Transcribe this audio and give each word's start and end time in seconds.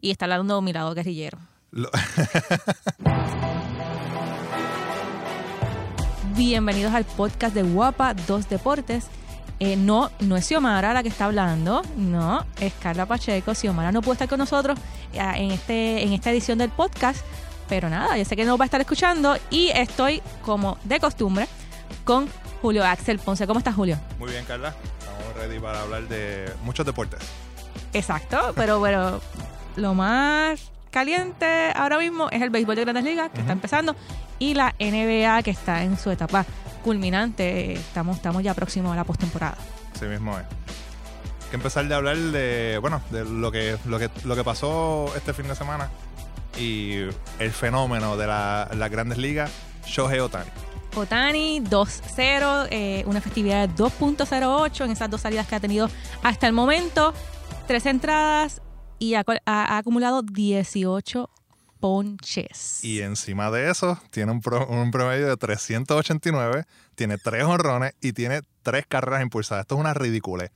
y 0.00 0.10
está 0.10 0.24
hablando 0.26 0.60
mi 0.62 0.72
lado 0.72 0.94
guerrillero. 0.94 1.38
Lo- 1.70 1.90
Bienvenidos 6.36 6.94
al 6.94 7.04
podcast 7.04 7.54
de 7.54 7.62
Guapa 7.62 8.14
Dos 8.14 8.48
Deportes. 8.48 9.06
Eh, 9.60 9.76
no, 9.76 10.10
no 10.20 10.36
es 10.36 10.46
Xiomara 10.46 10.92
la 10.92 11.02
que 11.02 11.08
está 11.08 11.24
hablando, 11.24 11.82
no, 11.96 12.44
es 12.60 12.72
Carla 12.74 13.06
Pacheco. 13.06 13.54
Xiomara 13.54 13.90
no 13.90 14.02
puede 14.02 14.14
estar 14.14 14.28
con 14.28 14.38
nosotros 14.38 14.78
eh, 15.12 15.18
en, 15.34 15.50
este, 15.50 16.04
en 16.04 16.12
esta 16.12 16.30
edición 16.30 16.58
del 16.58 16.70
podcast, 16.70 17.24
pero 17.68 17.90
nada, 17.90 18.16
yo 18.16 18.24
sé 18.24 18.36
que 18.36 18.44
nos 18.44 18.58
va 18.58 18.64
a 18.64 18.66
estar 18.66 18.80
escuchando 18.80 19.36
y 19.50 19.68
estoy, 19.70 20.22
como 20.42 20.78
de 20.84 21.00
costumbre, 21.00 21.48
con 22.04 22.28
Julio 22.62 22.84
Axel 22.84 23.18
Ponce. 23.18 23.46
¿Cómo 23.48 23.58
estás, 23.58 23.74
Julio? 23.74 23.98
Muy 24.20 24.30
bien, 24.30 24.44
Carla. 24.44 24.74
Estamos 25.00 25.34
ready 25.36 25.58
para 25.58 25.82
hablar 25.82 26.06
de 26.06 26.52
muchos 26.62 26.86
deportes. 26.86 27.18
Exacto, 27.92 28.52
pero 28.54 28.78
bueno, 28.78 29.20
lo 29.78 29.94
más 29.94 30.70
caliente 30.90 31.70
ahora 31.74 31.98
mismo 31.98 32.28
es 32.30 32.42
el 32.42 32.50
béisbol 32.50 32.76
de 32.76 32.82
Grandes 32.84 33.04
Ligas, 33.04 33.30
que 33.32 33.40
está 33.40 33.52
empezando, 33.52 33.94
y 34.38 34.54
la 34.54 34.74
NBA, 34.78 35.42
que 35.42 35.50
está 35.50 35.82
en 35.82 35.98
su 35.98 36.10
etapa 36.10 36.44
culminante. 36.82 37.72
Estamos, 37.74 38.16
estamos 38.16 38.42
ya 38.42 38.54
próximos 38.54 38.92
a 38.92 38.96
la 38.96 39.04
postemporada. 39.04 39.56
Así 39.94 40.04
mismo 40.06 40.32
es. 40.38 40.44
Hay 40.44 41.50
que 41.50 41.56
empezar 41.56 41.86
de 41.88 41.94
hablar 41.94 42.16
de, 42.16 42.78
bueno, 42.80 43.00
de 43.10 43.24
lo 43.24 43.50
que, 43.50 43.76
lo 43.86 43.98
que, 43.98 44.10
lo 44.24 44.36
que 44.36 44.44
pasó 44.44 45.12
este 45.16 45.32
fin 45.32 45.48
de 45.48 45.54
semana 45.54 45.88
y 46.58 46.94
el 47.38 47.50
fenómeno 47.52 48.16
de 48.16 48.26
la- 48.26 48.68
las 48.76 48.90
grandes 48.90 49.18
ligas, 49.18 49.50
Shohei 49.86 50.18
Otani. 50.20 50.50
Otani 50.96 51.60
2-0, 51.60 52.66
eh, 52.70 53.02
una 53.06 53.18
efectividad 53.18 53.68
de 53.68 53.74
2.08 53.74 54.84
en 54.84 54.90
esas 54.90 55.08
dos 55.10 55.20
salidas 55.20 55.46
que 55.46 55.54
ha 55.54 55.60
tenido 55.60 55.88
hasta 56.22 56.46
el 56.46 56.52
momento, 56.52 57.14
tres 57.66 57.86
entradas 57.86 58.60
y 58.98 59.14
ha, 59.14 59.24
acumulado 59.46 60.22
18 60.22 61.28
ponches. 61.80 62.84
Y 62.84 63.00
encima 63.00 63.50
de 63.50 63.70
eso, 63.70 63.98
tiene 64.10 64.32
un, 64.32 64.40
pro- 64.40 64.66
un 64.66 64.90
promedio 64.90 65.28
de 65.28 65.36
389, 65.36 66.64
tiene 66.94 67.18
tres 67.18 67.44
honrones 67.44 67.92
y 68.00 68.12
tiene 68.12 68.42
tres 68.62 68.84
carreras 68.86 69.22
impulsadas. 69.22 69.62
Esto 69.62 69.76
es 69.76 69.80
una 69.80 69.94
ridiculez. 69.94 70.50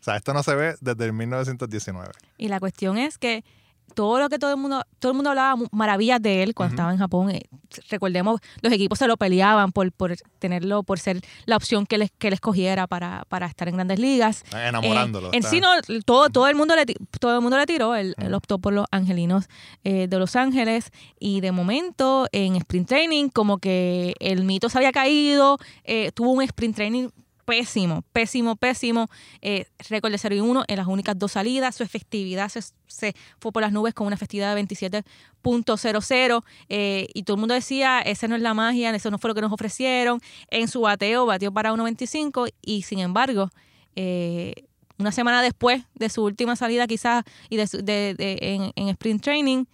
O 0.00 0.04
sea, 0.04 0.16
esto 0.16 0.32
no 0.32 0.42
se 0.42 0.54
ve 0.54 0.76
desde 0.80 1.04
el 1.06 1.12
1919. 1.12 2.10
Y 2.36 2.48
la 2.48 2.60
cuestión 2.60 2.98
es 2.98 3.18
que 3.18 3.44
todo 3.94 4.18
lo 4.20 4.28
que 4.28 4.38
todo 4.38 4.50
el 4.52 4.56
mundo, 4.58 4.82
todo 4.98 5.12
el 5.12 5.16
mundo 5.16 5.30
hablaba 5.30 5.60
maravillas 5.72 6.20
de 6.22 6.42
él 6.42 6.54
cuando 6.54 6.74
estaba 6.74 6.92
en 6.92 6.98
Japón. 6.98 7.30
eh, 7.30 7.42
recordemos, 7.90 8.40
los 8.62 8.72
equipos 8.72 8.98
se 8.98 9.06
lo 9.06 9.16
peleaban 9.16 9.72
por, 9.72 9.90
por 9.92 10.14
tenerlo, 10.38 10.82
por 10.82 10.98
ser 10.98 11.20
la 11.46 11.56
opción 11.56 11.86
que 11.86 11.98
les, 11.98 12.10
que 12.18 12.30
les 12.30 12.40
cogiera 12.40 12.86
para, 12.86 13.24
para 13.28 13.46
estar 13.46 13.68
en 13.68 13.74
grandes 13.74 13.98
ligas. 13.98 14.42
Están 14.44 14.66
enamorándolo. 14.68 15.28
Eh, 15.28 15.30
en 15.34 15.38
está- 15.40 15.50
sí, 15.50 15.60
no, 15.60 15.68
todo, 16.04 16.28
todo, 16.30 16.48
el 16.48 16.54
mundo 16.56 16.74
le, 16.76 16.84
todo 17.20 17.34
el 17.34 17.40
mundo 17.40 17.56
le 17.58 17.66
tiró. 17.66 17.94
Él, 17.94 18.14
optó 18.34 18.58
por 18.58 18.72
los 18.72 18.86
angelinos 18.90 19.48
eh, 19.84 20.06
de 20.08 20.18
Los 20.18 20.36
Ángeles. 20.36 20.90
Y 21.18 21.40
de 21.40 21.52
momento, 21.52 22.26
en 22.32 22.56
sprint 22.56 22.88
training, 22.88 23.28
como 23.28 23.58
que 23.58 24.14
el 24.20 24.44
mito 24.44 24.68
se 24.68 24.78
había 24.78 24.92
caído. 24.92 25.58
eh, 25.84 26.12
tuvo 26.12 26.32
un 26.32 26.42
sprint 26.42 26.76
training 26.76 27.08
pésimo, 27.48 28.02
pésimo, 28.12 28.56
pésimo. 28.56 29.08
Eh, 29.40 29.64
récord 29.88 30.12
de 30.12 30.18
0 30.18 30.34
y 30.36 30.40
1 30.40 30.64
en 30.68 30.76
las 30.76 30.86
únicas 30.86 31.18
dos 31.18 31.32
salidas. 31.32 31.74
Su 31.74 31.82
efectividad 31.82 32.50
se, 32.50 32.60
se 32.86 33.14
fue 33.40 33.52
por 33.52 33.62
las 33.62 33.72
nubes 33.72 33.94
con 33.94 34.06
una 34.06 34.16
efectividad 34.16 34.54
de 34.54 34.62
27.00. 34.62 36.44
eh, 36.68 37.06
y 37.14 37.22
todo 37.22 37.36
el 37.36 37.40
mundo 37.40 37.54
decía, 37.54 38.00
esa 38.00 38.28
no 38.28 38.36
es 38.36 38.42
la 38.42 38.52
magia, 38.52 38.90
eso 38.94 39.10
no 39.10 39.18
fue 39.18 39.28
lo 39.28 39.34
que 39.34 39.40
nos 39.40 39.52
ofrecieron. 39.52 40.20
En 40.50 40.68
su 40.68 40.82
bateo 40.82 41.24
batió 41.24 41.50
para 41.50 41.72
1.25 41.72 42.52
y 42.60 42.82
sin 42.82 42.98
embargo, 42.98 43.50
eh, 43.96 44.52
una 44.98 45.12
semana 45.12 45.40
después 45.42 45.82
de 45.94 46.08
su 46.10 46.24
última 46.24 46.54
salida 46.54 46.86
quizás 46.86 47.24
y 47.48 47.56
de, 47.56 47.66
de- 47.82 48.14
de- 48.14 48.38
en, 48.42 48.72
en 48.76 48.88
sprint 48.88 49.22
training, 49.22 49.64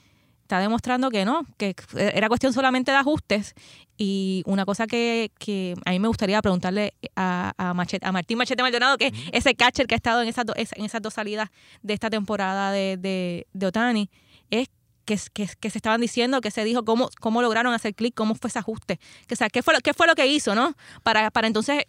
está 0.44 0.58
demostrando 0.60 1.10
que 1.10 1.24
no, 1.24 1.44
que 1.56 1.74
era 1.96 2.28
cuestión 2.28 2.52
solamente 2.52 2.90
de 2.92 2.98
ajustes. 2.98 3.54
Y 3.96 4.42
una 4.46 4.64
cosa 4.64 4.86
que, 4.86 5.30
que 5.38 5.74
a 5.84 5.90
mí 5.90 5.98
me 5.98 6.08
gustaría 6.08 6.40
preguntarle 6.42 6.94
a, 7.16 7.52
a, 7.56 7.74
Machete- 7.74 8.06
a 8.06 8.12
Martín 8.12 8.38
Machete 8.38 8.62
Maldonado, 8.62 8.98
que 8.98 9.06
es 9.08 9.12
ese 9.32 9.54
catcher 9.54 9.86
que 9.86 9.94
ha 9.94 9.96
estado 9.96 10.20
en 10.22 10.28
esas, 10.28 10.44
do- 10.46 10.54
en 10.56 10.84
esas 10.84 11.00
dos 11.00 11.14
salidas 11.14 11.48
de 11.82 11.94
esta 11.94 12.10
temporada 12.10 12.72
de, 12.72 12.96
de, 12.96 13.46
de 13.52 13.66
Otani, 13.66 14.10
es 14.50 14.68
que, 15.04 15.18
que, 15.32 15.48
que 15.60 15.70
se 15.70 15.78
estaban 15.78 16.00
diciendo, 16.00 16.40
que 16.40 16.50
se 16.50 16.64
dijo, 16.64 16.84
cómo, 16.84 17.08
cómo 17.20 17.40
lograron 17.42 17.72
hacer 17.72 17.94
clic, 17.94 18.14
cómo 18.14 18.34
fue 18.34 18.48
ese 18.48 18.58
ajuste. 18.58 18.98
Que, 19.26 19.34
o 19.34 19.36
sea, 19.36 19.48
¿qué 19.48 19.62
fue, 19.62 19.74
lo, 19.74 19.80
¿Qué 19.80 19.94
fue 19.94 20.06
lo 20.06 20.14
que 20.14 20.26
hizo, 20.26 20.54
no? 20.54 20.74
Para, 21.02 21.30
para 21.30 21.46
entonces 21.46 21.84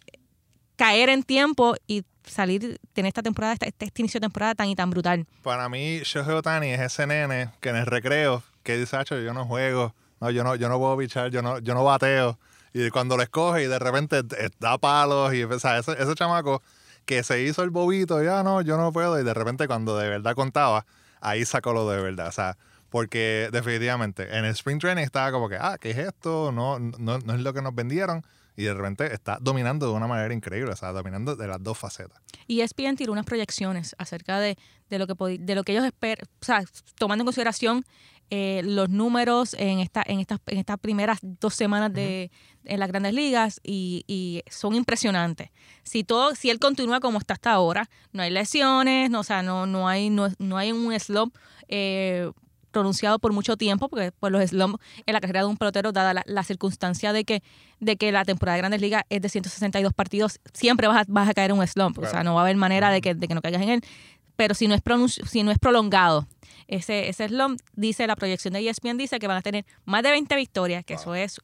caer 0.76 1.08
en 1.08 1.22
tiempo 1.22 1.74
y 1.86 2.02
salir, 2.26 2.78
tener 2.92 3.08
esta 3.08 3.22
temporada, 3.22 3.54
este, 3.54 3.84
este 3.84 4.02
inicio 4.02 4.18
de 4.20 4.24
temporada 4.26 4.54
tan 4.54 4.68
y 4.68 4.76
tan 4.76 4.90
brutal. 4.90 5.26
Para 5.42 5.68
mí, 5.68 6.00
Shohei 6.04 6.34
Otani 6.34 6.68
es 6.68 6.80
ese 6.80 7.06
nene 7.06 7.50
que 7.60 7.70
en 7.70 7.76
el 7.76 7.86
recreo, 7.86 8.42
que 8.62 8.76
dice, 8.76 8.96
"Acho, 8.96 9.18
yo 9.18 9.32
no 9.32 9.46
juego, 9.46 9.94
no, 10.20 10.30
yo 10.30 10.44
no, 10.44 10.54
yo 10.54 10.68
no 10.68 10.78
puedo 10.78 10.96
bichar, 10.96 11.30
yo 11.30 11.42
no, 11.42 11.58
yo 11.58 11.74
no 11.74 11.84
bateo. 11.84 12.38
Y 12.72 12.90
cuando 12.90 13.16
lo 13.16 13.22
escoge 13.22 13.62
y 13.64 13.66
de 13.66 13.78
repente 13.78 14.18
eh, 14.38 14.50
da 14.58 14.78
palos 14.78 15.32
y 15.34 15.44
o 15.44 15.58
sea, 15.58 15.78
ese, 15.78 15.92
ese 15.92 16.14
chamaco 16.14 16.62
que 17.04 17.22
se 17.22 17.42
hizo 17.42 17.62
el 17.62 17.70
bobito, 17.70 18.22
ya 18.22 18.42
no, 18.42 18.60
yo 18.60 18.76
no 18.76 18.92
puedo. 18.92 19.18
Y 19.20 19.24
de 19.24 19.34
repente 19.34 19.66
cuando 19.66 19.96
de 19.96 20.08
verdad 20.08 20.34
contaba, 20.34 20.84
ahí 21.20 21.44
sacó 21.44 21.72
lo 21.72 21.88
de 21.88 22.02
verdad. 22.02 22.28
O 22.28 22.32
sea, 22.32 22.56
porque 22.90 23.48
definitivamente 23.52 24.36
en 24.36 24.44
el 24.44 24.52
Spring 24.52 24.78
Training 24.78 25.04
estaba 25.04 25.30
como 25.32 25.48
que, 25.48 25.56
ah, 25.56 25.76
¿qué 25.80 25.90
es 25.90 25.98
esto? 25.98 26.52
No, 26.52 26.78
no, 26.78 27.18
no 27.18 27.34
es 27.34 27.40
lo 27.40 27.52
que 27.54 27.62
nos 27.62 27.74
vendieron. 27.74 28.24
Y 28.56 28.64
de 28.64 28.74
repente 28.74 29.12
está 29.12 29.38
dominando 29.40 29.86
de 29.86 29.92
una 29.92 30.06
manera 30.06 30.32
increíble, 30.32 30.72
o 30.72 30.76
sea, 30.76 30.92
dominando 30.92 31.36
de 31.36 31.46
las 31.46 31.62
dos 31.62 31.78
facetas. 31.78 32.20
Y 32.46 32.60
ESPN 32.60 32.96
tiró 32.96 33.12
unas 33.12 33.26
proyecciones 33.26 33.94
acerca 33.98 34.40
de, 34.40 34.56
de 34.88 34.98
lo 34.98 35.06
que 35.06 35.38
de 35.38 35.54
lo 35.54 35.64
que 35.64 35.72
ellos 35.72 35.84
esperan, 35.84 36.26
o 36.40 36.44
sea, 36.44 36.64
tomando 36.98 37.22
en 37.22 37.26
consideración 37.26 37.84
eh, 38.28 38.62
los 38.64 38.88
números 38.88 39.54
en 39.54 39.78
esta, 39.78 40.02
en 40.04 40.18
estas, 40.18 40.40
en 40.46 40.58
estas 40.58 40.78
primeras 40.80 41.18
dos 41.22 41.54
semanas 41.54 41.92
de 41.92 42.32
en 42.64 42.80
las 42.80 42.88
grandes 42.88 43.14
ligas 43.14 43.60
y, 43.62 44.04
y 44.08 44.42
son 44.50 44.74
impresionantes. 44.74 45.50
Si 45.84 46.02
todo, 46.02 46.34
si 46.34 46.50
él 46.50 46.58
continúa 46.58 46.98
como 46.98 47.18
está 47.18 47.34
hasta 47.34 47.52
ahora, 47.52 47.88
no 48.12 48.22
hay 48.24 48.30
lesiones, 48.30 49.10
no, 49.10 49.20
o 49.20 49.22
sea, 49.22 49.44
no, 49.44 49.66
no 49.66 49.86
hay, 49.88 50.10
no, 50.10 50.28
no 50.40 50.56
hay 50.56 50.72
un 50.72 50.98
slump 50.98 51.36
eh, 51.68 52.32
pronunciado 52.76 53.18
por 53.18 53.32
mucho 53.32 53.56
tiempo, 53.56 53.88
porque 53.88 54.12
pues, 54.12 54.30
los 54.30 54.44
slumps 54.50 54.78
en 55.06 55.14
la 55.14 55.20
carrera 55.20 55.40
de 55.40 55.46
un 55.46 55.56
pelotero, 55.56 55.92
dada 55.92 56.12
la, 56.12 56.22
la 56.26 56.42
circunstancia 56.44 57.14
de 57.14 57.24
que, 57.24 57.42
de 57.80 57.96
que 57.96 58.12
la 58.12 58.24
temporada 58.26 58.56
de 58.56 58.60
Grandes 58.60 58.80
Ligas 58.82 59.04
es 59.08 59.22
de 59.22 59.28
162 59.30 59.92
partidos, 59.94 60.38
siempre 60.52 60.86
vas 60.88 60.98
a, 60.98 61.04
vas 61.08 61.28
a 61.28 61.32
caer 61.34 61.50
en 61.52 61.58
un 61.58 61.66
slump. 61.66 61.98
O 61.98 62.06
sea, 62.06 62.22
no 62.22 62.34
va 62.34 62.40
a 62.42 62.44
haber 62.44 62.56
manera 62.56 62.90
de 62.90 63.00
que, 63.00 63.14
de 63.14 63.26
que 63.28 63.34
no 63.34 63.40
caigas 63.40 63.62
en 63.62 63.70
él. 63.70 63.80
Pero 64.36 64.54
si 64.54 64.68
no 64.68 64.74
es, 64.74 64.82
si 65.26 65.42
no 65.42 65.50
es 65.50 65.58
prolongado, 65.58 66.28
ese, 66.68 67.08
ese 67.08 67.28
slump, 67.28 67.58
dice 67.74 68.06
la 68.06 68.16
proyección 68.16 68.52
de 68.52 68.68
ESPN, 68.68 68.98
dice 68.98 69.18
que 69.18 69.26
van 69.26 69.38
a 69.38 69.42
tener 69.42 69.64
más 69.86 70.02
de 70.02 70.10
20 70.10 70.36
victorias, 70.36 70.84
que 70.84 70.94
Wow. 70.96 71.02
eso 71.02 71.14
es 71.14 71.40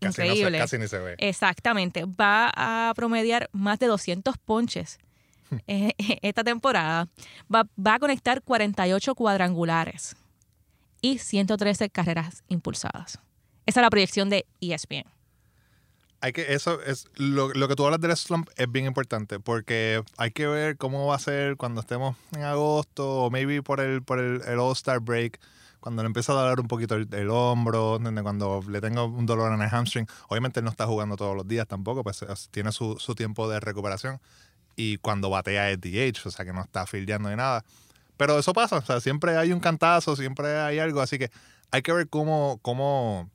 Casi, 0.00 0.06
no 0.08 0.12
se, 0.12 0.26
increíble. 0.26 0.58
casi 0.58 0.78
ni 0.78 0.88
se 0.88 0.98
ve. 0.98 1.14
Exactamente. 1.18 2.04
Va 2.04 2.50
a 2.54 2.92
promediar 2.94 3.48
más 3.52 3.78
de 3.78 3.86
200 3.86 4.36
ponches 4.38 4.98
eh, 5.68 5.92
esta 6.22 6.42
temporada. 6.44 7.08
Va, 7.54 7.64
va 7.78 7.94
a 7.94 7.98
conectar 7.98 8.42
48 8.42 9.14
cuadrangulares 9.14 10.16
y 11.06 11.18
113 11.18 11.88
carreras 11.90 12.42
impulsadas. 12.48 13.20
Esa 13.64 13.80
es 13.80 13.82
la 13.84 13.90
proyección 13.90 14.28
de 14.28 14.44
ESPN. 14.60 15.04
Hay 16.20 16.32
que, 16.32 16.52
eso 16.54 16.80
es 16.82 17.06
lo, 17.14 17.50
lo 17.52 17.68
que 17.68 17.76
tú 17.76 17.84
hablas 17.84 18.00
del 18.00 18.16
slump 18.16 18.48
es 18.56 18.70
bien 18.72 18.86
importante 18.86 19.38
porque 19.38 20.02
hay 20.16 20.30
que 20.32 20.46
ver 20.48 20.76
cómo 20.76 21.06
va 21.06 21.14
a 21.14 21.18
ser 21.20 21.56
cuando 21.56 21.80
estemos 21.80 22.16
en 22.34 22.42
agosto 22.42 23.08
o 23.24 23.30
maybe 23.30 23.62
por 23.62 23.80
el, 23.80 24.02
por 24.02 24.18
el, 24.18 24.40
All-Star 24.58 24.98
break, 25.00 25.38
cuando 25.78 26.02
le 26.02 26.06
empieza 26.08 26.32
a 26.32 26.36
doler 26.42 26.58
un 26.58 26.66
poquito 26.66 26.96
el, 26.96 27.06
el 27.12 27.30
hombro, 27.30 28.00
cuando 28.22 28.62
le 28.68 28.80
tengo 28.80 29.04
un 29.04 29.26
dolor 29.26 29.52
en 29.52 29.62
el 29.62 29.68
hamstring. 29.68 30.08
Obviamente 30.28 30.60
no 30.62 30.70
está 30.70 30.86
jugando 30.86 31.16
todos 31.16 31.36
los 31.36 31.46
días 31.46 31.68
tampoco, 31.68 32.02
pues 32.02 32.22
es- 32.22 32.48
tiene 32.50 32.72
su, 32.72 32.96
su 32.98 33.14
tiempo 33.14 33.48
de 33.48 33.60
recuperación 33.60 34.18
y 34.74 34.96
cuando 34.96 35.30
batea 35.30 35.70
es 35.70 35.80
DH, 35.80 36.26
o 36.26 36.30
sea 36.32 36.44
que 36.44 36.52
no 36.52 36.62
está 36.62 36.86
fildeando 36.86 37.28
ni 37.30 37.36
nada. 37.36 37.62
Pero 38.16 38.38
eso 38.38 38.52
pasa, 38.52 38.76
o 38.78 38.82
sea, 38.82 39.00
siempre 39.00 39.36
hay 39.36 39.52
un 39.52 39.60
cantazo, 39.60 40.16
siempre 40.16 40.58
hay 40.58 40.78
algo, 40.78 41.00
así 41.00 41.18
que 41.18 41.30
hay 41.70 41.82
que 41.82 41.92
ver 41.92 42.08
cómo, 42.08 42.58
cómo, 42.62 43.30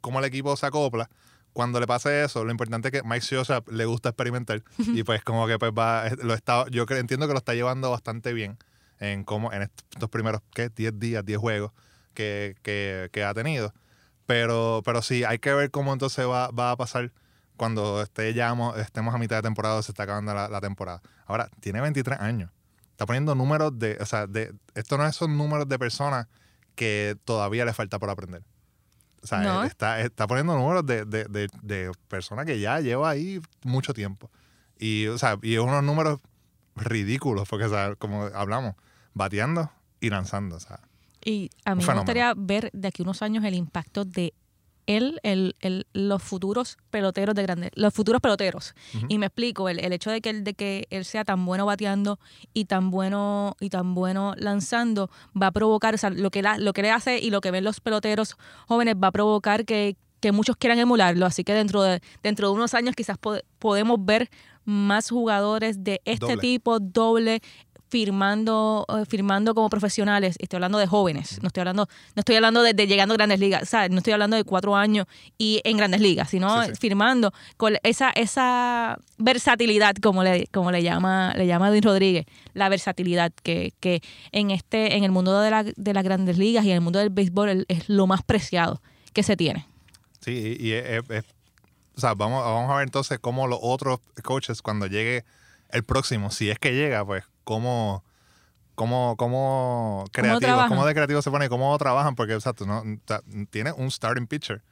cómo 0.00 0.18
el 0.18 0.24
equipo 0.24 0.56
se 0.56 0.66
acopla. 0.66 1.08
Cuando 1.52 1.80
le 1.80 1.86
pase 1.86 2.22
eso, 2.24 2.44
lo 2.44 2.50
importante 2.50 2.88
es 2.88 2.92
que 2.92 3.02
Mike 3.02 3.22
Scioscia 3.24 3.62
le 3.70 3.84
gusta 3.86 4.10
experimentar 4.10 4.62
y 4.78 5.02
pues 5.04 5.22
como 5.24 5.46
que 5.46 5.58
pues 5.58 5.72
va, 5.72 6.04
lo 6.22 6.34
está, 6.34 6.66
yo 6.70 6.84
entiendo 6.90 7.26
que 7.26 7.32
lo 7.32 7.38
está 7.38 7.54
llevando 7.54 7.90
bastante 7.90 8.32
bien 8.34 8.58
en 8.98 9.24
cómo 9.24 9.52
en 9.52 9.62
estos 9.62 10.10
primeros, 10.10 10.42
¿qué? 10.52 10.68
10 10.68 10.98
días, 10.98 11.24
10 11.24 11.38
juegos 11.38 11.72
que, 12.12 12.56
que, 12.62 13.08
que 13.12 13.24
ha 13.24 13.32
tenido. 13.32 13.72
Pero, 14.26 14.82
pero 14.84 15.02
sí, 15.02 15.24
hay 15.24 15.38
que 15.38 15.52
ver 15.54 15.70
cómo 15.70 15.92
entonces 15.92 16.26
va, 16.26 16.48
va 16.50 16.72
a 16.72 16.76
pasar 16.76 17.12
cuando 17.56 18.02
esté 18.02 18.34
ya, 18.34 18.52
mo- 18.54 18.74
estemos 18.76 19.14
a 19.14 19.18
mitad 19.18 19.36
de 19.36 19.42
temporada 19.42 19.76
o 19.76 19.82
se 19.82 19.92
está 19.92 20.02
acabando 20.02 20.34
la, 20.34 20.48
la 20.48 20.60
temporada. 20.60 21.00
Ahora, 21.26 21.48
tiene 21.60 21.80
23 21.80 22.20
años. 22.20 22.50
Está 22.96 23.04
poniendo 23.04 23.34
números 23.34 23.78
de, 23.78 23.98
o 24.00 24.06
sea, 24.06 24.26
de, 24.26 24.54
esto 24.74 24.96
no 24.96 25.12
son 25.12 25.36
números 25.36 25.68
de 25.68 25.78
personas 25.78 26.28
que 26.74 27.14
todavía 27.26 27.66
le 27.66 27.74
falta 27.74 27.98
por 27.98 28.08
aprender. 28.08 28.42
O 29.22 29.26
sea, 29.26 29.40
No. 29.42 29.64
está, 29.64 30.00
está 30.00 30.26
poniendo 30.26 30.56
números 30.56 30.86
de, 30.86 31.04
de, 31.04 31.24
de, 31.24 31.48
de 31.60 31.92
personas 32.08 32.46
que 32.46 32.58
ya 32.58 32.80
lleva 32.80 33.10
ahí 33.10 33.42
mucho 33.64 33.92
tiempo. 33.92 34.30
Y, 34.78 35.08
o 35.08 35.18
sea, 35.18 35.36
y 35.42 35.58
unos 35.58 35.84
números 35.84 36.22
ridículos, 36.74 37.46
porque, 37.46 37.66
o 37.66 37.68
sea, 37.68 37.96
como 37.96 38.30
hablamos, 38.34 38.76
bateando 39.12 39.70
y 40.00 40.08
lanzando. 40.08 40.56
O 40.56 40.60
sea, 40.60 40.80
Y 41.22 41.50
a 41.66 41.74
mí 41.74 41.84
me 41.84 41.94
gustaría 41.96 42.32
ver 42.34 42.70
de 42.72 42.88
aquí 42.88 43.02
unos 43.02 43.20
años 43.20 43.44
el 43.44 43.52
impacto 43.52 44.06
de 44.06 44.32
él, 44.86 45.18
el, 45.22 45.54
el- 45.60 45.86
los 45.92 46.22
futuros 46.22 46.78
peloteros 46.90 47.34
de 47.34 47.42
grandes, 47.42 47.70
los 47.74 47.92
futuros 47.92 48.20
peloteros. 48.20 48.74
Y 49.08 49.18
me 49.18 49.26
explico, 49.26 49.68
el, 49.68 49.78
el 49.80 49.92
hecho 49.92 50.10
de 50.10 50.20
que, 50.20 50.30
él, 50.30 50.44
de 50.44 50.54
que 50.54 50.86
él 50.90 51.04
sea 51.04 51.24
tan 51.24 51.44
bueno 51.44 51.66
bateando 51.66 52.18
y 52.54 52.66
tan 52.66 52.90
bueno 52.90 53.56
y 53.60 53.68
tan 53.70 53.94
bueno 53.94 54.34
lanzando 54.36 55.10
va 55.40 55.48
a 55.48 55.52
provocar, 55.52 55.94
o 55.94 55.98
sea, 55.98 56.10
lo 56.10 56.30
que, 56.30 56.42
la- 56.42 56.58
lo 56.58 56.72
que 56.72 56.82
le 56.82 56.90
hace 56.90 57.18
y 57.18 57.30
lo 57.30 57.40
que 57.40 57.50
ven 57.50 57.64
los 57.64 57.80
peloteros 57.80 58.36
jóvenes 58.68 58.94
va 59.02 59.08
a 59.08 59.12
provocar 59.12 59.64
que, 59.64 59.96
que 60.20 60.32
muchos 60.32 60.56
quieran 60.56 60.78
emularlo. 60.78 61.26
Así 61.26 61.44
que 61.44 61.52
dentro 61.52 61.82
de, 61.82 62.00
dentro 62.22 62.48
de 62.48 62.54
unos 62.54 62.74
años 62.74 62.94
quizás 62.94 63.18
po- 63.18 63.38
podemos 63.58 63.98
ver 64.04 64.30
más 64.64 65.10
jugadores 65.10 65.84
de 65.84 66.00
este 66.04 66.26
Doble. 66.26 66.36
tipo, 66.40 66.80
doble, 66.80 67.40
firmando, 68.00 68.84
eh, 68.88 69.04
firmando 69.08 69.54
como 69.54 69.70
profesionales. 69.70 70.36
Estoy 70.38 70.58
hablando 70.58 70.78
de 70.78 70.86
jóvenes, 70.86 71.40
no 71.42 71.46
estoy 71.48 71.62
hablando, 71.62 71.88
no 72.14 72.20
estoy 72.20 72.36
hablando 72.36 72.62
de, 72.62 72.74
de 72.74 72.86
llegando 72.86 73.14
a 73.14 73.16
grandes 73.16 73.40
ligas, 73.40 73.62
o 73.62 73.66
sea, 73.66 73.88
no 73.88 73.98
estoy 73.98 74.12
hablando 74.12 74.36
de 74.36 74.44
cuatro 74.44 74.76
años 74.76 75.06
y 75.38 75.60
en 75.64 75.76
grandes 75.78 76.00
ligas, 76.00 76.28
sino 76.30 76.62
Sí, 76.64 76.70
sí. 76.70 76.76
firmando 76.80 77.32
con 77.56 77.76
esa, 77.82 78.10
esa 78.10 78.98
versatilidad, 79.18 79.94
como 80.02 80.22
le, 80.22 80.46
como 80.48 80.70
le 80.70 80.82
llama, 80.82 81.32
le 81.36 81.46
llama 81.46 81.70
Luis 81.70 81.82
Rodríguez, 81.82 82.26
la 82.54 82.68
versatilidad 82.68 83.32
que, 83.42 83.72
que 83.80 84.02
en 84.32 84.50
este, 84.50 84.96
en 84.96 85.04
el 85.04 85.10
mundo 85.10 85.40
de, 85.40 85.50
la- 85.50 85.64
de 85.64 85.94
las 85.94 86.04
grandes 86.04 86.36
ligas 86.38 86.64
y 86.64 86.70
en 86.70 86.74
el 86.76 86.80
mundo 86.82 86.98
del 86.98 87.10
béisbol 87.10 87.48
es- 87.48 87.64
es 87.68 87.88
lo 87.88 88.06
más 88.06 88.22
preciado 88.22 88.82
que 89.14 89.22
se 89.22 89.36
tiene. 89.36 89.66
Sí, 90.20 90.56
y, 90.60 90.68
y 90.68 90.72
es- 90.72 91.02
es- 91.10 91.24
o 91.96 92.00
sea, 92.00 92.12
vamos, 92.14 92.44
vamos 92.44 92.70
a 92.70 92.74
ver 92.76 92.84
entonces 92.84 93.18
cómo 93.18 93.46
los 93.46 93.58
otros 93.62 94.00
coaches, 94.22 94.60
cuando 94.60 94.86
llegue 94.86 95.24
el 95.70 95.82
próximo, 95.82 96.30
si 96.30 96.50
es 96.50 96.58
que 96.58 96.74
llega, 96.74 97.04
pues, 97.04 97.24
cómo, 97.46 98.02
cómo, 98.74 99.14
cómo 99.16 100.04
creativos, 100.12 100.40
cómo 100.68 100.84
de 100.86 100.94
creativos 100.94 101.22
se 101.24 101.30
ponen 101.30 101.46
y 101.46 101.48
cómo 101.48 101.78
trabajan, 101.78 102.16
porque, 102.16 102.34
o 102.34 102.40
sea, 102.40 102.52
tú 102.52 102.66
no, 102.66 102.82
ta- 103.04 103.22
tiene 103.50 103.70
un 103.72 103.88
starting 103.90 104.26
pitcher 104.26 104.62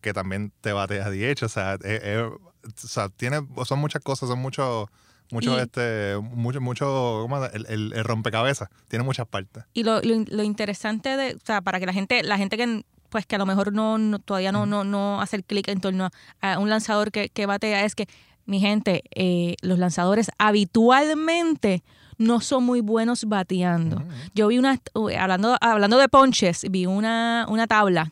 que 0.00 0.12
también 0.14 0.50
te 0.62 0.72
batea 0.72 1.10
DH, 1.10 1.44
o 1.44 1.48
sea, 1.48 1.78
o 1.78 2.70
sea, 2.88 3.08
tiene, 3.10 3.46
son 3.66 3.78
muchas 3.78 4.02
cosas, 4.02 4.30
son 4.30 4.38
muchos, 4.40 4.88
Y- 5.30 5.60
este, 5.60 6.16
mucho, 6.22 6.60
mucho, 6.62 7.26
el, 7.52 7.66
el- 7.68 7.92
el 7.92 8.04
rompecabezas, 8.04 8.68
tiene 8.88 9.04
muchas 9.04 9.26
partes. 9.28 9.64
Y 9.74 9.84
lo, 9.84 10.00
lo, 10.00 10.24
lo 10.26 10.42
interesante 10.42 11.16
de, 11.16 11.34
o 11.34 11.38
sea, 11.44 11.60
para 11.60 11.78
que 11.80 11.86
la 11.86 11.92
gente, 11.92 12.22
la 12.22 12.38
gente 12.38 12.56
que 12.56 12.84
pues 13.10 13.26
que 13.26 13.34
a 13.34 13.38
lo 13.38 13.44
mejor 13.44 13.74
no, 13.74 13.98
no- 13.98 14.18
todavía 14.20 14.52
no, 14.52 14.64
no, 14.64 14.84
no 14.84 15.20
hace 15.20 15.36
el 15.36 15.44
clic 15.44 15.68
en 15.68 15.82
torno 15.82 16.08
a, 16.40 16.54
a 16.54 16.58
un 16.58 16.70
lanzador 16.70 17.12
que, 17.12 17.28
que 17.28 17.44
batea, 17.44 17.84
es 17.84 17.94
que, 17.94 18.08
mi 18.46 18.58
gente, 18.58 19.04
eh, 19.14 19.54
los 19.62 19.78
lanzadores 19.78 20.30
habitualmente 20.38 21.82
no 22.18 22.40
son 22.40 22.64
muy 22.64 22.80
buenos 22.80 23.24
bateando. 23.24 23.96
Ujú. 23.96 24.06
Yo 24.34 24.48
vi 24.48 24.58
una, 24.58 24.80
hablando, 25.18 25.56
hablando 25.60 25.98
de 25.98 26.08
ponches, 26.08 26.66
vi 26.70 26.86
una, 26.86 27.46
una 27.48 27.66
tabla 27.66 28.10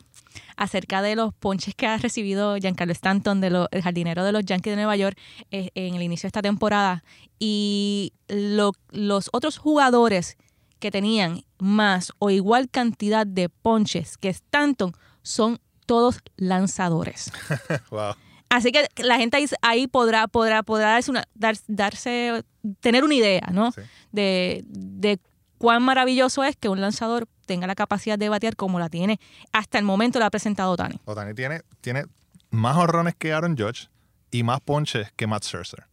acerca 0.57 1.01
de 1.01 1.15
los 1.15 1.33
ponches 1.33 1.73
que 1.73 1.87
ha 1.87 1.97
recibido 1.97 2.55
Giancarlo 2.57 2.91
Stanton, 2.93 3.41
de 3.41 3.49
los, 3.49 3.67
el 3.71 3.81
jardinero 3.81 4.23
de 4.23 4.31
los 4.31 4.45
Yankees 4.45 4.71
de 4.73 4.75
Nueva 4.75 4.95
York, 4.95 5.17
eh, 5.49 5.69
en 5.75 5.95
el 5.95 6.01
inicio 6.03 6.27
de 6.27 6.29
esta 6.29 6.41
temporada. 6.41 7.03
Y 7.39 8.13
lo- 8.27 8.73
los 8.91 9.29
otros 9.33 9.57
jugadores 9.57 10.37
que 10.79 10.91
tenían 10.91 11.43
más 11.59 12.11
o 12.19 12.29
igual 12.29 12.69
cantidad 12.69 13.25
de 13.25 13.49
ponches 13.49 14.17
que 14.17 14.29
Stanton 14.29 14.93
son 15.23 15.59
todos 15.87 16.19
lanzadores. 16.37 17.31
wow. 17.91 18.13
Así 18.51 18.71
que 18.71 18.85
la 18.97 19.17
gente 19.17 19.37
ahí, 19.37 19.45
ahí 19.61 19.87
podrá, 19.87 20.27
podrá, 20.27 20.61
podrá 20.61 20.89
darse, 20.91 21.09
una, 21.09 21.23
dar- 21.33 21.55
darse, 21.67 22.43
tener 22.81 23.03
una 23.03 23.15
idea, 23.15 23.49
¿no? 23.51 23.71
Sí. 23.71 23.81
De, 24.11 24.63
de 24.67 25.19
cuán 25.57 25.81
maravilloso 25.83 26.43
es 26.43 26.55
que 26.57 26.67
un 26.69 26.81
lanzador 26.81 27.27
tenga 27.45 27.65
la 27.65 27.75
capacidad 27.75 28.19
de 28.19 28.27
batear 28.29 28.55
como 28.55 28.77
la 28.79 28.89
tiene 28.89 29.19
hasta 29.53 29.77
el 29.77 29.85
momento 29.85 30.19
la 30.19 30.25
ha 30.25 30.29
presentado 30.31 30.75
Tani. 30.75 30.99
Otani 31.05 31.33
tiene, 31.33 31.61
tiene 31.81 32.03
más 32.49 32.75
horrones 32.77 33.15
que 33.17 33.31
Aaron 33.31 33.55
Judge 33.57 33.87
y 34.31 34.43
más 34.43 34.59
ponches 34.61 35.11
que 35.15 35.27
Matt 35.27 35.43
Scherzer. 35.45 35.85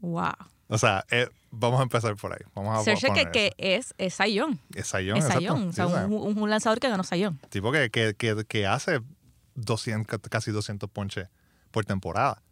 Wow. 0.00 0.32
O 0.68 0.78
sea, 0.78 1.04
eh, 1.10 1.28
vamos 1.50 1.80
a 1.80 1.82
empezar 1.82 2.14
por 2.16 2.32
ahí. 2.32 2.40
Vamos 2.54 2.76
a 2.78 2.82
Scherzer 2.82 3.30
que, 3.30 3.52
es, 3.58 3.94
es 3.98 4.14
Sayón. 4.14 4.60
Es 4.74 4.90
Young, 4.92 5.18
Es. 5.18 5.24
Sayón. 5.24 5.68
O 5.68 5.72
sea, 5.72 5.86
un 5.86 6.50
lanzador 6.50 6.78
que 6.80 6.88
ganó 6.88 7.04
Sayón. 7.04 7.38
tipo 7.48 7.72
que, 7.72 7.90
que, 7.90 8.14
que, 8.14 8.44
que 8.46 8.66
hace 8.66 9.00
200, 9.60 10.20
casi 10.30 10.50
200 10.50 10.90
ponches 10.90 11.28
por 11.70 11.84
temporada. 11.84 12.42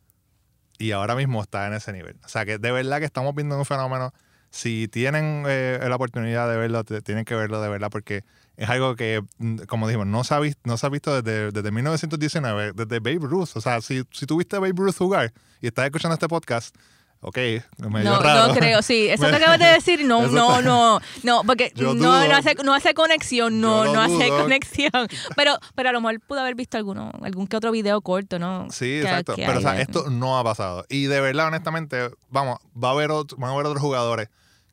Y 0.78 0.92
ahora 0.92 1.14
mismo 1.14 1.42
está 1.42 1.66
en 1.66 1.74
ese 1.74 1.92
nivel. 1.92 2.18
O 2.24 2.28
sea, 2.28 2.44
que 2.44 2.58
de 2.58 2.70
verdad 2.70 2.98
que 2.98 3.04
estamos 3.04 3.34
viendo 3.34 3.56
un 3.56 3.64
fenómeno. 3.64 4.12
Si 4.50 4.88
tienen 4.88 5.44
eh, 5.46 5.78
la 5.86 5.96
oportunidad 5.96 6.48
de 6.48 6.56
verlo, 6.56 6.84
tienen 6.84 7.24
que 7.24 7.34
verlo 7.34 7.60
de 7.60 7.68
verdad 7.68 7.90
porque 7.90 8.24
es 8.56 8.68
algo 8.68 8.94
que, 8.96 9.22
mm, 9.38 9.62
como 9.66 9.86
dijimos, 9.88 10.06
no 10.06 10.24
se 10.24 10.34
ha 10.34 10.38
visto, 10.38 10.60
no 10.64 10.76
se 10.78 10.86
ha 10.86 10.88
visto 10.88 11.20
desde, 11.20 11.50
desde 11.50 11.70
1919, 11.70 12.72
desde 12.74 13.00
Babe 13.00 13.26
Ruth. 13.26 13.50
O 13.54 13.60
sea, 13.60 13.80
si, 13.80 14.04
si 14.12 14.26
tuviste 14.26 14.56
a 14.56 14.60
Babe 14.60 14.74
Ruth 14.76 14.96
jugar 14.96 15.32
y 15.60 15.66
estás 15.66 15.86
escuchando 15.86 16.14
este 16.14 16.28
podcast, 16.28 16.74
ok, 17.20 17.36
medio 17.90 18.10
No, 18.10 18.20
raro. 18.20 18.48
no 18.48 18.54
creo, 18.54 18.82
sí. 18.82 19.08
Eso 19.10 19.28
que 19.28 19.36
acabas 19.36 19.58
de 19.58 19.66
decir, 19.66 20.04
no, 20.04 20.26
no, 20.28 20.62
no, 20.62 21.00
no, 21.22 21.42
porque 21.44 21.72
no, 21.76 22.12
hace, 22.12 22.54
no 22.64 22.74
hace 22.74 22.94
conexión, 22.94 23.60
no, 23.60 23.84
no 23.92 24.00
hace 24.00 24.28
conexión. 24.28 24.90
Pero, 25.36 25.58
pero 25.74 25.88
a 25.88 25.92
lo 25.92 26.00
mejor 26.00 26.20
pudo 26.20 26.40
haber 26.40 26.54
visto 26.54 26.76
alguno, 26.76 27.10
algún 27.22 27.46
que 27.46 27.56
otro 27.56 27.70
video 27.70 28.00
corto, 28.00 28.38
¿no? 28.38 28.68
Sí, 28.70 28.98
exacto. 29.00 29.34
Pero 29.36 29.58
o 29.58 29.60
sea, 29.60 29.80
esto 29.80 30.08
no 30.10 30.38
ha 30.38 30.44
pasado. 30.44 30.84
Y 30.88 31.06
de 31.06 31.20
verdad, 31.20 31.48
honestamente, 31.48 32.10
vamos, 32.30 32.58
va 32.82 32.88
a 32.88 32.92
haber 32.92 33.10
otro- 33.10 33.36
van 33.38 33.50
a 33.50 33.54
haber 33.54 33.66
otros 33.66 33.82
jugadores 33.82 34.28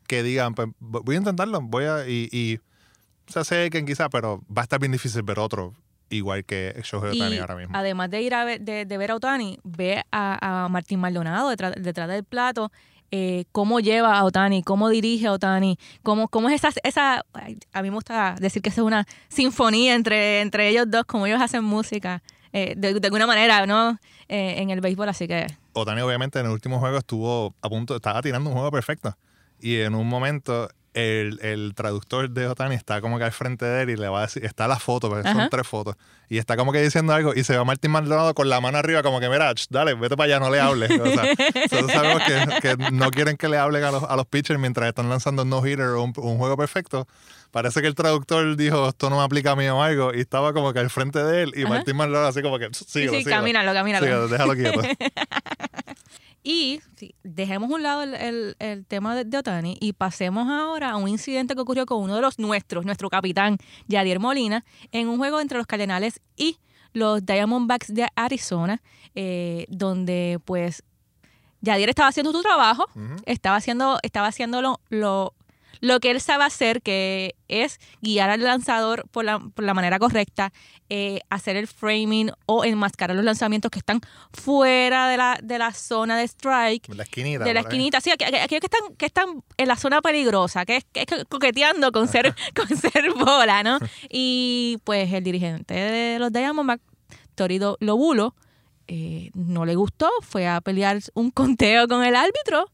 que 0.07 0.21
digan, 0.23 0.53
pues, 0.53 0.67
voy 0.79 1.15
a 1.15 1.17
intentarlo, 1.19 1.59
voy 1.61 1.85
a. 1.85 2.07
Y, 2.07 2.29
y 2.31 2.57
o 2.57 3.31
sea, 3.31 3.43
sé 3.43 3.69
que 3.69 3.83
quizá, 3.85 4.09
pero 4.09 4.41
va 4.55 4.61
a 4.61 4.63
estar 4.63 4.79
bien 4.79 4.91
difícil 4.91 5.23
ver 5.23 5.39
otro 5.39 5.73
igual 6.13 6.45
que 6.45 6.79
Shohei 6.83 7.11
Ohtani 7.19 7.35
Y 7.35 7.39
ahora 7.39 7.55
mismo. 7.55 7.75
además 7.75 8.09
de 8.09 8.21
ir 8.21 8.33
a 8.33 8.45
ver, 8.45 8.61
de, 8.61 8.85
de 8.85 8.97
ver 8.97 9.11
a 9.11 9.15
Otani, 9.15 9.59
ve 9.63 10.03
a, 10.11 10.65
a 10.65 10.69
Martín 10.69 10.99
Maldonado 10.99 11.49
detrás, 11.49 11.73
detrás 11.77 12.07
del 12.09 12.23
plato, 12.23 12.71
eh, 13.11 13.45
cómo 13.51 13.79
lleva 13.79 14.17
a 14.17 14.23
Otani, 14.23 14.63
cómo 14.63 14.89
dirige 14.89 15.27
a 15.27 15.33
Otani, 15.33 15.77
cómo, 16.01 16.27
cómo 16.29 16.49
es 16.49 16.55
esa, 16.63 16.69
esa 16.83 17.25
a 17.73 17.81
mí 17.81 17.89
me 17.89 17.95
gusta 17.95 18.35
decir 18.39 18.61
que 18.61 18.69
es 18.69 18.77
una 18.79 19.05
sinfonía 19.29 19.93
entre, 19.95 20.41
entre 20.41 20.69
ellos 20.69 20.85
dos, 20.89 21.03
como 21.05 21.27
ellos 21.27 21.41
hacen 21.41 21.63
música, 21.63 22.23
eh, 22.53 22.73
de, 22.77 22.99
de 22.99 23.07
alguna 23.07 23.27
manera, 23.27 23.65
¿no? 23.65 23.99
Eh, 24.29 24.55
en 24.61 24.69
el 24.71 24.81
béisbol, 24.81 25.09
así 25.09 25.27
que 25.27 25.45
Otani, 25.73 26.01
obviamente, 26.01 26.39
en 26.39 26.45
el 26.47 26.51
último 26.51 26.79
juego 26.79 26.97
estuvo 26.97 27.53
a 27.61 27.69
punto, 27.69 27.95
estaba 27.95 28.21
tirando 28.21 28.49
un 28.49 28.55
juego 28.55 28.71
perfecto. 28.71 29.15
Y 29.59 29.79
en 29.79 29.95
un 29.95 30.07
momento, 30.07 30.69
el, 30.93 31.39
el 31.41 31.73
traductor 31.75 32.29
de 32.29 32.47
Otani 32.47 32.75
está 32.75 33.01
como 33.01 33.17
que 33.17 33.23
al 33.23 33.31
frente 33.31 33.65
de 33.65 33.83
él 33.83 33.89
y 33.91 33.95
le 33.95 34.07
va 34.07 34.19
a 34.19 34.21
decir, 34.23 34.45
está 34.45 34.67
la 34.67 34.79
foto, 34.79 35.09
porque 35.09 35.27
son 35.27 35.39
Ajá. 35.39 35.49
tres 35.49 35.67
fotos. 35.67 35.95
Y 36.29 36.37
está 36.37 36.55
como 36.57 36.71
que 36.71 36.81
diciendo 36.81 37.13
algo 37.13 37.33
y 37.35 37.43
se 37.43 37.55
va 37.57 37.63
Martín 37.63 37.91
Maldonado 37.91 38.33
con 38.33 38.49
la 38.49 38.59
mano 38.61 38.77
arriba, 38.77 39.03
como 39.03 39.19
que, 39.19 39.29
mira, 39.29 39.53
ch, 39.53 39.67
dale, 39.69 39.93
vete 39.93 40.15
para 40.17 40.25
allá, 40.25 40.39
no 40.39 40.49
le 40.49 40.59
hables. 40.59 40.89
O 40.99 41.05
sea, 41.05 41.23
nosotros 41.71 41.91
sabemos 41.91 42.21
que, 42.23 42.75
que 42.75 42.91
no 42.91 43.11
quieren 43.11 43.37
que 43.37 43.47
le 43.49 43.57
hablen 43.57 43.83
a 43.83 43.91
los, 43.91 44.03
a 44.03 44.15
los 44.15 44.25
pitchers 44.25 44.59
mientras 44.59 44.87
están 44.87 45.09
lanzando 45.09 45.43
un 45.43 45.49
no-hitter 45.49 45.87
o 45.87 46.03
un, 46.03 46.13
un 46.17 46.37
juego 46.37 46.57
perfecto. 46.57 47.07
Parece 47.51 47.81
que 47.81 47.87
el 47.87 47.93
traductor 47.93 48.55
dijo, 48.55 48.89
esto 48.89 49.11
no 49.11 49.17
me 49.17 49.23
aplica 49.23 49.51
a 49.51 49.55
mí 49.55 49.67
o 49.67 49.81
algo, 49.83 50.11
y 50.11 50.21
estaba 50.21 50.53
como 50.53 50.73
que 50.73 50.79
al 50.79 50.89
frente 50.89 51.23
de 51.23 51.43
él, 51.43 51.53
y 51.55 51.61
Ajá. 51.63 51.75
Martín 51.75 51.95
Maldonado 51.97 52.27
así 52.27 52.41
como 52.41 52.57
que, 52.57 52.69
sí, 52.71 52.83
sí, 52.87 53.09
síguelo, 53.09 53.29
camínalo, 53.29 53.73
camínalo. 53.73 54.03
síguelo, 54.05 54.27
déjalo 54.27 54.53
quieto. 54.55 54.81
Y 56.43 56.81
sí, 56.97 57.15
dejemos 57.23 57.69
un 57.71 57.83
lado 57.83 58.03
el, 58.03 58.13
el- 58.15 58.55
el 58.59 58.85
tema 58.85 59.15
de, 59.15 59.23
de 59.23 59.37
Otani 59.37 59.77
y 59.79 59.93
pasemos 59.93 60.49
ahora 60.49 60.91
a 60.91 60.97
un 60.97 61.07
incidente 61.07 61.55
que 61.55 61.61
ocurrió 61.61 61.85
con 61.85 62.01
uno 62.03 62.15
de 62.15 62.21
los 62.21 62.37
nuestros, 62.37 62.85
nuestro 62.85 63.09
capitán, 63.09 63.57
Yadier 63.87 64.19
Molina, 64.19 64.65
en 64.91 65.07
un 65.07 65.17
juego 65.17 65.39
entre 65.39 65.57
los 65.57 65.67
Cardenales 65.67 66.19
y 66.35 66.57
los 66.91 67.25
Diamondbacks 67.25 67.93
de 67.93 68.07
Arizona, 68.15 68.81
eh, 69.15 69.65
donde 69.69 70.39
pues 70.43 70.83
Yadier 71.61 71.89
estaba 71.89 72.09
haciendo 72.09 72.31
su 72.33 72.41
trabajo, 72.41 72.87
estaba 73.25 73.55
haciendo, 73.55 73.97
estaba 74.03 74.27
haciendo 74.27 74.61
lo, 74.61 74.81
lo, 74.89 75.33
lo 75.83 75.99
que 75.99 76.11
él 76.11 76.21
sabe 76.21 76.45
hacer, 76.45 76.81
que 76.81 77.35
es 77.49 77.77
guiar 78.01 78.29
al 78.29 78.41
lanzador 78.41 79.03
por 79.11 79.25
la, 79.25 79.39
por 79.39 79.65
la 79.65 79.73
manera 79.73 79.99
correcta, 79.99 80.53
eh, 80.89 81.19
hacer 81.29 81.57
el 81.57 81.67
framing 81.67 82.31
o 82.45 82.63
enmascarar 82.63 83.17
los 83.17 83.25
lanzamientos 83.25 83.69
que 83.69 83.79
están 83.79 83.99
fuera 84.31 85.09
de 85.09 85.17
la, 85.17 85.37
de 85.43 85.57
la 85.59 85.73
zona 85.73 86.17
de 86.17 86.23
strike. 86.23 86.87
La 86.95 87.03
esquinita. 87.03 87.43
De 87.43 87.53
la 87.53 87.59
esquinita, 87.61 87.99
sí, 88.01 88.11
aqu- 88.11 88.25
aqu- 88.25 88.41
aquellos 88.43 88.61
que 88.61 88.67
están, 88.67 88.95
que 88.95 89.05
están 89.05 89.43
en 89.57 89.67
la 89.67 89.75
zona 89.75 90.01
peligrosa, 90.01 90.65
que 90.65 90.77
es, 90.77 90.85
que 90.93 91.01
es 91.01 91.25
coqueteando 91.27 91.91
con 91.91 92.07
ser, 92.07 92.33
con 92.55 92.67
ser 92.77 93.11
bola, 93.13 93.61
¿no? 93.63 93.79
Y 94.09 94.77
pues 94.85 95.11
el 95.11 95.23
dirigente 95.23 95.73
de 95.73 96.17
los 96.19 96.31
Diamondbacks, 96.31 96.83
Torido 97.35 97.75
Lobulo, 97.81 98.35
eh, 98.87 99.31
no 99.33 99.65
le 99.65 99.75
gustó, 99.75 100.09
fue 100.21 100.47
a 100.47 100.61
pelear 100.61 100.99
un 101.13 101.29
conteo 101.31 101.87
con 101.89 102.03
el 102.03 102.15
árbitro 102.15 102.69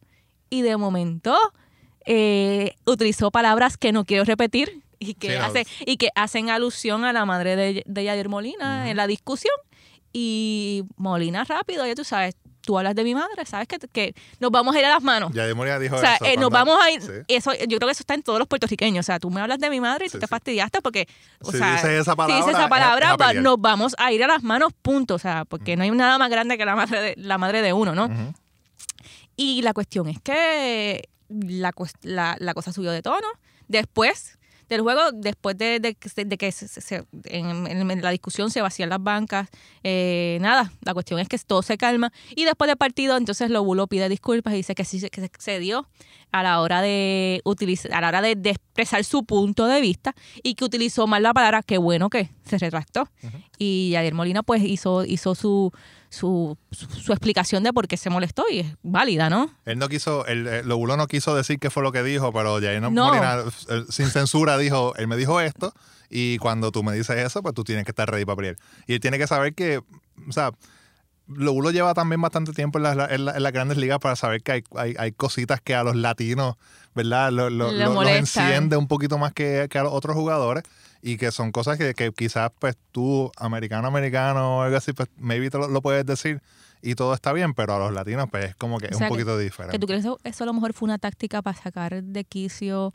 y 0.50 0.62
de 0.62 0.78
momento 0.78 1.36
eh, 2.06 2.76
utilizó 2.86 3.32
palabras 3.32 3.78
que 3.78 3.92
no 3.92 4.06
quiero 4.06 4.24
repetir 4.24 4.82
y 5.00 5.14
que, 5.14 5.32
Sí, 5.34 5.38
no. 5.38 5.46
hace, 5.46 5.66
y 5.86 5.98
que 5.98 6.10
hacen 6.16 6.50
alusión 6.50 7.06
a 7.06 7.14
la 7.14 7.26
madre 7.26 7.56
de, 7.56 7.84
de 7.86 8.04
Yadir 8.04 8.30
Molina 8.30 8.90
en 8.90 8.98
la 8.98 9.08
discusión. 9.08 9.54
Y 10.12 10.84
Molina 10.98 11.44
rápido, 11.44 11.86
ya 11.86 11.94
tú 11.94 12.04
sabes, 12.04 12.36
tú 12.62 12.78
hablas 12.80 12.96
de 12.96 13.04
mi 13.04 13.14
madre, 13.14 13.46
sabes 13.46 13.68
que, 13.68 13.78
que 13.78 14.16
nos 14.40 14.50
vamos 14.50 14.76
a 14.76 14.80
ir 14.80 14.86
a 14.86 14.90
las 14.90 15.04
manos. 15.04 15.32
Ya 15.34 15.54
Molina 15.54 15.78
dijo 15.78 15.96
O 15.96 16.00
sea, 16.00 16.16
eso. 16.16 16.26
eh, 16.26 16.36
nos 16.36 16.50
vamos 16.50 16.78
a 16.84 16.90
ir. 16.92 17.02
Sí. 17.02 17.12
Eso, 17.28 17.54
yo 17.54 17.78
creo 17.78 17.88
que 17.88 17.92
eso 17.92 18.02
está 18.02 18.16
en 18.16 18.24
todos 18.24 18.40
los 18.40 18.48
puertorriqueños. 18.48 19.04
O 19.04 19.06
sea, 19.06 19.20
tú 19.20 19.30
me 19.30 19.40
hablas 19.40 19.60
de 19.60 19.70
mi 19.70 19.80
madre 19.80 20.08
y 20.08 20.10
tú 20.10 20.18
te 20.18 20.26
fastidiaste 20.28 20.82
porque. 20.82 21.08
O 21.44 21.52
Si 21.52 21.60
sea, 21.60 21.74
dices 21.74 21.92
esa 21.92 22.12
si 22.12 22.18
palabra, 22.18 22.36
dices 22.38 22.54
esa 22.60 22.68
palabra, 22.68 23.16
es 23.32 23.42
nos 23.42 23.62
vamos 23.62 23.96
a 24.00 24.12
ir 24.12 24.24
a 24.24 24.28
las 24.28 24.42
manos, 24.42 24.74
punto. 24.82 25.14
O 25.14 25.20
sea, 25.20 25.46
porque 25.46 25.78
no 25.78 25.84
hay 25.84 25.92
nada 25.92 26.18
más 26.18 26.30
grande 26.32 26.58
que 26.58 26.66
la 26.66 26.76
madre 26.76 27.02
de, 27.02 27.14
la 27.18 27.38
madre 27.38 27.62
de 27.62 27.72
uno, 27.72 27.94
¿no? 27.94 28.10
Y 29.36 29.62
la 29.62 29.74
cuestión 29.74 30.08
es 30.10 30.20
que 30.22 31.08
la, 31.30 31.74
la, 32.04 32.36
la 32.40 32.54
cosa 32.54 32.72
subió 32.74 32.92
de 32.92 33.02
tono. 33.02 33.28
Después 33.68 34.36
del 34.68 34.82
juego, 34.82 35.02
después 35.12 35.58
de, 35.58 35.80
de 35.80 35.98
de 36.26 36.38
que 36.38 36.52
se- 36.52 36.68
se- 36.68 37.04
en, 37.26 37.66
en 37.66 38.02
la 38.04 38.12
discusión 38.12 38.52
se 38.52 38.62
vacían 38.62 38.90
las 38.90 39.02
bancas, 39.02 39.50
eh, 39.84 40.38
nada, 40.42 40.72
la 40.82 40.94
cuestión 40.94 41.20
es 41.20 41.28
que 41.28 41.40
todo 41.40 41.64
se 41.64 41.76
calma. 41.78 42.12
Y 42.36 42.46
después 42.46 42.68
del 42.68 42.78
partido, 42.78 43.18
entonces 43.18 43.50
Lobulo 43.50 43.88
pide 43.88 44.08
disculpas 44.10 44.54
y 44.54 44.58
dice 44.58 44.76
que 44.76 44.86
sí 44.86 45.00
se- 45.00 45.10
que 45.10 45.22
se 45.22 45.26
excedió 45.28 45.88
a 46.32 46.44
la 46.44 46.62
hora 46.62 46.82
de 46.84 47.42
utilizar, 47.46 47.92
a 47.96 48.02
la 48.02 48.10
hora 48.10 48.22
de, 48.22 48.36
de 48.36 48.52
expresar 48.52 49.04
su 49.04 49.24
punto 49.24 49.66
de 49.66 49.82
vista 49.82 50.14
y 50.44 50.54
que 50.54 50.66
utilizó 50.66 51.08
mal 51.08 51.24
la 51.24 51.34
palabra, 51.34 51.64
qué 51.64 51.80
bueno 51.80 52.12
que 52.12 52.30
se 52.46 52.60
retractó. 52.60 53.10
Y 53.58 53.90
Yadier 53.94 54.14
Molina 54.14 54.44
pues 54.44 54.62
hizo, 54.64 55.04
hizo 55.04 55.34
su, 55.34 55.72
su, 56.10 56.58
su, 56.72 56.88
su 56.90 57.12
explicación 57.12 57.64
de 57.64 57.72
por 57.72 57.88
qué 57.88 57.96
se 57.98 58.10
molestó 58.10 58.44
y 58.52 58.60
es 58.60 58.76
válida, 58.82 59.30
¿no? 59.30 59.50
Él 59.66 59.78
no 59.78 59.88
quiso, 59.90 60.26
el, 60.26 60.48
el 60.48 60.68
Lobulo 60.68 60.98
no 60.98 61.08
quiso 61.08 61.36
decir 61.36 61.60
qué 61.60 61.70
fue 61.70 61.84
lo 61.84 61.92
que 61.92 62.02
dijo, 62.04 62.34
pero 62.34 62.60
Jair 62.60 62.82
No. 62.82 62.90
Molina, 62.90 63.44
eh, 63.70 63.84
sin 63.90 64.08
censura, 64.08 64.58
dijo, 64.58 64.96
él 64.96 65.08
me 65.08 65.16
dijo 65.18 65.40
esto, 65.40 65.72
y 66.10 66.38
cuando 66.40 66.72
tú 66.72 66.82
me 66.84 66.94
dices 66.94 67.18
eso, 67.18 67.42
pues 67.44 67.54
tú 67.54 67.64
tienes 67.64 67.86
que 67.86 67.92
estar 67.92 68.10
ready 68.10 68.26
para 68.26 68.36
pelear. 68.38 68.56
Y 68.88 68.94
él 68.94 69.00
tiene 69.00 69.18
que 69.20 69.28
saber 69.28 69.54
que, 69.54 69.78
o 69.78 70.32
sea, 70.32 70.52
Lobulo 71.28 71.70
lleva 71.70 71.94
también 71.94 72.20
bastante 72.22 72.54
tiempo 72.54 72.80
en, 72.80 72.84
las- 72.86 73.12
en 73.12 73.26
la- 73.26 73.38
en 73.38 73.44
las 73.44 73.52
grandes 73.52 73.78
ligas 73.78 74.00
para 74.00 74.16
saber 74.16 74.42
que 74.42 74.52
hay, 74.54 74.64
hay, 74.76 74.96
hay 74.98 75.12
cositas 75.12 75.62
que 75.62 75.76
a 75.76 75.84
los 75.84 75.96
latinos, 75.96 76.56
¿verdad? 76.96 77.32
Lo- 77.32 77.52
lo- 77.52 77.72
lo- 77.72 77.94
los 77.94 78.08
enciende 78.10 78.78
un 78.78 78.88
poquito 78.88 79.20
más 79.20 79.32
que, 79.34 79.68
que 79.70 79.78
a 79.78 79.84
los 79.84 79.94
otros 79.94 80.16
jugadores 80.16 80.64
y 81.02 81.18
que 81.18 81.32
son 81.32 81.52
cosas 81.52 81.78
que, 81.78 81.94
que 81.94 82.12
quizás 82.12 82.52
pues 82.60 82.78
tú, 82.92 83.32
americano, 83.38 83.88
americano 83.88 84.58
o 84.58 84.62
algo 84.64 84.78
así, 84.78 84.94
pues 84.94 85.10
maybe 85.18 85.50
te 85.50 85.58
lo, 85.58 85.68
lo 85.68 85.82
puedes 85.82 86.06
decir 86.06 86.42
y 86.82 86.96
todo 86.96 87.14
está 87.14 87.34
bien, 87.34 87.54
pero 87.54 87.76
a 87.76 87.80
los 87.80 87.94
latinos 87.94 88.28
pues 88.32 88.46
es 88.50 88.56
como 88.56 88.80
que 88.80 88.88
O 88.88 88.90
es 88.90 88.96
un 88.96 89.02
que- 89.04 89.08
poquito 89.10 89.38
Que 89.38 89.44
diferente. 89.44 89.80
tú 89.80 89.88
crees 89.88 90.04
que 90.06 90.30
eso, 90.30 90.44
a 90.44 90.48
lo 90.48 90.54
mejor 90.54 90.74
fue 90.74 90.86
una 90.88 90.98
táctica 90.98 91.42
para 91.42 91.58
sacar 91.58 92.04
de 92.04 92.24
quicio 92.24 92.94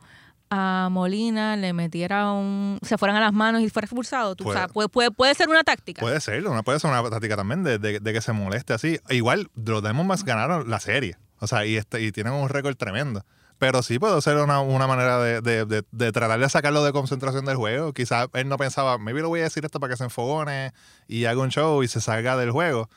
a 0.51 0.89
Molina, 0.91 1.57
le 1.57 1.73
metiera 1.73 2.31
un. 2.33 2.79
se 2.83 2.97
fueran 2.99 3.17
a 3.17 3.21
las 3.21 3.33
manos 3.33 3.63
y 3.63 3.71
fuera 3.71 3.87
expulsado. 3.87 4.37
Tú, 4.37 4.49
o 4.49 4.53
sea, 4.53 4.69
puede, 4.69 4.89
puede, 4.89 5.11
puede 5.11 5.35
ser 5.35 5.49
una 5.49 5.65
táctica. 5.65 6.01
Puede 6.01 6.21
ser, 6.21 6.47
una, 6.47 6.63
puede 6.63 6.79
ser 6.79 6.91
una 6.91 7.03
táctica 7.11 7.37
también 7.37 7.65
de, 7.65 7.79
de- 7.79 7.99
de 7.99 8.13
que 8.13 8.21
se 8.21 8.33
moleste 8.33 8.73
así. 8.75 9.01
Igual, 9.09 9.51
los 9.57 9.83
Diamondbacks 9.83 10.23
ganaron 10.25 10.69
la 10.71 10.81
serie. 10.81 11.17
O 11.41 11.47
sea, 11.47 11.65
y, 11.67 11.77
este, 11.77 12.03
y 12.03 12.13
tienen 12.13 12.35
un 12.35 12.49
récord 12.49 12.77
tremendo. 12.77 13.25
Pero 13.59 13.83
sí 13.83 13.99
puede 13.99 14.21
ser 14.21 14.37
una, 14.39 14.61
una 14.61 14.87
manera 14.87 15.19
de, 15.23 15.41
de- 15.41 15.65
de- 15.65 15.85
de 15.91 16.13
tratar 16.13 16.39
de 16.41 16.49
sacarlo 16.49 16.83
de 16.85 16.93
concentración 16.93 17.45
del 17.45 17.57
juego. 17.57 17.93
Quizás 17.93 18.29
él 18.35 18.49
no 18.49 18.57
pensaba, 18.57 18.99
maybe 18.99 19.21
le 19.21 19.27
voy 19.29 19.41
a 19.41 19.45
decir 19.45 19.65
esto 19.65 19.79
para 19.81 19.93
que 19.93 19.97
se 19.97 20.05
enfogone 20.05 20.73
y 21.09 21.25
haga 21.27 21.41
un 21.41 21.51
show 21.51 21.83
y 21.83 21.89
se 21.89 22.01
salga 22.01 22.37
del 22.37 22.51
juego. 22.51 22.89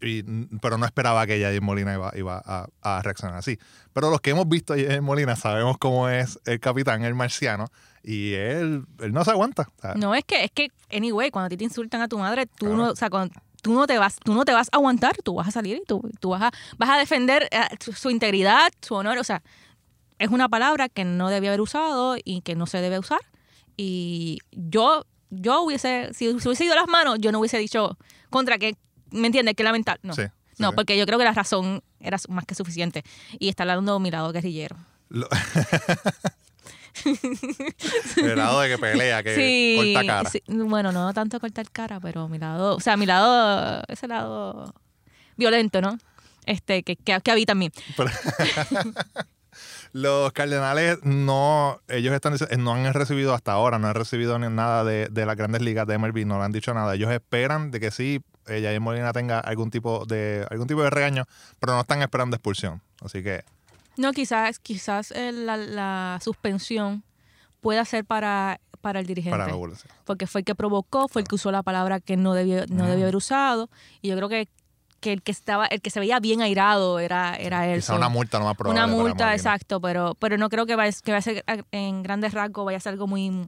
Y, 0.00 0.22
pero 0.60 0.76
no 0.76 0.84
esperaba 0.84 1.26
que 1.26 1.40
Jair 1.40 1.62
Molina 1.62 1.94
iba, 1.94 2.12
iba 2.16 2.42
a, 2.44 2.66
a 2.82 3.00
reaccionar 3.02 3.36
así. 3.38 3.58
Pero 3.94 4.10
los 4.10 4.20
que 4.20 4.30
hemos 4.30 4.46
visto 4.48 4.74
a 4.74 4.76
Jair 4.76 5.00
Molina 5.00 5.34
sabemos 5.36 5.78
cómo 5.78 6.08
es 6.10 6.38
el 6.44 6.60
capitán, 6.60 7.04
el 7.04 7.14
marciano, 7.14 7.66
y 8.02 8.34
él, 8.34 8.84
él 9.00 9.12
no 9.12 9.24
se 9.24 9.30
aguanta. 9.30 9.66
Sea, 9.80 9.94
No, 9.94 10.14
es 10.14 10.24
que, 10.24 10.44
es 10.44 10.50
que, 10.50 10.68
anyway, 10.94 11.30
cuando 11.30 11.46
a 11.46 11.48
ti 11.48 11.56
te 11.56 11.64
insultan 11.64 12.02
a 12.02 12.08
tu 12.08 12.18
madre, 12.18 12.44
tú 12.46 12.66
Claro. 12.66 12.76
no, 12.76 12.90
o 12.90 12.96
sea, 12.96 13.08
cuando 13.08 13.34
tú 13.62 13.72
no 13.72 13.86
te 13.86 13.96
vas, 13.96 14.16
tú 14.22 14.34
no 14.34 14.44
te 14.44 14.52
vas 14.52 14.68
a 14.72 14.76
aguantar, 14.76 15.16
tú 15.24 15.36
vas 15.36 15.48
a 15.48 15.52
salir 15.52 15.78
y 15.78 15.84
tú, 15.86 16.02
tú 16.20 16.30
vas 16.30 16.42
a, 16.42 16.50
vas 16.76 16.90
a 16.90 16.98
defender 16.98 17.48
eh, 17.50 17.60
su 17.94 18.10
integridad, 18.10 18.70
su 18.82 18.94
honor, 18.96 19.16
o 19.16 19.24
sea, 19.24 19.42
es 20.18 20.30
una 20.30 20.48
palabra 20.48 20.88
que 20.88 21.04
no 21.04 21.28
debía 21.30 21.50
haber 21.50 21.60
usado 21.60 22.16
y 22.22 22.40
que 22.42 22.54
no 22.54 22.66
se 22.66 22.78
debe 22.80 22.98
usar. 22.98 23.20
Y 23.76 24.38
yo, 24.52 25.04
yo 25.30 25.62
hubiese, 25.62 26.10
si 26.14 26.28
hubiese 26.28 26.64
ido 26.64 26.74
las 26.74 26.86
manos, 26.88 27.18
yo 27.20 27.32
no 27.32 27.40
hubiese 27.40 27.58
dicho 27.58 27.98
contra 28.30 28.58
que, 28.58 28.76
¿me 29.10 29.26
entiendes? 29.26 29.54
Que 29.56 29.64
lamentar. 29.64 29.98
No. 30.02 30.14
Sí, 30.14 30.22
sí, 30.22 30.28
no, 30.58 30.70
sí. 30.70 30.74
porque 30.76 30.96
yo 30.96 31.06
creo 31.06 31.18
que 31.18 31.24
la 31.24 31.32
razón 31.32 31.82
era 32.00 32.18
más 32.28 32.44
que 32.46 32.54
suficiente. 32.54 33.02
Y 33.38 33.48
está 33.48 33.64
hablando 33.64 33.94
de 33.94 34.00
mi 34.00 34.10
lado 34.10 34.32
guerrillero. 34.32 34.76
Lo- 35.08 35.28
el 38.16 38.36
lado 38.36 38.60
de 38.60 38.68
que 38.70 38.78
pelea, 38.78 39.22
que 39.22 39.34
sí, 39.34 39.76
corta 39.94 40.06
cara. 40.06 40.30
sí. 40.30 40.42
bueno, 40.46 40.92
no 40.92 41.12
tanto 41.12 41.40
cortar 41.40 41.70
cara, 41.70 42.00
pero 42.00 42.28
mi 42.28 42.38
lado, 42.38 42.76
o 42.76 42.80
sea, 42.80 42.96
mi 42.96 43.04
lado, 43.06 43.82
ese 43.88 44.06
lado 44.08 44.72
violento, 45.36 45.80
¿no? 45.80 45.98
Este, 46.46 46.82
que, 46.82 46.96
que, 46.96 47.20
que 47.20 47.30
habita 47.30 47.52
en 47.52 47.58
mí. 47.58 47.70
Pero- 47.96 48.10
Los 49.96 50.32
Cardenales 50.32 50.98
no, 51.04 51.80
ellos 51.86 52.12
están 52.12 52.34
dic- 52.34 52.56
no 52.58 52.74
han 52.74 52.92
recibido 52.92 53.32
hasta 53.32 53.52
ahora, 53.52 53.78
no 53.78 53.86
han 53.86 53.94
recibido 53.94 54.36
ni 54.40 54.48
nada 54.48 54.82
de, 54.82 55.06
de 55.08 55.24
las 55.24 55.36
grandes 55.36 55.62
ligas 55.62 55.86
de 55.86 55.96
MLB, 55.98 56.26
no 56.26 56.36
le 56.38 56.44
han 56.44 56.50
dicho 56.50 56.74
nada. 56.74 56.94
Ellos 56.96 57.12
esperan 57.12 57.70
de 57.70 57.78
que 57.78 57.92
sí, 57.92 58.20
eh, 58.48 58.60
Jair 58.60 58.80
Molina 58.80 59.12
tenga 59.12 59.38
algún 59.38 59.70
tipo 59.70 60.04
de 60.04 60.44
algún 60.50 60.66
tipo 60.66 60.82
de 60.82 60.90
regaño, 60.90 61.26
pero 61.60 61.74
no 61.74 61.80
están 61.80 62.02
esperando 62.02 62.34
expulsión. 62.34 62.82
Así 63.02 63.22
que 63.22 63.44
No, 63.96 64.12
quizás, 64.12 64.58
quizás 64.58 65.12
eh, 65.12 65.30
la, 65.30 65.56
la 65.56 66.18
suspensión 66.20 67.04
pueda 67.60 67.84
ser 67.84 68.04
para, 68.04 68.60
para 68.80 68.98
el 68.98 69.06
dirigente. 69.06 69.38
para 69.38 69.46
la 69.46 69.56
porque 70.04 70.26
fue 70.26 70.40
el 70.40 70.44
que 70.44 70.56
provocó, 70.56 71.06
fue 71.06 71.22
el 71.22 71.28
que 71.28 71.36
usó 71.36 71.52
la 71.52 71.62
palabra 71.62 72.00
que 72.00 72.16
no 72.16 72.34
debió, 72.34 72.66
no 72.68 72.88
debió 72.88 73.04
haber 73.04 73.14
usado. 73.16 73.70
Y 74.02 74.08
yo 74.08 74.16
creo 74.16 74.28
que, 74.28 74.48
que 75.04 75.12
el 75.12 75.20
que 75.22 75.32
estaba, 75.32 75.66
el 75.66 75.82
que 75.82 75.90
se 75.90 76.00
veía 76.00 76.18
bien 76.18 76.40
airado 76.40 76.98
era, 76.98 77.36
era 77.36 77.68
él. 77.68 77.80
Quizá 77.80 77.94
una 77.94 78.08
multa 78.08 78.38
no 78.38 78.46
más 78.46 78.56
probable. 78.56 78.82
Una 78.82 78.90
multa, 78.90 79.34
exacto, 79.34 79.78
pero, 79.78 80.14
pero 80.18 80.38
no 80.38 80.48
creo 80.48 80.64
que 80.64 80.76
vaya, 80.76 80.96
que 81.04 81.12
vaya 81.12 81.18
a 81.18 81.22
ser 81.22 81.44
en 81.72 82.02
grandes 82.02 82.32
rasgos, 82.32 82.64
vaya 82.64 82.78
a 82.78 82.80
ser 82.80 82.92
algo 82.94 83.06
muy 83.06 83.46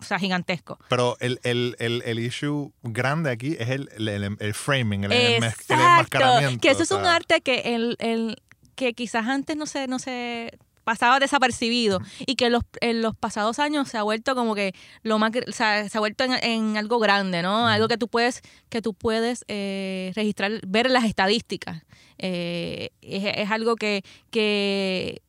o 0.00 0.02
sea, 0.02 0.18
gigantesco. 0.18 0.78
Pero 0.88 1.18
el, 1.20 1.40
el, 1.42 1.76
el, 1.78 2.02
el 2.06 2.18
issue 2.20 2.72
grande 2.82 3.30
aquí 3.30 3.54
es 3.58 3.68
el, 3.68 3.90
el, 3.98 4.36
el- 4.40 4.54
framing, 4.54 5.04
el, 5.04 5.12
el 5.12 5.34
enmascaramiento. 5.34 6.60
que 6.62 6.70
eso 6.70 6.84
es 6.84 6.92
o 6.92 6.98
un 6.98 7.04
arte 7.04 7.42
que 7.42 7.74
el, 7.74 7.96
el 7.98 8.42
que 8.74 8.94
quizás 8.94 9.26
antes 9.26 9.58
no 9.58 9.66
se, 9.66 9.86
no 9.86 9.98
se 9.98 10.56
pasaba 10.84 11.18
desapercibido 11.18 12.00
y 12.26 12.36
que 12.36 12.46
en 12.46 12.52
los, 12.52 12.62
en 12.80 13.02
los 13.02 13.16
pasados 13.16 13.58
años 13.58 13.88
se 13.88 13.98
ha 13.98 14.02
vuelto 14.02 14.34
como 14.34 14.54
que 14.54 14.74
lo 15.02 15.18
más 15.18 15.32
gr- 15.32 15.48
o 15.48 15.52
sea, 15.52 15.88
se 15.88 15.98
ha 15.98 16.00
vuelto 16.00 16.24
en, 16.24 16.32
en 16.42 16.76
algo 16.76 16.98
grande 16.98 17.42
no 17.42 17.66
algo 17.66 17.88
que 17.88 17.96
tú 17.98 18.08
puedes 18.08 18.42
que 18.68 18.82
tú 18.82 18.94
puedes 18.94 19.44
eh, 19.48 20.12
registrar 20.14 20.60
ver 20.66 20.90
las 20.90 21.04
estadísticas. 21.04 21.82
Eh, 22.18 22.90
es, 23.02 23.24
es 23.36 23.50
algo 23.50 23.74
que, 23.76 24.02
que 24.30 25.20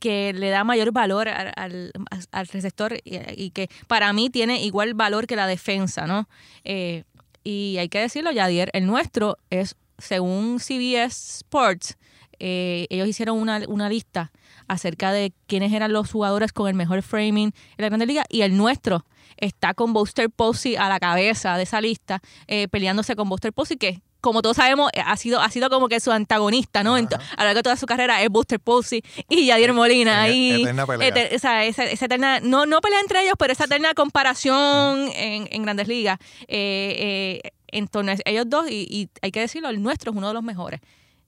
que 0.00 0.34
le 0.34 0.50
da 0.50 0.64
mayor 0.64 0.92
valor 0.92 1.28
al, 1.30 1.52
al, 1.56 1.92
al 2.30 2.46
receptor 2.48 2.98
y, 3.04 3.18
y 3.42 3.50
que 3.50 3.68
para 3.86 4.12
mí 4.12 4.28
tiene 4.28 4.62
igual 4.62 4.92
valor 4.92 5.26
que 5.26 5.34
la 5.34 5.46
defensa, 5.46 6.06
¿no? 6.06 6.28
Eh, 6.64 7.04
y 7.42 7.76
hay 7.78 7.88
que 7.88 8.00
decirlo, 8.00 8.30
Yadier, 8.30 8.68
el 8.74 8.84
nuestro 8.86 9.38
es, 9.48 9.76
según 9.96 10.58
CBS 10.60 11.38
Sports, 11.38 11.96
eh, 12.38 12.86
ellos 12.90 13.08
hicieron 13.08 13.38
una, 13.38 13.62
una 13.66 13.88
lista 13.88 14.30
acerca 14.68 15.12
de 15.12 15.32
quiénes 15.46 15.72
eran 15.72 15.92
los 15.92 16.10
jugadores 16.10 16.52
con 16.52 16.68
el 16.68 16.74
mejor 16.74 17.02
framing 17.02 17.52
en 17.76 17.82
la 17.82 17.88
Grande 17.88 18.06
Liga 18.06 18.24
y 18.28 18.42
el 18.42 18.56
nuestro 18.56 19.04
está 19.36 19.74
con 19.74 19.92
Buster 19.92 20.30
Posey 20.30 20.76
a 20.76 20.88
la 20.88 21.00
cabeza 21.00 21.56
de 21.56 21.64
esa 21.64 21.80
lista, 21.80 22.20
eh, 22.46 22.68
peleándose 22.68 23.16
con 23.16 23.28
Buster 23.28 23.52
Posey, 23.52 23.76
que 23.76 24.00
como 24.20 24.40
todos 24.40 24.56
sabemos, 24.56 24.90
eh, 24.94 25.02
ha 25.04 25.16
sido, 25.18 25.38
ha 25.40 25.50
sido 25.50 25.68
como 25.68 25.86
que 25.88 26.00
su 26.00 26.10
antagonista, 26.10 26.82
¿no? 26.82 26.96
En 26.96 27.06
a 27.06 27.18
lo 27.40 27.44
largo 27.44 27.58
de 27.58 27.62
toda 27.62 27.76
su 27.76 27.84
carrera 27.84 28.22
es 28.22 28.30
Buster 28.30 28.58
Posey 28.58 29.02
y 29.28 29.46
Yadier 29.46 29.74
Molina. 29.74 30.22
ahí, 30.22 30.62
eterna 30.62 30.86
pelea. 30.86 31.08
eter- 31.10 31.36
o 31.36 31.38
sea, 31.38 31.64
esa, 31.66 31.84
esa 31.84 32.06
eterna, 32.06 32.40
no, 32.40 32.64
no 32.64 32.80
pelea 32.80 33.00
entre 33.00 33.22
ellos, 33.22 33.34
pero 33.38 33.52
esa 33.52 33.64
eterna 33.64 33.92
comparación 33.92 35.10
en, 35.14 35.46
en 35.50 35.62
grandes 35.62 35.88
ligas 35.88 36.18
eh, 36.48 37.40
eh, 37.44 37.50
en 37.68 37.86
torno 37.88 38.12
a 38.12 38.16
ellos 38.24 38.44
dos, 38.48 38.70
y, 38.70 38.86
y 38.88 39.08
hay 39.20 39.30
que 39.30 39.40
decirlo, 39.40 39.68
el 39.68 39.82
nuestro 39.82 40.12
es 40.12 40.16
uno 40.16 40.28
de 40.28 40.34
los 40.34 40.42
mejores. 40.42 40.80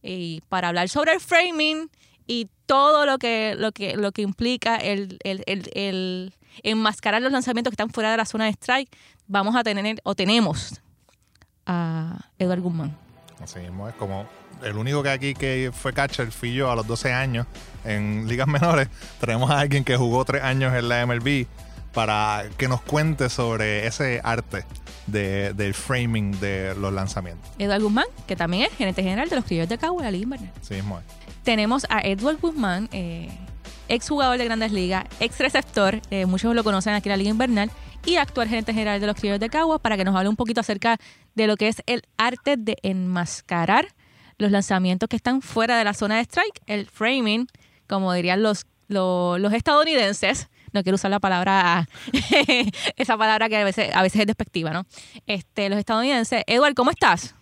Y 0.03 0.41
para 0.49 0.69
hablar 0.69 0.89
sobre 0.89 1.13
el 1.13 1.21
framing 1.21 1.91
y 2.27 2.49
todo 2.67 3.07
lo 3.07 3.19
que, 3.19 3.55
lo 3.57 3.73
que, 3.73 3.97
lo 3.97 4.13
que 4.13 4.23
implica 4.23 4.77
el, 4.77 5.19
el, 5.23 5.43
el, 5.47 5.71
el 5.75 6.35
enmascarar 6.63 7.23
los 7.23 7.31
lanzamientos 7.33 7.71
que 7.71 7.75
están 7.75 7.91
fuera 7.91 8.11
de 8.11 8.17
la 8.17 8.25
zona 8.25 8.45
de 8.47 8.51
strike, 8.51 8.89
vamos 9.29 9.55
a 9.57 9.63
tener, 9.63 10.01
o 10.05 10.15
tenemos, 10.15 10.81
a 11.67 12.19
Edward 12.39 12.61
Guzmán. 12.61 12.97
Así 13.43 13.59
mismo 13.61 13.89
es 13.89 13.95
como 13.97 14.27
el 14.63 14.77
único 14.77 15.03
que 15.03 15.11
aquí 15.11 15.35
que 15.35 15.71
fue 15.73 15.93
catcher 15.93 16.31
fui 16.33 16.55
yo 16.55 16.71
a 16.71 16.77
los 16.77 16.87
12 16.87 17.13
años 17.13 17.47
en 17.85 18.27
ligas 18.29 18.49
menores. 18.49 18.89
Tenemos 19.21 19.51
a 19.51 19.61
alguien 19.61 19.85
que 19.85 19.97
jugó 19.97 20.25
tres 20.25 20.43
años 20.43 20.75
en 20.75 20.89
la 20.89 21.05
MLB 21.07 21.47
para 21.93 22.45
que 22.57 22.69
nos 22.69 22.81
cuente 22.83 23.29
sobre 23.29 23.87
ese 23.87 24.21
arte 24.25 24.65
de- 25.07 25.53
del 25.55 25.75
framing 25.75 26.39
de 26.41 26.75
los 26.77 26.93
lanzamientos. 26.93 27.49
Edward 27.59 27.83
Guzmán, 27.83 28.07
que 28.27 28.37
también 28.37 28.65
es 28.65 28.73
gerente 28.77 29.03
general 29.03 29.29
de 29.29 29.37
los 29.37 29.45
criollos 29.45 29.69
de 29.69 29.79
Cagua, 29.79 30.03
la 30.03 30.11
Liga 30.11 30.25
Invernal. 30.25 30.53
Así 30.61 30.75
mismo 30.75 30.99
es. 30.99 31.05
Tenemos 31.47 31.87
a 31.91 32.01
Edward 32.01 32.39
Guzmán, 32.41 32.89
eh, 32.91 33.31
ex 33.89 34.09
jugador 34.09 34.37
de 34.37 34.45
Grandes 34.45 34.73
Ligas, 34.73 35.05
ex 35.21 35.39
receptor, 35.39 36.01
eh, 36.11 36.27
muchos 36.27 36.53
lo 36.57 36.65
conocen 36.65 36.93
aquí 36.93 37.09
en 37.09 37.13
la 37.13 37.17
Liga 37.19 37.31
Invernal, 37.31 37.71
y 38.05 38.17
actual 38.17 38.49
gerente 38.49 38.75
general 38.75 39.01
de 39.01 39.07
los 39.07 39.15
Criollos 39.15 39.39
de 39.39 39.49
Cagua, 39.49 39.79
para 39.79 39.97
que 39.97 40.05
nos 40.05 40.17
hable 40.17 40.29
un 40.29 40.35
poquito 40.35 40.61
acerca 40.61 40.97
de 41.37 41.47
lo 41.47 41.57
que 41.57 41.69
es 41.69 41.85
el 41.87 42.03
arte 42.19 42.57
de 42.57 42.77
enmascarar 42.83 43.87
los 44.39 44.51
lanzamientos 44.51 45.09
que 45.09 45.15
están 45.15 45.41
fuera 45.41 45.79
de 45.79 45.85
la 45.85 45.95
zona 45.95 46.17
de 46.17 46.23
strike, 46.23 46.63
el 46.67 46.87
framing, 46.87 47.47
como 47.89 48.13
dirían 48.13 48.43
los, 48.43 48.67
los, 48.89 49.53
estadounidenses. 49.53 50.51
No 50.73 50.83
quiero 50.83 50.97
usar 50.97 51.13
la 51.13 51.21
palabra, 51.21 51.87
esa 52.97 53.17
palabra 53.17 53.49
que 53.49 53.57
a 53.57 53.65
veces, 53.65 53.95
a 53.95 54.03
veces 54.03 54.23
es 54.23 54.27
despectiva, 54.27 54.73
¿no? 54.73 54.83
Este, 55.29 55.69
los 55.69 55.79
estadounidenses. 55.79 56.43
Edward, 56.49 56.75
¿cómo 56.75 56.91
estás? 56.91 57.37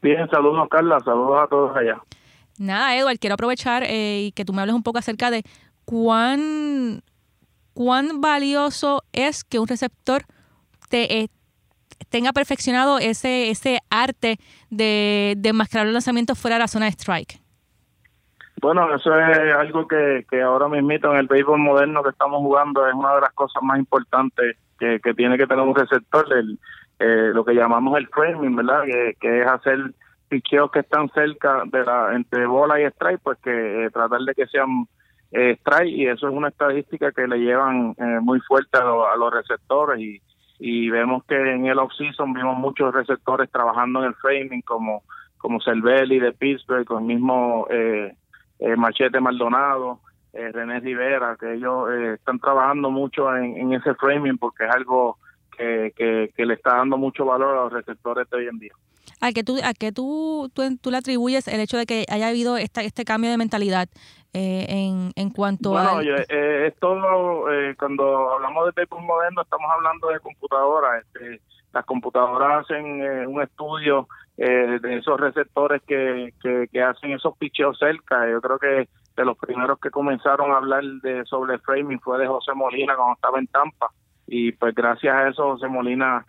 Bien, 0.00 0.26
saludos 0.30 0.66
Carla, 0.70 0.98
saludos 1.04 1.44
a 1.44 1.46
todos 1.48 1.76
allá. 1.76 2.00
Nada, 2.58 2.96
Edward, 2.96 3.18
quiero 3.18 3.34
aprovechar 3.34 3.82
eh, 3.84 4.26
y 4.26 4.32
que 4.32 4.44
tú 4.44 4.52
me 4.52 4.60
hables 4.60 4.74
un 4.74 4.82
poco 4.82 4.98
acerca 4.98 5.30
de 5.30 5.42
cuán, 5.84 7.02
cuán 7.74 8.20
valioso 8.20 9.02
es 9.12 9.44
que 9.44 9.58
un 9.58 9.68
receptor 9.68 10.22
te, 10.88 11.20
eh, 11.20 11.28
tenga 12.08 12.32
perfeccionado 12.32 12.98
ese, 12.98 13.50
ese 13.50 13.80
arte 13.90 14.38
de, 14.70 15.34
de 15.36 15.48
enmascarar 15.48 15.86
los 15.86 15.94
lanzamientos 15.94 16.38
fuera 16.38 16.56
de 16.56 16.60
la 16.60 16.68
zona 16.68 16.86
de 16.86 16.92
strike. 16.92 17.40
Bueno, 18.60 18.94
eso 18.94 19.18
es 19.18 19.54
algo 19.54 19.88
que, 19.88 20.24
que 20.30 20.40
ahora 20.40 20.68
mismo 20.68 20.92
en 20.92 21.16
el 21.16 21.26
béisbol 21.26 21.58
moderno 21.58 22.00
que 22.04 22.10
estamos 22.10 22.38
jugando 22.38 22.86
es 22.86 22.94
una 22.94 23.16
de 23.16 23.22
las 23.22 23.32
cosas 23.32 23.60
más 23.60 23.76
importantes 23.76 24.56
que, 24.78 25.00
que 25.00 25.14
tiene 25.14 25.36
que 25.36 25.48
tener 25.48 25.64
un 25.64 25.74
receptor, 25.74 26.32
el, 26.32 26.60
eh, 27.00 27.32
lo 27.34 27.44
que 27.44 27.54
llamamos 27.54 27.98
el 27.98 28.06
framing, 28.06 28.54
¿verdad? 28.54 28.84
Que, 29.20 29.40
es 29.40 29.46
hacer 29.48 29.92
picheos 30.32 30.70
que 30.70 30.80
están 30.80 31.10
cerca 31.10 31.62
de 31.66 31.84
la 31.84 32.14
entre 32.14 32.46
bola 32.46 32.80
y 32.80 32.84
strike, 32.84 33.20
pues 33.22 33.38
que 33.40 33.84
eh, 33.84 33.90
tratar 33.90 34.20
de 34.20 34.34
que 34.34 34.46
sean 34.46 34.86
eh, 35.30 35.56
strike 35.60 35.92
y 35.92 36.06
eso 36.06 36.28
es 36.28 36.34
una 36.34 36.48
estadística 36.48 37.12
que 37.12 37.26
le 37.26 37.38
llevan 37.38 37.94
muy 38.22 38.40
fuerte 38.40 38.78
a, 38.78 39.12
a 39.12 39.16
los 39.16 39.32
receptores 39.32 40.00
y, 40.00 40.22
y 40.58 40.88
vemos 40.90 41.24
que 41.24 41.34
en 41.34 41.66
el 41.66 41.78
off-season 41.78 42.32
vimos 42.32 42.56
muchos 42.56 42.94
receptores 42.94 43.50
trabajando 43.50 44.00
en 44.00 44.06
el 44.06 44.14
framing 44.14 44.62
como 44.62 45.02
como 45.42 45.60
Cervelli 45.60 46.20
de 46.20 46.32
Pittsburgh, 46.32 46.86
con 46.86 47.02
el 47.02 47.08
mismo 47.08 47.66
eh, 47.68 48.14
eh, 48.60 48.76
Machete 48.76 49.18
Maldonado, 49.20 49.98
eh, 50.32 50.52
René 50.52 50.78
Rivera, 50.78 51.36
que 51.38 51.54
ellos 51.54 51.90
están 52.14 52.38
trabajando 52.38 52.92
mucho 52.92 53.36
en, 53.36 53.72
ese 53.72 53.92
framing 53.96 54.38
porque 54.38 54.64
es 54.64 54.70
algo 54.70 55.18
que, 55.58 55.92
que, 55.96 56.46
le 56.46 56.54
está 56.54 56.76
dando 56.76 56.96
mucho 56.96 57.24
valor 57.24 57.56
a 57.56 57.62
los 57.64 57.72
receptores 57.72 58.30
de 58.30 58.36
hoy 58.36 58.46
en 58.46 58.58
día. 58.60 58.72
¿A 59.22 59.30
qué 59.30 59.44
tú, 59.44 59.56
a 59.62 59.72
qué 59.72 59.92
tú, 59.92 60.50
tú, 60.52 60.90
le 60.90 60.96
atribuyes 60.96 61.46
el 61.46 61.60
hecho 61.60 61.78
de 61.78 61.86
que 61.86 62.04
haya 62.08 62.26
habido 62.26 62.56
esta, 62.56 62.82
este 62.82 63.04
cambio 63.04 63.30
de 63.30 63.36
mentalidad 63.36 63.88
eh, 64.34 64.66
en, 64.68 65.12
en 65.14 65.30
cuanto 65.30 65.78
a... 65.78 65.94
Bueno, 65.94 66.10
eh, 66.28 66.66
es 66.66 66.74
todo, 66.80 67.48
eh, 67.52 67.76
cuando 67.78 68.32
hablamos 68.32 68.66
de 68.66 68.72
béisbol 68.74 69.04
moderno, 69.04 69.42
estamos 69.42 69.70
hablando 69.72 70.08
de 70.08 70.18
computadoras. 70.18 71.04
Este, 71.04 71.40
las 71.72 71.84
computadoras 71.84 72.64
hacen 72.64 73.28
un 73.28 73.40
estudio 73.40 74.08
de 74.36 74.98
esos 74.98 75.20
receptores 75.20 75.82
que, 75.86 76.34
que, 76.72 76.82
hacen 76.82 77.12
esos 77.12 77.36
picheos 77.38 77.78
cerca. 77.78 78.28
Yo 78.28 78.40
creo 78.40 78.58
que 78.58 78.88
de 79.16 79.24
los 79.24 79.38
primeros 79.38 79.78
que 79.78 79.90
comenzaron 79.90 80.50
a 80.50 80.56
hablar 80.56 80.82
de 81.02 81.24
sobre 81.26 81.60
framing 81.60 82.00
fue 82.00 82.18
de 82.18 82.26
José 82.26 82.54
Molina 82.54 82.96
cuando 82.96 83.14
estaba 83.14 83.38
en 83.38 83.46
Tampa. 83.46 83.92
Y 84.26 84.50
pues 84.50 84.74
gracias 84.74 85.14
a 85.14 85.28
eso 85.28 85.52
José 85.52 85.68
Molina 85.68 86.26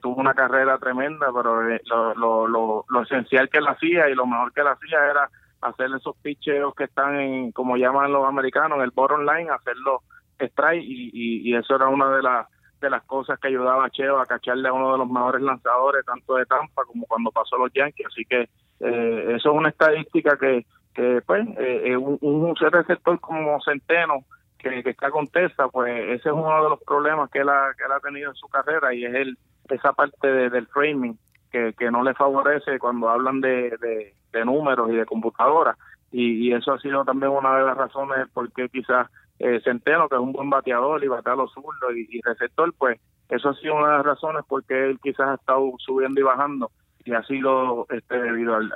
tuvo 0.00 0.16
una 0.16 0.34
carrera 0.34 0.78
tremenda, 0.78 1.26
pero 1.34 1.62
lo, 1.62 2.14
lo, 2.14 2.48
lo, 2.48 2.84
lo 2.88 3.02
esencial 3.02 3.48
que 3.48 3.58
él 3.58 3.68
hacía 3.68 4.08
y 4.08 4.14
lo 4.14 4.26
mejor 4.26 4.52
que 4.52 4.62
él 4.62 4.68
hacía 4.68 5.04
era 5.10 5.30
hacer 5.60 5.90
esos 5.96 6.16
picheos 6.22 6.74
que 6.74 6.84
están 6.84 7.18
en, 7.18 7.52
como 7.52 7.76
llaman 7.76 8.12
los 8.12 8.26
americanos, 8.26 8.78
en 8.78 8.84
el 8.84 8.90
bottom 8.90 9.20
line, 9.20 9.50
hacerlo 9.50 10.02
strike 10.38 10.82
y, 10.84 11.50
y, 11.50 11.54
eso 11.56 11.76
era 11.76 11.88
una 11.88 12.10
de 12.14 12.22
las 12.22 12.46
de 12.80 12.90
las 12.90 13.02
cosas 13.04 13.38
que 13.40 13.48
ayudaba 13.48 13.86
a 13.86 13.90
Cheo 13.90 14.18
a 14.18 14.26
cacharle 14.26 14.68
a 14.68 14.72
uno 14.72 14.92
de 14.92 14.98
los 14.98 15.08
mejores 15.08 15.40
lanzadores 15.40 16.04
tanto 16.04 16.34
de 16.34 16.44
Tampa 16.44 16.84
como 16.84 17.06
cuando 17.06 17.30
pasó 17.30 17.56
los 17.56 17.72
Yankees. 17.72 18.06
Así 18.06 18.24
que 18.26 18.42
eh, 18.80 19.34
eso 19.34 19.50
es 19.50 19.56
una 19.56 19.70
estadística 19.70 20.36
que, 20.36 20.66
que 20.94 21.22
pues 21.26 21.46
eh, 21.58 21.82
eh 21.86 21.96
un, 21.96 22.18
un 22.20 22.54
receptor 22.54 23.18
como 23.20 23.58
Centeno 23.62 24.24
que, 24.68 24.90
está 24.90 25.10
con 25.10 25.26
Tessa 25.28 25.68
pues 25.68 25.92
ese 26.18 26.28
es 26.28 26.34
uno 26.34 26.62
de 26.62 26.70
los 26.70 26.80
problemas 26.82 27.30
que 27.30 27.40
él 27.40 27.48
ha, 27.48 27.72
que 27.76 27.84
él 27.84 27.92
ha 27.92 28.00
tenido 28.00 28.30
en 28.30 28.36
su 28.36 28.48
carrera 28.48 28.94
y 28.94 29.04
es 29.04 29.14
el 29.14 29.38
esa 29.68 29.92
parte 29.92 30.28
del 30.28 30.66
framing 30.68 31.18
que, 31.50 31.74
que 31.76 31.90
no 31.90 32.04
le 32.04 32.14
favorece 32.14 32.78
cuando 32.78 33.08
hablan 33.08 33.40
de 33.40 34.14
de 34.36 34.44
números 34.44 34.90
y 34.90 34.96
de 34.96 35.06
computadoras. 35.06 35.76
Y, 36.12 36.52
eso 36.52 36.72
ha 36.72 36.78
sido 36.78 37.04
también 37.04 37.32
una 37.32 37.58
de 37.58 37.64
las 37.64 37.76
razones 37.76 38.28
por 38.32 38.50
qué 38.52 38.68
quizás 38.68 39.08
eh, 39.38 39.60
Centeno, 39.64 40.08
que 40.08 40.14
es 40.14 40.20
un 40.20 40.32
buen 40.32 40.48
bateador 40.48 41.02
y 41.02 41.08
batea 41.08 41.34
los 41.34 41.52
zurdos 41.52 41.94
y, 41.94 42.20
receptor, 42.22 42.72
pues 42.78 43.00
eso 43.28 43.48
ha 43.48 43.54
sido 43.54 43.74
una 43.74 43.90
de 43.90 43.96
las 43.98 44.06
razones 44.06 44.44
por 44.48 44.64
qué 44.64 44.86
él 44.86 45.00
quizás 45.02 45.28
ha 45.28 45.34
estado 45.34 45.72
subiendo 45.78 46.20
y 46.20 46.24
bajando 46.24 46.70
y 47.06 47.14
ha 47.14 47.22
sido 47.22 47.86
este, 47.88 48.18
debido 48.18 48.56
al, 48.56 48.70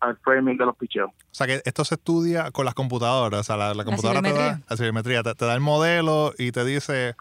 al, 0.00 0.16
framing 0.18 0.58
de 0.58 0.66
los 0.66 0.76
picheos. 0.76 1.10
O 1.10 1.14
sea 1.34 1.46
que 1.46 1.62
esto 1.64 1.84
se 1.84 1.94
estudia 1.94 2.50
con 2.50 2.66
las 2.66 2.74
computadoras, 2.74 3.40
o 3.40 3.44
sea, 3.44 3.56
la, 3.56 3.84
computadora 3.84 4.20
te 4.20 4.32
da 4.32 4.60
la 4.68 4.76
simetría, 4.76 5.22
te, 5.22 5.44
da 5.44 5.54
el 5.54 5.60
modelo 5.60 6.32
y 6.38 6.52
te 6.52 6.64
dice 6.64 7.14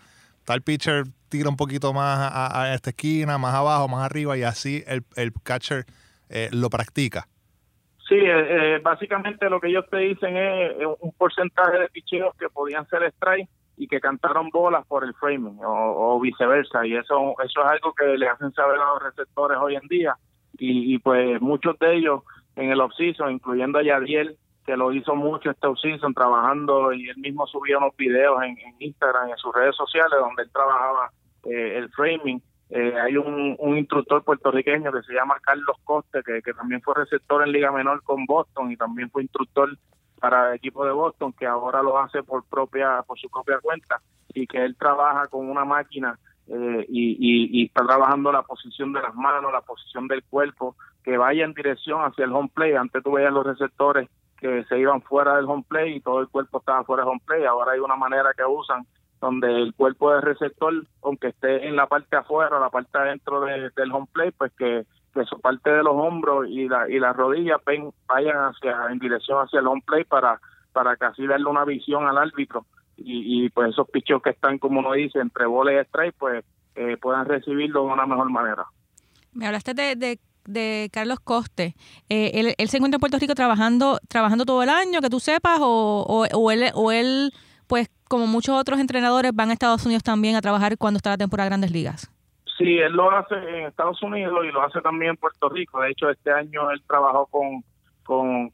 tal 0.44 0.62
pitcher 0.62 1.06
tira 1.30 1.50
un 1.50 1.56
poquito 1.56 1.94
más 1.94 2.32
a, 2.32 2.74
esta 2.76 2.90
esquina, 2.90 3.38
más 3.38 3.56
abajo, 3.56 3.88
más 3.88 4.06
arriba 4.06 4.38
y 4.38 4.44
así 4.44 4.84
el, 4.88 5.04
el 5.16 5.32
catcher 5.44 5.86
eh, 6.30 6.50
lo 6.52 6.70
practica. 6.70 7.28
Sí, 8.08 8.16
eh, 8.16 8.76
eh, 8.76 8.80
básicamente 8.84 9.50
lo 9.50 9.60
que 9.60 9.70
ellos 9.70 9.86
te 9.90 9.98
dicen 9.98 10.36
es 10.38 10.86
un 11.00 11.12
porcentaje 11.14 11.80
de 11.80 11.88
picheos 11.90 12.36
que 12.38 12.50
podían 12.50 12.88
ser 12.88 13.04
strike 13.04 13.50
y 13.78 13.88
que 13.88 14.00
cantaron 14.00 14.50
bolas 14.50 14.86
por 14.88 15.04
el 15.04 15.14
framing 15.16 15.60
o, 15.64 16.20
viceversa. 16.20 16.86
Y 16.86 16.96
eso 16.96 17.36
eso 17.44 17.62
es 17.62 17.68
algo 17.68 17.94
que 17.94 18.18
le 18.18 18.28
hacen 18.28 18.52
saber 18.54 18.80
a 18.80 18.94
los 18.94 19.04
receptores 19.04 19.58
hoy 19.60 19.76
en 19.76 19.88
día. 19.88 20.16
Y, 20.58 20.98
pues 21.00 21.42
muchos 21.42 21.78
de 21.80 21.96
ellos 21.96 22.24
en 22.56 22.72
el 22.72 22.80
offseason, 22.80 23.32
incluyendo 23.32 23.80
a 23.80 23.84
Yadiel 23.84 24.38
que 24.66 24.78
lo 24.78 24.92
hizo 24.92 25.16
mucho 25.16 25.52
este 25.52 25.68
offseason 25.68 26.14
trabajando 26.14 26.92
y 26.92 27.08
él 27.10 27.18
mismo 27.18 27.46
subía 27.46 27.78
unos 27.78 27.96
videos 27.98 28.42
en, 28.42 28.58
en 28.58 28.76
Instagram 28.80 29.30
en 29.30 29.38
sus 29.38 29.54
redes 29.54 29.76
sociales 29.76 30.18
donde 30.20 30.42
él 30.42 30.50
trabajaba 30.52 31.12
eh, 31.46 31.78
el 31.78 31.90
framing. 31.92 32.42
Eh, 32.70 32.94
hay 33.00 33.16
un, 33.18 33.56
instructor 33.78 34.24
puertorriqueño 34.24 34.92
que 34.92 35.04
se 35.04 35.14
llama 35.14 35.40
Carlos 35.42 35.78
Coste, 35.84 36.22
que, 36.24 36.54
también 36.54 36.82
fue 36.82 36.96
receptor 36.96 37.44
en 37.44 37.52
Liga 37.52 37.72
Menor 37.72 38.02
con 38.04 38.26
Boston 38.26 38.72
y 38.72 38.78
también 38.78 39.10
fue 39.12 39.22
instructor 39.22 39.70
para 40.20 40.50
el 40.50 40.56
equipo 40.56 40.86
de 40.86 40.92
Boston, 40.92 41.34
que 41.34 41.46
ahora 41.46 41.82
lo 41.82 41.98
hace 42.00 42.24
por 42.24 42.44
propia 42.46 43.04
por 43.04 43.20
su 43.20 43.30
propia 43.30 43.60
cuenta 43.60 44.02
y 44.34 44.48
que 44.48 44.64
él 44.64 44.76
trabaja 44.76 45.28
con 45.28 45.50
una 45.50 45.66
máquina 45.66 46.18
eh, 46.48 46.86
y, 46.90 47.60
y, 47.62 47.66
está 47.66 47.86
trabajando 47.86 48.32
la 48.32 48.44
posición 48.44 48.94
de 48.94 49.02
las 49.02 49.16
manos, 49.16 49.52
la 49.52 49.62
posición 49.62 50.08
del 50.08 50.24
cuerpo, 50.24 50.76
que 51.04 51.18
vaya 51.18 51.44
en 51.44 51.54
dirección 51.54 52.02
hacia 52.04 52.26
el 52.26 52.34
home 52.34 52.52
play. 52.54 52.74
Antes 52.74 53.02
tú 53.04 53.14
veías 53.14 53.34
los 53.34 53.46
receptores 53.46 54.10
que 54.38 54.64
se 54.66 54.78
iban 54.78 55.02
fuera 55.02 55.38
del 55.38 55.46
home 55.46 55.66
play 55.68 55.96
y 55.96 56.02
todo 56.02 56.20
el 56.20 56.28
cuerpo 56.28 56.60
estaba 56.60 56.84
fuera 56.84 57.04
del 57.04 57.12
home 57.12 57.22
play. 57.26 57.46
Ahora 57.46 57.72
hay 57.72 57.80
una 57.80 57.96
manera 57.96 58.30
que 58.36 58.44
usan 58.44 58.86
donde 59.22 59.48
el 59.48 59.74
cuerpo 59.74 60.12
del 60.12 60.22
receptor, 60.22 60.74
aunque 61.02 61.30
esté 61.30 61.68
en 61.68 61.76
la 61.76 61.88
parte 61.88 62.16
afuera, 62.16 62.60
la 62.60 62.70
parte 62.70 62.98
adentro 62.98 63.42
del 63.42 63.92
home 63.92 64.08
plate, 64.12 64.34
pues 64.34 64.52
que, 64.54 64.86
su 65.24 65.40
parte 65.40 65.70
de 65.70 65.84
los 65.84 65.94
hombros 65.96 66.48
y 66.50 66.68
la 66.68 66.90
y 66.90 67.00
las 67.00 67.16
rodillas 67.16 67.62
vayan 68.08 68.38
hacia 68.38 68.88
en 68.92 69.00
dirección 69.00 69.40
hacia 69.40 69.62
el 69.62 69.68
home 69.68 69.84
plate 69.86 70.06
para 70.06 70.42
para 70.74 70.98
que 70.98 71.06
así 71.06 71.26
darle 71.26 71.46
una 71.46 71.64
visión 71.64 72.06
al 72.06 72.18
árbitro 72.18 72.66
y, 72.98 73.50
pues 73.50 73.72
esos 73.72 73.90
pichos 73.90 74.22
que 74.22 74.30
están, 74.30 74.58
como 74.58 74.80
uno 74.80 74.94
dice, 74.94 75.20
entre 75.20 75.46
bola 75.46 75.74
y 75.74 75.78
strike, 75.86 76.16
pues 76.18 76.46
eh, 76.76 76.98
puedan 77.02 77.26
recibirlo 77.26 77.86
de 77.86 77.94
una 77.94 78.06
mejor 78.06 78.30
manera. 78.30 78.66
Me 79.34 79.48
hablaste 79.48 79.74
de, 79.74 80.20
de, 80.46 80.90
Carlos 80.92 81.20
Coste. 81.20 81.76
Eh, 82.10 82.32
él, 82.36 82.56
él, 82.58 82.70
se 82.70 82.78
encuentra 82.78 82.98
en 82.98 83.02
Puerto 83.02 83.20
Rico 83.20 83.36
trabajando 83.36 84.00
trabajando 84.08 84.46
todo 84.46 84.64
el 84.64 84.70
año, 84.70 85.02
que 85.02 85.10
tú 85.10 85.20
sepas, 85.20 85.60
o, 85.62 86.06
o, 86.08 86.26
o 86.38 86.52
él, 86.52 86.72
o 86.74 86.92
él 86.92 87.34
pues 87.68 87.90
como 88.08 88.28
muchos 88.28 88.56
otros 88.56 88.80
entrenadores 88.80 89.32
van 89.34 89.50
a 89.50 89.54
Estados 89.54 89.86
Unidos 89.86 90.04
también 90.04 90.36
a 90.36 90.42
trabajar 90.42 90.78
cuando 90.78 90.98
está 90.98 91.10
la 91.10 91.18
temporada 91.18 91.46
de 91.46 91.50
Grandes 91.50 91.72
Ligas. 91.72 92.12
Sí, 92.58 92.80
él 92.80 92.94
lo 92.94 93.12
hace 93.12 93.36
en 93.36 93.66
Estados 93.66 94.02
Unidos 94.02 94.46
y 94.46 94.52
lo 94.52 94.62
hace 94.62 94.80
también 94.82 95.12
en 95.12 95.18
Puerto 95.18 95.50
Rico. 95.50 95.82
De 95.82 95.92
hecho, 95.92 96.10
este 96.10 96.32
año 96.32 96.72
él 96.72 96.82
trabajó 96.88 97.26
con, 97.28 97.64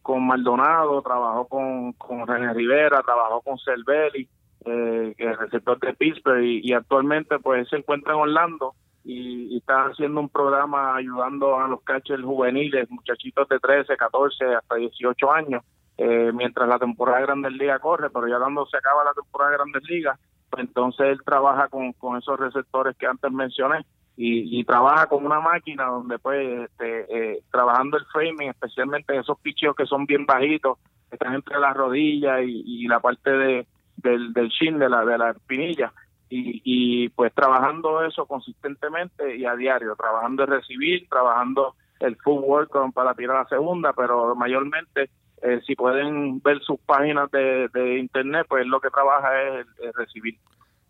con, 0.02 0.26
Maldonado, 0.26 1.02
trabajó 1.02 1.48
con, 1.48 1.94
con 1.94 2.26
René 2.26 2.54
Rivera, 2.54 3.04
trabajó 3.04 3.42
con 3.42 3.60
Cervelli, 3.60 4.28
eh, 4.66 5.14
el 5.18 5.38
receptor 5.38 5.80
de 5.80 5.94
Pittsburgh, 5.94 6.44
y, 6.44 6.74
actualmente 6.74 7.38
pues 7.40 7.68
se 7.70 7.78
encuentra 7.78 8.14
en 8.14 8.20
Orlando 8.20 8.74
y, 9.04 9.58
está 9.58 9.86
haciendo 9.86 10.20
un 10.20 10.30
programa 10.30 10.96
ayudando 10.96 11.60
a 11.60 11.68
los 11.68 11.82
catchers 11.84 12.24
juveniles, 12.24 12.90
muchachitos 12.90 13.48
de 13.50 13.60
13, 13.60 13.98
14, 13.98 14.46
hasta 14.56 14.76
18 14.76 15.32
años, 15.32 15.64
eh, 15.98 16.32
mientras 16.34 16.68
la 16.68 16.80
temporada 16.80 17.20
de 17.20 17.26
Grandes 17.26 17.52
Ligas 17.54 17.80
corre, 17.82 18.10
pero 18.10 18.28
ya 18.28 18.40
cuando 18.40 18.66
se 18.66 18.78
acaba 18.78 19.04
la 19.04 19.14
temporada 19.14 19.52
de 19.52 19.58
Grandes 19.58 19.84
Ligas, 19.84 20.20
entonces 20.58 21.08
él 21.08 21.22
trabaja 21.26 21.68
con, 21.68 21.94
con 21.94 22.18
esos 22.18 22.40
receptores 22.40 22.96
que 22.98 23.08
antes 23.08 23.32
mencioné 23.32 23.86
y, 24.18 24.64
trabaja 24.66 25.08
con 25.08 25.26
una 25.26 25.40
máquina 25.40 25.86
donde 25.86 26.20
pues 26.20 26.70
este, 26.70 27.06
eh, 27.10 27.44
trabajando 27.52 27.98
el 27.98 28.06
framing, 28.06 28.50
especialmente 28.50 29.18
esos 29.18 29.40
picheos 29.40 29.76
que 29.76 29.86
son 29.86 30.06
bien 30.06 30.26
bajitos, 30.26 30.78
están 31.10 31.34
entre 31.34 31.60
las 31.60 31.76
rodillas 31.76 32.42
y, 32.46 32.88
la 32.88 33.00
parte 33.00 33.32
de, 33.32 33.68
del, 33.98 34.32
del 34.34 34.50
chin, 34.50 34.78
de 34.78 34.90
la, 34.90 35.04
de 35.06 35.18
la 35.18 35.32
espinilla. 35.32 35.92
Y, 36.30 36.62
y 36.64 37.10
pues 37.10 37.34
trabajando 37.34 38.06
eso 38.06 38.26
consistentemente 38.26 39.36
y 39.36 39.46
a 39.46 39.56
diario, 39.56 39.96
trabajando 39.96 40.44
en 40.44 40.52
recibir, 40.52 41.10
trabajando 41.10 41.76
el 42.00 42.16
full 42.18 42.44
work 42.44 42.72
para 42.94 43.14
tirar 43.16 43.38
la 43.44 43.50
segunda, 43.50 43.92
pero 43.94 44.36
mayormente 44.36 45.10
eh, 45.42 45.62
si 45.66 45.76
pueden 45.76 46.42
ver 46.42 46.60
sus 46.62 46.80
páginas 46.82 47.30
de, 47.32 47.98
internet, 48.00 48.46
pues 48.48 48.66
lo 48.66 48.80
que 48.80 48.90
trabaja 48.90 49.30
es, 49.42 49.66
recibir. 49.96 50.38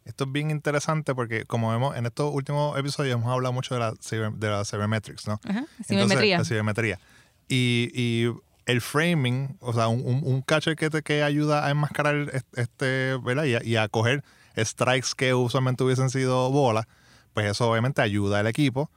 Esto 0.04 0.24
es 0.24 0.32
bien 0.32 0.52
interesante 0.52 1.14
porque, 1.14 1.46
como 1.46 1.72
vemos 1.72 1.96
en 1.96 2.06
estos 2.06 2.34
últimos 2.34 2.78
episodios, 2.78 3.16
hemos 3.16 3.32
hablado 3.32 3.54
mucho 3.54 3.76
de 3.76 3.80
la, 3.80 3.92
de 3.92 4.50
la 4.50 4.66
sabermetrics, 4.66 5.28
¿no? 5.28 5.40
Ajá, 5.48 5.66
cibermetría. 6.44 7.00
Y, 7.48 7.92
y 7.94 8.32
el 8.66 8.82
framing, 8.82 9.58
o 9.60 9.74
sea, 9.74 9.88
un, 9.88 10.22
un, 10.24 10.42
catcher 10.42 10.76
que, 10.76 10.90
te, 10.90 11.02
que 11.02 11.24
ayuda 11.24 11.66
a 11.66 11.72
enmascarar 11.72 12.44
este, 12.54 13.18
¿verdad? 13.24 13.44
Y 13.64 13.76
a, 13.76 13.88
coger 13.88 14.24
strikes 14.58 15.10
que 15.16 15.34
usualmente 15.34 15.84
hubiesen 15.84 16.10
sido 16.10 16.50
bolas, 16.52 16.88
pues 17.34 17.46
eso 17.48 17.70
obviamente 17.70 18.02
ayuda 18.02 18.40
al 18.40 18.48
equipo. 18.48 18.90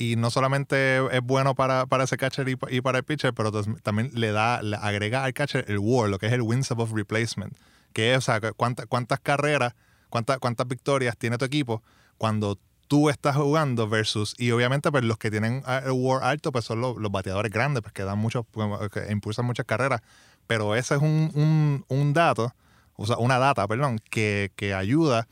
Y 0.00 0.16
no 0.16 0.30
solamente 0.30 0.96
es 1.14 1.22
bueno 1.22 1.54
para, 1.54 1.84
para 1.84 2.04
ese 2.04 2.16
catcher 2.16 2.48
y, 2.48 2.80
para 2.80 2.98
el 2.98 3.04
pitcher, 3.04 3.34
pero 3.34 3.52
también 3.82 4.10
le 4.14 4.32
da, 4.32 4.62
le 4.62 4.76
agrega 4.76 5.24
al 5.24 5.34
catcher 5.34 5.66
el 5.68 5.78
WAR, 5.78 6.08
lo 6.08 6.18
que 6.18 6.26
es 6.26 6.32
el 6.32 6.40
Wins 6.40 6.70
of 6.70 6.92
Replacement. 6.92 7.54
Que 7.92 8.14
es, 8.14 8.18
o 8.18 8.20
sea, 8.22 8.40
cuántas, 8.52 8.86
cuántas 8.86 9.20
carreras, 9.20 9.74
cuántas, 10.08 10.38
cuántas 10.38 10.66
victorias 10.66 11.18
tiene 11.18 11.36
tu 11.36 11.44
equipo 11.44 11.82
cuando 12.16 12.58
tú 12.88 13.10
estás 13.10 13.36
jugando 13.36 13.88
versus, 13.88 14.34
y 14.38 14.50
obviamente 14.52 14.90
pues 14.90 15.04
los 15.04 15.18
que 15.18 15.30
tienen 15.30 15.62
el 15.84 15.92
war 15.92 16.24
alto 16.24 16.50
pues 16.50 16.64
son 16.64 16.80
los, 16.80 16.96
bateadores 17.12 17.52
grandes, 17.52 17.82
pues 17.82 17.92
que 17.92 18.02
dan 18.02 18.18
muchos, 18.18 18.46
que 18.90 19.12
impulsan 19.12 19.44
muchas 19.44 19.66
carreras, 19.66 20.00
pero 20.46 20.74
ese 20.74 20.96
es 20.96 21.00
un, 21.02 21.84
un, 21.88 22.12
dato, 22.12 22.52
o 22.96 23.06
sea, 23.06 23.16
una 23.18 23.38
data, 23.38 23.68
perdón, 23.68 24.00
que, 24.10 24.50
que, 24.56 24.74
ayuda 24.74 25.28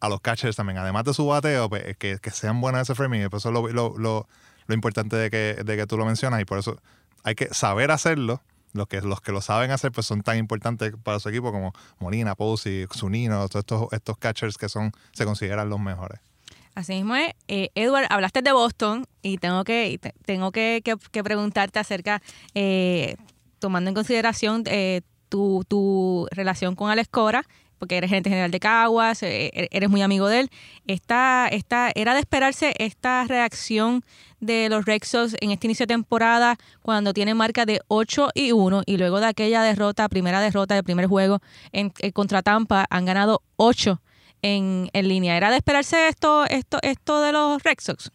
a 0.00 0.08
los 0.08 0.20
catchers 0.20 0.56
también, 0.56 0.78
además 0.78 1.04
de 1.04 1.14
su 1.14 1.26
bateo, 1.26 1.68
pues, 1.68 1.96
que, 1.98 2.18
que 2.18 2.30
sean 2.30 2.60
buenos 2.60 2.78
en 2.78 2.82
ese 2.82 2.94
framing, 2.94 3.28
pues 3.28 3.42
eso 3.42 3.50
es 3.50 3.54
lo, 3.54 3.68
lo, 3.68 3.98
lo, 3.98 4.28
lo 4.66 4.74
importante 4.74 5.16
de 5.16 5.30
que, 5.30 5.62
de 5.62 5.76
que 5.76 5.86
tú 5.86 5.96
lo 5.96 6.06
mencionas 6.06 6.40
y 6.40 6.44
por 6.44 6.58
eso 6.58 6.80
hay 7.22 7.34
que 7.34 7.52
saber 7.52 7.90
hacerlo, 7.90 8.40
los 8.72 8.86
que, 8.86 9.00
los 9.00 9.20
que 9.20 9.32
lo 9.32 9.40
saben 9.40 9.70
hacer 9.70 9.92
pues 9.92 10.06
son 10.06 10.22
tan 10.22 10.38
importantes 10.38 10.94
para 11.02 11.18
su 11.18 11.28
equipo 11.28 11.52
como 11.52 11.72
Molina, 11.98 12.34
Posey, 12.34 12.86
Zunino, 12.94 13.48
todos 13.48 13.62
estos, 13.64 13.92
estos 13.92 14.16
catchers 14.18 14.56
que 14.56 14.68
son 14.68 14.92
se 15.12 15.24
consideran 15.24 15.68
los 15.68 15.80
mejores. 15.80 16.20
Así 16.74 16.94
mismo 16.94 17.16
es. 17.16 17.32
Eh, 17.48 17.70
Edward, 17.74 18.06
hablaste 18.10 18.42
de 18.42 18.52
Boston 18.52 19.04
y 19.22 19.38
tengo 19.38 19.64
que, 19.64 19.98
tengo 20.24 20.52
que, 20.52 20.82
preguntarte 21.24 21.78
acerca, 21.78 22.22
eh, 22.54 23.16
tomando 23.58 23.88
en 23.88 23.94
consideración 23.94 24.62
eh, 24.66 25.02
tu, 25.28 25.64
tu, 25.66 26.28
relación 26.30 26.76
con 26.76 26.90
Alex 26.90 27.08
Cora, 27.08 27.44
porque 27.80 27.96
eres 27.96 28.10
gerente 28.10 28.30
general 28.30 28.52
de 28.52 28.60
Caguas, 28.60 29.24
e-, 29.24 29.50
eres 29.72 29.90
muy 29.90 30.02
amigo 30.02 30.28
de 30.28 30.40
él. 30.40 30.50
Esta, 30.86 31.48
esta, 31.48 31.90
¿Era 31.96 32.14
de 32.14 32.20
esperarse 32.20 32.74
esta 32.78 33.24
reacción 33.24 34.02
de 34.38 34.68
los 34.68 34.84
Rexos 34.84 35.34
en 35.40 35.50
este 35.50 35.66
inicio 35.66 35.84
de 35.84 35.94
temporada 35.94 36.56
cuando 36.82 37.12
tienen 37.12 37.36
marca 37.36 37.66
de 37.66 37.80
8 37.88 38.28
y 38.34 38.52
1 38.52 38.82
y 38.86 38.98
luego 38.98 39.18
de 39.18 39.26
aquella 39.26 39.62
derrota, 39.62 40.08
primera 40.08 40.40
derrota 40.40 40.74
del 40.74 40.84
primer 40.84 41.06
juego 41.06 41.40
en, 41.72 41.90
contra 42.12 42.42
Tampa, 42.42 42.84
han 42.90 43.06
ganado 43.06 43.42
8 43.56 44.00
en, 44.42 44.88
en 44.92 45.08
línea. 45.08 45.36
¿Era 45.36 45.50
de 45.50 45.56
esperarse 45.56 46.06
esto, 46.08 46.44
esto, 46.48 46.78
esto 46.82 47.20
de 47.22 47.32
los 47.32 47.62
Red 47.62 47.78
Sox? 47.78 48.12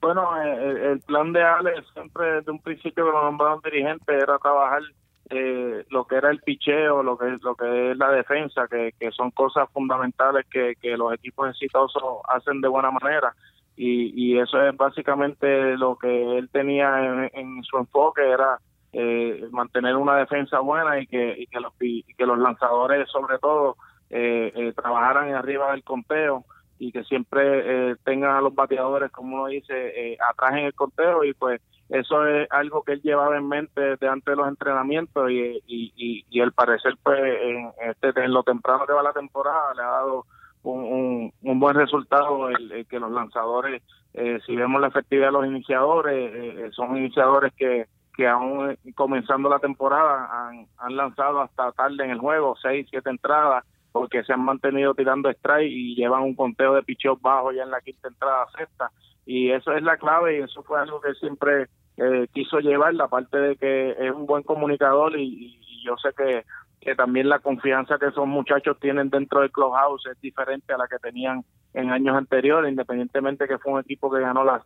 Bueno, 0.00 0.40
eh, 0.40 0.92
el, 0.92 1.00
plan 1.00 1.32
de 1.32 1.42
Alex 1.42 1.84
siempre 1.92 2.34
desde 2.34 2.52
un 2.52 2.60
principio 2.60 3.04
que 3.04 3.10
lo 3.10 3.22
nombraron 3.24 3.60
dirigente 3.62 4.14
era 4.14 4.38
trabajar 4.38 4.82
eh, 5.30 5.84
lo 5.90 6.06
que 6.06 6.16
era 6.16 6.30
el 6.30 6.40
picheo, 6.40 7.02
lo 7.02 7.18
que 7.18 7.36
lo 7.42 7.54
que 7.54 7.90
es 7.92 7.96
la 7.98 8.10
defensa, 8.10 8.66
que, 8.68 8.92
que 8.98 9.10
son 9.12 9.30
cosas 9.30 9.68
fundamentales 9.72 10.46
que, 10.50 10.74
que 10.80 10.96
los 10.96 11.12
equipos 11.12 11.50
exitosos 11.50 12.02
hacen 12.28 12.60
de 12.60 12.68
buena 12.68 12.90
manera. 12.90 13.34
Y, 13.76 14.12
y 14.16 14.38
eso 14.38 14.60
es 14.60 14.76
básicamente 14.76 15.76
lo 15.76 15.96
que 15.96 16.38
él 16.38 16.48
tenía 16.50 17.30
en, 17.32 17.62
su 17.62 17.78
enfoque, 17.78 18.28
era 18.28 18.58
eh, 18.92 19.46
mantener 19.52 19.96
una 19.96 20.16
defensa 20.16 20.58
buena 20.58 20.98
y 20.98 21.06
que, 21.06 21.36
y 21.38 21.46
que, 21.46 21.60
los, 21.60 21.72
y 21.80 22.02
que 22.02 22.26
los 22.26 22.38
lanzadores 22.38 23.08
sobre 23.08 23.38
todo 23.38 23.76
eh, 24.10 24.52
eh, 24.54 24.72
trabajaran 24.74 25.32
arriba 25.34 25.70
del 25.70 25.84
conteo 25.84 26.44
y 26.78 26.92
que 26.92 27.04
siempre 27.04 27.90
eh, 27.90 27.96
tengan 28.04 28.36
a 28.36 28.40
los 28.40 28.54
bateadores, 28.54 29.10
como 29.10 29.36
uno 29.36 29.46
dice, 29.46 30.12
eh, 30.12 30.18
atrás 30.30 30.52
en 30.52 30.66
el 30.66 30.74
conteo 30.74 31.24
y 31.24 31.34
pues 31.34 31.60
eso 31.88 32.26
es 32.26 32.46
algo 32.50 32.82
que 32.82 32.92
él 32.92 33.02
llevaba 33.02 33.36
en 33.36 33.48
mente 33.48 33.80
desde 33.80 34.08
antes 34.08 34.26
de 34.26 34.36
los 34.36 34.48
entrenamientos 34.48 35.30
y, 35.30 35.62
y, 35.66 36.24
y, 36.28 36.40
al 36.40 36.52
parecer 36.52 36.94
pues 37.02 37.18
en, 37.18 37.70
este, 37.88 38.08
en 38.22 38.32
lo 38.32 38.42
temprano 38.42 38.86
que 38.86 38.92
va 38.92 39.02
la 39.02 39.12
temporada 39.12 39.74
le 39.74 39.82
ha 39.82 39.86
dado 39.86 40.26
un, 40.62 41.32
un, 41.42 41.60
buen 41.60 41.76
resultado 41.76 42.50
el, 42.50 42.86
que 42.86 43.00
los 43.00 43.10
lanzadores, 43.10 43.82
eh, 44.12 44.38
si 44.44 44.54
vemos 44.54 44.80
la 44.80 44.88
efectividad 44.88 45.28
de 45.28 45.32
los 45.32 45.46
iniciadores, 45.46 46.74
son 46.74 46.96
iniciadores 46.96 47.52
que 47.54 47.86
que 48.18 48.26
aún 48.26 48.76
comenzando 48.96 49.48
la 49.48 49.60
temporada 49.60 50.28
han, 50.32 50.66
han 50.78 50.96
lanzado 50.96 51.40
hasta 51.40 51.70
tarde 51.70 52.04
en 52.04 52.10
el 52.10 52.18
juego, 52.18 52.56
seis, 52.60 52.84
siete 52.90 53.10
entradas, 53.10 53.64
porque 53.98 54.22
se 54.22 54.32
han 54.32 54.44
mantenido 54.44 54.94
tirando 54.94 55.28
strike 55.28 55.72
y 55.72 55.96
llevan 55.96 56.22
un 56.22 56.36
conteo 56.36 56.74
de 56.74 56.84
pichos 56.84 57.20
bajo 57.20 57.50
ya 57.50 57.64
en 57.64 57.72
la 57.72 57.80
quinta 57.80 58.06
entrada 58.06 58.46
sexta. 58.56 58.92
Y 59.26 59.50
eso 59.50 59.72
es 59.72 59.82
la 59.82 59.96
clave 59.96 60.38
y 60.38 60.42
eso 60.42 60.62
fue 60.62 60.78
algo 60.78 61.00
que 61.00 61.14
siempre 61.14 61.66
eh, 61.96 62.28
quiso 62.32 62.60
llevar 62.60 62.94
la 62.94 63.08
parte 63.08 63.36
de 63.36 63.56
que 63.56 63.90
es 63.98 64.12
un 64.12 64.24
buen 64.24 64.44
comunicador 64.44 65.18
y, 65.18 65.60
yo 65.84 65.96
sé 65.96 66.10
que, 66.16 66.44
que 66.80 66.94
también 66.94 67.28
la 67.28 67.40
confianza 67.40 67.98
que 67.98 68.06
esos 68.06 68.26
muchachos 68.26 68.78
tienen 68.78 69.10
dentro 69.10 69.40
del 69.40 69.50
clubhouse 69.50 70.06
es 70.06 70.20
diferente 70.20 70.72
a 70.72 70.78
la 70.78 70.86
que 70.86 70.98
tenían 70.98 71.44
en 71.74 71.90
años 71.90 72.16
anteriores, 72.16 72.70
independientemente 72.70 73.48
que 73.48 73.58
fue 73.58 73.72
un 73.72 73.80
equipo 73.80 74.12
que 74.12 74.20
ganó 74.20 74.44
la, 74.44 74.62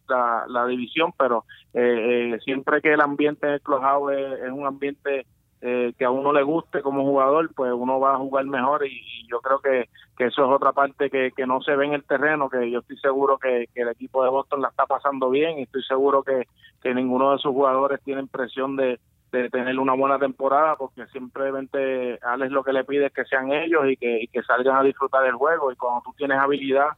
la, 0.47 0.67
división, 0.67 1.13
pero 1.19 1.45
eh, 1.73 2.35
eh, 2.35 2.39
siempre 2.45 2.83
que 2.83 2.93
el 2.93 3.01
ambiente 3.01 3.47
en 3.47 3.55
el 3.55 3.63
clubhouse 3.63 4.13
es 4.13 4.51
un 4.51 4.67
ambiente 4.67 5.27
eh, 5.65 5.93
que 5.97 6.05
a 6.05 6.11
uno 6.11 6.33
le 6.33 6.43
guste 6.43 6.83
como 6.83 7.05
jugador, 7.05 7.55
pues 7.55 7.73
uno 7.73 8.01
va 8.01 8.15
a 8.15 8.19
jugar 8.19 8.45
mejor 8.47 8.85
y, 8.85 9.01
yo 9.29 9.41
creo 9.41 9.61
que, 9.61 9.89
que, 10.19 10.27
eso 10.27 10.45
es 10.45 10.51
otra 10.51 10.73
parte 10.73 11.09
que, 11.09 11.31
que, 11.31 11.47
no 11.47 11.63
se 11.63 11.77
ve 11.77 11.87
en 11.87 11.95
el 11.95 12.03
terreno, 12.03 12.51
que 12.51 12.69
yo 12.69 12.81
estoy 12.81 12.99
seguro 12.99 13.39
que, 13.39 13.69
el 13.75 13.89
equipo 13.89 14.25
de 14.25 14.31
Boston 14.31 14.61
la 14.61 14.69
está 14.69 14.87
pasando 14.87 15.31
bien 15.31 15.59
y 15.59 15.63
estoy 15.63 15.85
seguro 15.85 16.25
que, 16.25 16.49
que 16.83 16.93
ninguno 16.93 17.31
de 17.31 17.39
sus 17.39 17.53
jugadores 17.53 18.01
tiene 18.05 18.27
presión 18.27 18.75
de, 18.75 18.99
de 19.31 19.51
tener 19.51 19.79
una 19.79 19.95
buena 19.95 20.19
temporada 20.19 20.75
porque 20.75 21.07
simplemente 21.07 22.19
Alex 22.23 22.51
lo 22.51 22.65
que 22.65 22.73
le 22.73 22.83
pide 22.83 23.07
es 23.07 23.13
que 23.13 23.25
sean 23.25 23.53
ellos 23.53 23.85
y 23.89 23.97
que, 23.97 24.23
y 24.23 24.27
que 24.27 24.43
salgan 24.43 24.77
a 24.77 24.83
disfrutar 24.83 25.23
del 25.23 25.35
juego 25.35 25.71
y 25.71 25.77
cuando 25.77 26.03
tú 26.05 26.13
tienes 26.19 26.39
habilidad 26.39 26.89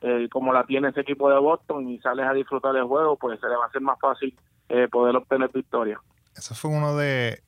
eh, 0.00 0.28
como 0.30 0.52
la 0.52 0.64
tiene 0.64 0.88
ese 0.88 1.00
equipo 1.00 1.30
de 1.30 1.38
Boston 1.38 1.88
y 1.90 1.98
sales 2.00 2.26
a 2.26 2.32
disfrutar 2.32 2.72
del 2.72 2.84
juego 2.84 3.16
pues 3.16 3.38
se 3.38 3.48
le 3.48 3.56
va 3.56 3.64
a 3.64 3.68
hacer 3.68 3.82
más 3.82 4.00
fácil 4.00 4.34
eh, 4.70 4.88
poder 4.90 5.14
obtener 5.14 5.50
victoria. 5.52 6.00
Eso 6.34 6.54
fue 6.54 6.70
uno 6.70 6.96
de 6.96 7.42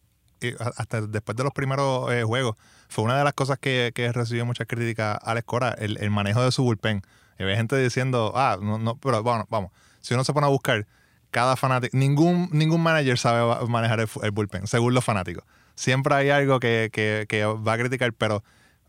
hasta 0.77 1.03
después 1.03 1.37
de 1.37 1.45
los 1.45 1.53
primeros 1.53 2.13
eh, 2.13 2.23
juegos, 2.25 2.57
fue 2.89 3.05
una 3.05 3.19
de 3.19 3.25
las 3.25 3.33
cosas 3.33 3.59
que, 3.59 3.93
que 3.95 4.13
recibió 4.13 4.47
mucha 4.47 4.65
crítica 4.65 5.13
a 5.13 5.33
Alex 5.33 5.45
Cora, 5.47 5.71
el, 5.79 5.99
el, 5.99 6.11
manejo 6.11 6.43
de 6.43 6.53
su 6.53 6.63
bullpen. 6.63 7.03
Y 7.39 7.43
había 7.43 7.57
gente 7.57 7.77
diciendo, 7.77 8.33
ah, 8.35 8.59
no, 8.61 8.79
no, 8.79 8.97
pero 8.97 9.23
bueno, 9.23 9.47
vamos, 9.51 9.73
si 10.01 10.15
uno 10.15 10.25
se 10.25 10.33
pone 10.33 10.47
a 10.47 10.51
buscar, 10.51 10.87
cada 11.31 11.57
fanático, 11.57 11.97
ningún, 11.97 12.49
ningún 12.53 12.83
manager 12.83 13.19
sabe 13.19 13.67
manejar 13.67 14.01
el, 14.01 14.31
bullpen, 14.31 14.67
según 14.67 14.95
los 14.95 15.05
fanáticos. 15.05 15.45
Siempre 15.75 16.15
hay 16.15 16.31
algo 16.31 16.61
que, 16.61 16.89
que, 16.93 17.27
que, 17.29 17.45
va 17.45 17.75
a 17.75 17.79
criticar, 17.79 18.13
pero 18.15 18.43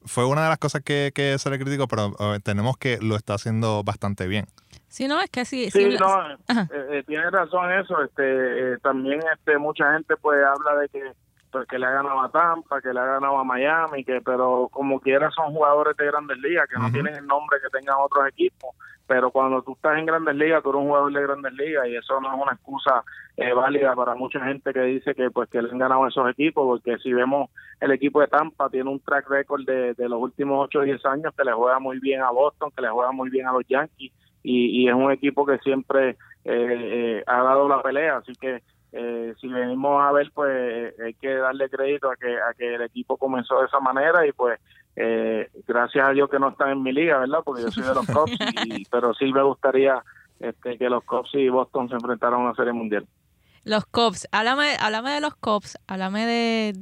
fue 0.05 0.25
una 0.25 0.43
de 0.43 0.49
las 0.49 0.57
cosas 0.57 0.81
que, 0.81 1.11
que 1.13 1.37
se 1.37 1.49
le 1.49 1.59
criticó, 1.59 1.87
pero 1.87 2.15
eh, 2.19 2.39
tenemos 2.41 2.77
que 2.77 2.99
lo 3.01 3.15
está 3.15 3.33
haciendo 3.33 3.83
bastante 3.83 4.27
bien. 4.27 4.45
Sí, 4.87 5.07
no, 5.07 5.19
es 5.21 5.29
que 5.29 5.45
sí. 5.45 5.69
Sí, 5.69 5.97
no, 5.99 6.31
eh, 6.31 6.67
eh, 6.91 7.03
tiene 7.05 7.29
razón 7.29 7.71
eso. 7.71 8.01
Este, 8.03 8.77
también 8.79 9.19
este, 9.33 9.57
mucha 9.57 9.93
gente 9.93 10.15
pues 10.17 10.39
habla 10.43 10.79
de 10.81 10.89
que 10.89 11.11
pues, 11.51 11.67
que 11.67 11.79
le 11.79 11.85
ha 11.85 11.91
ganado 11.91 12.21
a 12.21 12.29
Tampa, 12.29 12.81
que 12.81 12.93
le 12.93 12.99
ha 12.99 13.05
ganado 13.05 13.37
a 13.37 13.43
Miami, 13.43 14.03
que 14.03 14.21
pero 14.21 14.69
como 14.71 14.99
quiera 14.99 15.29
son 15.31 15.53
jugadores 15.53 15.95
de 15.97 16.05
grandes 16.05 16.37
ligas, 16.39 16.67
que 16.69 16.79
no 16.79 16.91
tienen 16.91 17.15
el 17.15 17.27
nombre 17.27 17.59
que 17.61 17.69
tengan 17.69 17.97
otros 17.99 18.27
equipos, 18.27 18.75
pero 19.07 19.31
cuando 19.31 19.61
tú 19.61 19.73
estás 19.73 19.97
en 19.97 20.05
grandes 20.05 20.35
ligas, 20.35 20.61
tú 20.61 20.69
eres 20.69 20.81
un 20.81 20.87
jugador 20.87 21.13
de 21.13 21.21
grandes 21.21 21.53
ligas 21.53 21.87
y 21.87 21.95
eso 21.95 22.19
no 22.19 22.33
es 22.33 22.41
una 22.41 22.53
excusa 22.53 23.03
eh, 23.37 23.53
válida 23.53 23.95
para 23.95 24.15
mucha 24.15 24.39
gente 24.43 24.73
que 24.73 24.81
dice 24.81 25.15
que 25.15 25.31
pues 25.31 25.49
que 25.49 25.61
le 25.61 25.71
han 25.71 25.77
ganado 25.77 26.05
esos 26.07 26.29
equipos, 26.29 26.65
porque 26.65 26.97
si 27.01 27.13
vemos 27.13 27.49
el 27.79 27.91
equipo 27.91 28.19
de 28.19 28.27
Tampa 28.27 28.69
tiene 28.69 28.89
un 28.89 28.99
track 28.99 29.29
record 29.29 29.65
de, 29.65 29.95
los 29.97 30.21
últimos 30.21 30.65
8 30.65 30.79
o 30.79 30.81
10 30.83 31.05
años 31.05 31.33
que 31.35 31.45
le 31.45 31.53
juega 31.53 31.79
muy 31.79 31.99
bien 31.99 32.21
a 32.21 32.31
Boston, 32.31 32.71
que 32.75 32.81
le 32.81 32.89
juega 32.89 33.11
muy 33.11 33.29
bien 33.29 33.47
a 33.47 33.53
los 33.53 33.65
Yankees 33.67 34.11
y, 34.43 34.81
y 34.83 34.89
es 34.89 34.93
un 34.93 35.11
equipo 35.11 35.45
que 35.45 35.57
siempre 35.59 36.09
eh, 36.09 36.15
eh, 36.45 37.23
ha 37.27 37.43
dado 37.43 37.67
la 37.67 37.81
pelea, 37.81 38.17
así 38.17 38.33
que 38.33 38.61
eh, 38.93 39.33
si 39.39 39.47
venimos 39.47 40.01
a 40.01 40.11
ver, 40.11 40.31
pues 40.33 40.93
hay 40.99 41.13
que 41.15 41.35
darle 41.35 41.69
crédito 41.69 42.09
a 42.09 42.15
que, 42.15 42.35
a 42.37 42.53
que 42.57 42.75
el 42.75 42.81
equipo 42.81 43.17
comenzó 43.17 43.59
de 43.59 43.65
esa 43.65 43.79
manera 43.79 44.25
y 44.25 44.31
pues 44.31 44.59
eh, 44.95 45.49
gracias 45.67 46.07
a 46.07 46.11
Dios 46.11 46.29
que 46.29 46.39
no 46.39 46.49
están 46.49 46.69
en 46.69 46.81
mi 46.81 46.91
liga, 46.91 47.19
¿verdad? 47.19 47.39
Porque 47.43 47.61
yo 47.61 47.71
soy 47.71 47.83
de 47.83 47.93
los 47.93 48.07
Cubs, 48.07 48.31
pero 48.91 49.13
sí 49.13 49.31
me 49.31 49.43
gustaría 49.43 50.01
este, 50.39 50.77
que 50.77 50.89
los 50.89 51.03
Cubs 51.03 51.29
y 51.33 51.49
Boston 51.49 51.89
se 51.89 51.95
enfrentaran 51.95 52.39
a 52.39 52.43
una 52.43 52.55
serie 52.55 52.73
mundial. 52.73 53.05
Los 53.63 53.85
Cubs, 53.85 54.27
háblame, 54.31 54.75
háblame 54.79 55.11
de 55.11 55.21
los 55.21 55.35
Cubs, 55.35 55.77
háblame 55.87 56.25
de, 56.25 56.73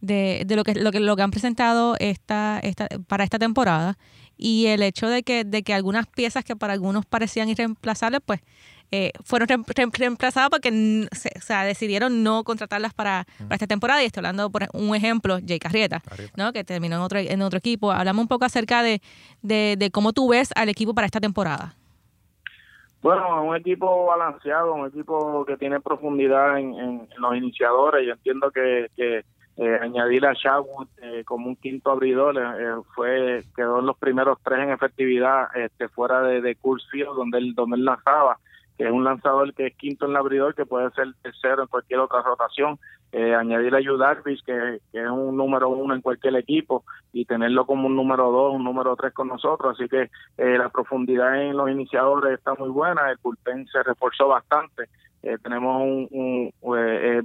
de, 0.00 0.44
de, 0.46 0.56
lo, 0.56 0.64
que, 0.64 0.74
lo, 0.74 0.90
que, 0.90 1.00
lo 1.00 1.14
que 1.16 1.22
han 1.22 1.30
presentado 1.30 1.94
esta, 2.00 2.58
esta, 2.58 2.88
para 3.06 3.24
esta 3.24 3.38
temporada 3.38 3.96
y 4.36 4.66
el 4.66 4.82
hecho 4.82 5.06
de 5.08 5.22
que, 5.22 5.44
de 5.44 5.62
que 5.62 5.74
algunas 5.74 6.06
piezas 6.06 6.44
que 6.44 6.56
para 6.56 6.72
algunos 6.72 7.06
parecían 7.06 7.48
irreemplazables, 7.48 8.20
pues 8.24 8.40
eh, 8.92 9.12
fueron 9.24 9.48
reemplazadas 9.66 10.50
porque 10.50 11.06
o 11.10 11.40
sea, 11.40 11.64
decidieron 11.64 12.22
no 12.22 12.42
contratarlas 12.42 12.92
para, 12.92 13.24
para, 13.38 13.54
esta 13.54 13.66
temporada. 13.66 14.02
Y 14.02 14.06
estoy 14.06 14.20
hablando 14.20 14.50
por 14.50 14.64
un 14.72 14.94
ejemplo, 14.94 15.38
Jay 15.46 15.58
Carrieta, 15.58 16.02
¿no? 16.36 16.52
que 16.52 16.64
terminó 16.64 16.96
en 16.96 17.02
otro, 17.02 17.18
en 17.18 17.42
otro 17.42 17.58
equipo. 17.58 17.92
Hablamos 17.92 18.22
un 18.22 18.28
poco 18.28 18.44
acerca 18.44 18.82
de, 18.82 19.00
de, 19.42 19.90
cómo 19.92 20.12
tú 20.12 20.28
ves 20.28 20.50
al 20.56 20.68
equipo 20.68 20.94
para 20.94 21.06
esta 21.06 21.20
temporada. 21.20 21.74
Bueno, 23.02 23.44
un 23.44 23.56
equipo 23.56 24.06
balanceado, 24.06 24.74
un 24.74 24.86
equipo 24.88 25.44
que 25.46 25.56
tiene 25.56 25.80
profundidad 25.80 26.58
en, 26.58 27.08
los 27.16 27.36
iniciadores. 27.36 28.06
Yo 28.06 28.12
entiendo 28.12 28.50
que, 28.50 28.88
que 28.96 29.24
eh, 29.56 29.78
añadir 29.80 30.26
a 30.26 30.32
Shawwood 30.32 30.88
eh, 31.02 31.22
como 31.24 31.48
un 31.48 31.56
quinto 31.56 31.90
abridor 31.90 32.36
eh, 32.38 32.82
fue 32.94 33.42
quedó 33.54 33.80
en 33.80 33.86
los 33.86 33.98
primeros 33.98 34.38
tres 34.42 34.60
en 34.60 34.70
efectividad 34.70 35.54
este, 35.54 35.88
fuera 35.88 36.22
de, 36.22 36.40
de 36.40 36.56
Field 36.90 37.14
donde 37.14 37.38
él 37.38 37.54
donde 37.54 37.76
él 37.76 37.84
lanzaba 37.84 38.38
que 38.80 38.86
es 38.86 38.90
un 38.90 39.04
lanzador 39.04 39.52
que 39.52 39.66
es 39.66 39.76
quinto 39.76 40.06
en 40.06 40.12
el 40.12 40.16
abridor 40.16 40.54
que 40.54 40.64
puede 40.64 40.90
ser 40.92 41.08
tercero 41.20 41.62
en 41.62 41.68
cualquier 41.68 42.00
otra 42.00 42.22
rotación 42.22 42.78
eh, 43.12 43.34
añadir 43.34 43.74
a 43.74 43.80
Yudarvis 43.80 44.42
que, 44.42 44.80
que, 44.90 45.02
es 45.02 45.10
un 45.10 45.36
número 45.36 45.68
uno 45.68 45.94
en 45.94 46.00
cualquier 46.00 46.36
equipo 46.36 46.84
y 47.12 47.26
tenerlo 47.26 47.66
como 47.66 47.88
un 47.88 47.96
número 47.96 48.30
dos 48.30 48.54
un 48.54 48.64
número 48.64 48.96
tres 48.96 49.12
con 49.12 49.28
nosotros 49.28 49.76
así 49.78 49.86
que 49.86 50.08
la 50.38 50.70
profundidad 50.70 51.42
en 51.42 51.58
los 51.58 51.68
iniciadores 51.68 52.38
está 52.38 52.54
muy 52.54 52.70
buena 52.70 53.10
el 53.10 53.18
bullpen 53.22 53.66
se 53.66 53.82
reforzó 53.82 54.28
bastante 54.28 54.88
eh, 55.22 55.36
tenemos 55.42 55.82
un, 55.82 56.08
un 56.62 56.78
eh, 56.78 57.18
eh 57.18 57.22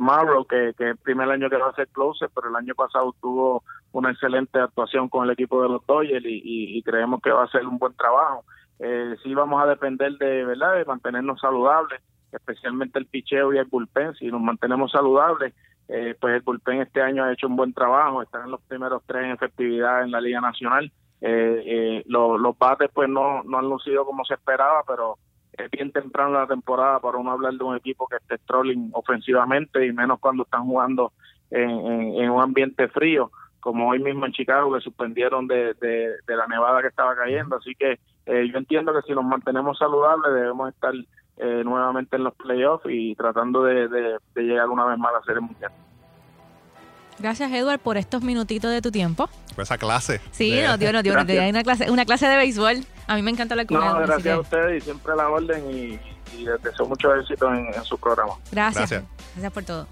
que, 0.50 0.74
que 0.78 0.90
el 0.90 0.98
primer 0.98 1.30
año 1.30 1.50
que 1.50 1.56
va 1.56 1.70
a 1.70 1.76
ser 1.76 1.88
closer, 1.88 2.30
pero 2.36 2.50
el 2.50 2.56
año 2.58 2.76
pasado 2.76 3.16
tuvo 3.22 3.64
una 3.94 4.12
excelente 4.12 4.60
actuación 4.60 5.08
con 5.08 5.24
el 5.24 5.32
equipo 5.32 5.62
de 5.62 5.70
los 5.70 5.86
Dodgers 5.86 6.26
y, 6.28 6.82
creemos 6.84 7.22
que 7.22 7.32
va 7.32 7.44
a 7.44 7.52
ser 7.52 7.66
un 7.66 7.78
buen 7.78 7.94
trabajo. 7.94 8.44
Eh, 8.80 9.16
sí 9.24 9.34
vamos 9.34 9.62
a 9.62 9.68
depender 9.68 10.14
de, 10.18 10.46
¿verdad? 10.46 10.76
de 10.76 10.86
mantenernos 10.86 11.40
saludables, 11.40 12.02
especialmente 12.32 13.00
el 13.00 13.06
picheo 13.06 13.54
y 13.54 13.58
el 13.58 13.66
bullpen. 13.66 14.14
Si 14.16 14.28
nos 14.28 14.42
mantenemos 14.42 14.92
saludables, 14.92 15.54
eh, 15.88 16.16
pues 16.20 16.36
el 16.36 16.42
bullpen 16.42 16.82
este 16.82 17.02
año 17.02 17.24
ha 17.24 17.34
hecho 17.34 17.48
un 17.48 17.56
buen 17.56 17.74
trabajo, 17.74 18.22
están 18.22 18.46
en 18.46 18.52
los 18.52 18.62
primeros 18.64 19.04
tres 19.06 19.26
en 19.26 19.32
efectividad 19.32 20.04
en 20.04 20.12
la 20.12 20.22
Liga 20.22 20.42
Nacional. 20.42 20.92
los, 21.22 22.40
los 22.40 22.58
bates 22.58 22.90
pues 22.94 23.10
no, 23.10 23.44
no 23.44 23.60
han 23.60 23.70
lucido 23.70 24.06
como 24.06 24.26
se 24.26 24.34
esperaba, 24.34 24.84
pero 24.86 25.18
es 25.58 25.72
bien 25.72 25.92
temprano 25.92 26.32
la 26.32 26.48
temporada 26.48 27.00
para 27.00 27.18
uno 27.18 27.32
hablar 27.32 27.54
de 27.54 27.64
un 27.64 27.76
equipo 27.76 28.08
que 28.08 28.18
esté 28.18 28.38
trolling 28.46 28.90
ofensivamente 28.94 29.86
y 29.86 29.94
menos 29.94 30.20
cuando 30.20 30.44
están 30.44 30.66
jugando 30.66 31.14
en, 31.52 32.30
un 32.30 32.42
ambiente 32.42 32.88
frío, 32.90 33.32
como 33.66 33.90
hoy 33.90 33.98
mismo 33.98 34.28
en 34.28 34.32
Chicago 34.32 34.72
que 34.76 34.82
suspendieron 34.82 35.48
de, 35.48 35.74
de, 35.74 36.36
la 36.36 36.46
nevada 36.46 36.84
que 36.84 36.90
estaba 36.90 37.16
cayendo. 37.16 37.56
Así 37.56 37.74
que 37.74 37.94
eh, 38.28 38.48
yo 38.52 38.60
entiendo 38.60 38.94
que 38.94 39.02
si 39.08 39.14
nos 39.14 39.26
mantenemos 39.26 39.80
saludables 39.80 40.36
debemos 40.36 40.70
estar 40.70 40.94
eh, 41.38 41.64
nuevamente 41.66 42.16
en 42.16 42.26
los 42.26 42.36
playoffs 42.36 42.86
y 42.88 43.16
tratando 43.16 43.64
de, 43.64 43.88
de, 43.88 44.20
llegar 44.36 44.70
una 44.70 44.86
vez 44.86 45.00
más 45.00 45.10
a 45.10 45.18
la 45.18 45.24
Serie 45.24 45.42
Mundial. 45.42 45.72
Gracias, 47.18 47.52
Edward, 47.52 47.80
por 47.80 47.98
estos 47.98 48.22
minutitos 48.22 48.70
de 48.70 48.84
tu 48.84 48.92
tiempo. 48.92 49.28
Por 49.56 49.64
esa 49.64 49.80
clase. 49.80 50.22
Sí, 50.30 50.62
nos 50.62 50.78
dio, 50.78 50.94
nos 50.94 51.02
dio 51.02 51.14
una 51.14 51.64
clase, 51.64 51.90
una 51.90 52.06
clase 52.06 52.28
de 52.28 52.38
béisbol. 52.38 52.86
A 53.08 53.16
mí 53.16 53.24
me 53.24 53.32
encanta 53.32 53.56
la 53.56 53.66
comida. 53.66 53.94
No, 53.94 54.00
gracias 54.02 54.38
a 54.38 54.42
ustedes 54.42 54.84
y 54.84 54.86
siempre 54.86 55.12
a 55.12 55.16
la 55.16 55.30
orden 55.30 55.72
y, 55.72 56.00
les 56.44 56.62
deseo 56.62 56.86
mucho 56.86 57.16
éxito 57.16 57.52
en, 57.52 57.84
su 57.84 57.98
programa. 57.98 58.34
Gracias. 58.52 58.92
gracias. 58.92 59.52
por 59.52 59.64
todo. 59.64 59.88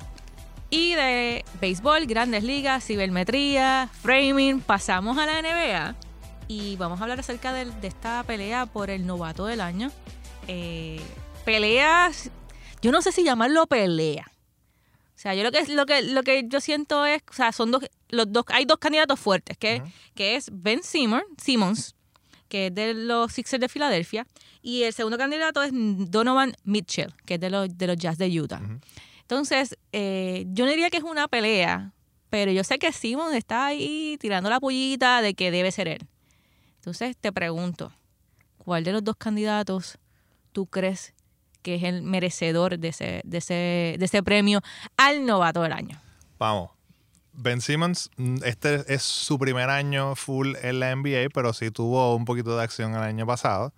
Y 0.74 0.96
de 0.96 1.46
béisbol, 1.62 2.08
grandes 2.08 2.44
ligas, 2.44 2.84
cibermetría, 2.84 3.92
framing, 4.02 4.60
pasamos 4.60 5.20
a 5.20 5.28
la 5.28 5.40
NBA 5.40 5.96
y 6.48 6.78
vamos 6.78 7.00
a 7.00 7.04
hablar 7.04 7.20
acerca 7.20 7.54
de, 7.54 7.72
esta 7.84 8.24
pelea 8.24 8.66
por 8.66 8.90
el 8.90 9.06
novato 9.06 9.46
del 9.46 9.62
año. 9.62 9.92
Eh, 10.48 11.00
peleas, 11.46 12.32
yo 12.82 12.92
no 12.92 13.04
sé 13.04 13.12
si 13.12 13.24
llamarlo 13.24 13.68
pelea. 13.68 14.26
O 15.16 15.20
sea, 15.24 15.36
yo 15.36 15.44
lo 15.44 15.52
que 15.52 15.64
lo 15.68 15.86
que 15.86 16.02
lo 16.02 16.24
que 16.24 16.46
yo 16.48 16.60
siento 16.60 17.06
es, 17.06 17.22
o 17.30 17.34
sea, 17.34 17.52
son 17.52 17.70
dos 17.70 17.86
los 18.10 18.34
dos 18.34 18.44
hay 18.48 18.66
dos 18.66 18.80
candidatos 18.80 19.20
fuertes, 19.20 19.56
que, 19.60 19.84
que 20.16 20.38
es 20.38 20.50
Ben 20.52 20.82
Simmons, 20.82 21.26
Simmons 21.38 21.94
que 22.50 22.68
es 22.68 22.74
de 22.74 22.96
los 22.96 23.32
Sixers 23.32 23.62
de 23.62 23.70
Filadelfia, 23.70 24.26
y 24.64 24.82
el 24.84 24.94
segundo 24.94 25.20
candidato 25.20 25.62
es 25.62 25.70
Donovan 25.72 26.56
Mitchell, 26.64 27.14
que 27.28 27.36
es 27.36 27.40
de 27.40 27.52
los, 27.52 27.78
de 27.78 27.86
los 27.86 27.98
Jazz 27.98 28.18
de 28.18 28.42
Utah. 28.42 28.60
Entonces, 29.34 29.80
eh, 29.92 30.46
yo 30.50 30.66
no 30.66 30.70
diría 30.70 30.92
que 30.92 30.98
es 30.98 31.04
una 31.04 31.28
pelea, 31.28 31.92
pero 32.30 32.52
yo 32.52 32.64
sé 32.64 32.78
que 32.78 32.92
Simon 32.92 33.34
está 33.34 33.66
ahí 33.66 34.16
tirando 34.20 34.48
la 34.48 34.60
pollita 34.60 35.24
de 35.24 35.34
que 35.34 35.50
debe 35.50 35.72
ser 35.72 35.88
él. 35.88 36.08
Entonces, 36.76 37.18
te 37.18 37.32
pregunto, 37.32 37.92
¿cuál 38.60 38.84
de 38.84 38.92
los 38.92 39.04
dos 39.04 39.16
candidatos 39.16 39.98
tú 40.52 40.68
crees 40.68 41.16
que 41.64 41.74
es 41.74 41.84
el 41.84 42.04
merecedor 42.04 42.78
de 42.78 42.90
ese, 42.90 43.22
de 43.24 43.40
ese, 43.40 43.96
de 43.98 44.06
ese 44.06 44.22
premio 44.22 44.62
al 44.98 45.26
novato 45.26 45.64
del 45.64 45.74
año? 45.74 46.00
Vamos, 46.38 46.70
Ben 47.32 47.60
Simmons, 47.60 48.12
mm, 48.18 48.44
este 48.46 48.94
es 48.94 49.02
su 49.02 49.40
primer 49.40 49.72
año 49.72 50.16
full 50.16 50.54
en 50.62 50.80
la 50.80 50.96
NBA, 50.96 51.30
pero 51.34 51.54
sí 51.54 51.72
tuvo 51.72 52.16
un 52.16 52.26
poquito 52.26 52.56
de 52.56 52.64
acción 52.64 52.94
el 52.94 53.02
año 53.02 53.26
pasado. 53.26 53.74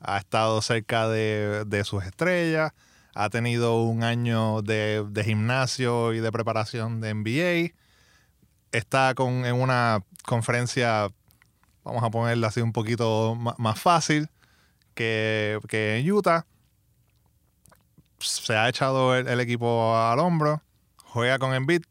Ha 0.00 0.18
estado 0.18 0.60
cerca 0.62 1.08
de, 1.08 1.82
sus 1.84 2.02
estrellas, 2.02 2.72
ha 3.16 3.30
tenido 3.30 3.82
un 3.82 4.02
año 4.02 4.60
de, 4.60 5.22
gimnasio 5.24 6.12
y 6.12 6.20
de 6.20 6.30
preparación 6.30 7.00
de 7.00 7.14
NBA. 7.14 7.74
Está 8.72 9.14
con, 9.14 9.46
en 9.46 9.54
una 9.54 10.04
conferencia, 10.24 11.08
vamos 11.82 12.04
a 12.04 12.10
ponerla 12.10 12.48
así 12.48 12.60
un 12.60 12.72
poquito 12.72 13.34
más, 13.34 13.80
fácil 13.80 14.28
que, 14.94 15.58
en 15.70 16.12
Utah. 16.12 16.46
Se 18.18 18.54
ha 18.54 18.68
echado 18.68 19.16
el, 19.16 19.28
el 19.28 19.40
equipo 19.40 19.96
al 19.96 20.18
hombro, 20.18 20.62
juega 20.96 21.38
con 21.38 21.54
Embiid, 21.54 21.82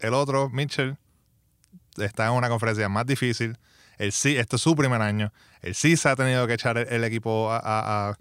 el 0.00 0.14
otro, 0.14 0.48
Mitchell, 0.50 0.96
está 1.96 2.26
en 2.26 2.32
una 2.32 2.48
conferencia 2.48 2.88
más 2.88 3.06
difícil. 3.06 3.56
El 3.98 4.12
sí, 4.12 4.36
este 4.36 4.56
es 4.56 4.62
su 4.62 4.74
primer 4.74 5.00
año. 5.00 5.32
El 5.60 5.74
sí 5.74 5.96
se 5.96 6.08
ha 6.08 6.16
tenido 6.16 6.46
que 6.46 6.54
echar 6.54 6.78
el, 6.78 7.04
equipo 7.04 7.50
a, 7.50 8.16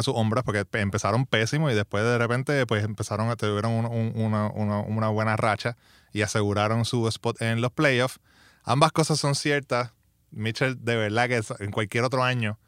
sus 0.00 0.14
hombros 0.16 0.44
porque 0.44 0.64
empezaron 0.72 1.26
pésimo 1.26 1.70
y 1.70 1.74
después 1.74 2.02
de 2.04 2.16
repente 2.16 2.66
pues 2.66 2.84
empezaron, 2.84 3.34
tuvieron 3.36 3.72
una, 3.74 5.08
buena 5.08 5.36
racha 5.36 5.76
y 6.12 6.22
aseguraron 6.22 6.84
su 6.84 7.06
spot 7.08 7.42
en 7.42 7.60
los 7.60 7.72
playoffs. 7.72 8.18
Ambas 8.64 8.92
cosas 8.92 9.18
son 9.18 9.34
ciertas. 9.34 9.92
Mitchell 10.30 10.82
de 10.82 10.96
verdad 10.96 11.28
que 11.28 11.42
en 11.62 11.70
cualquier 11.70 12.04
otro 12.04 12.24
año 12.24 12.58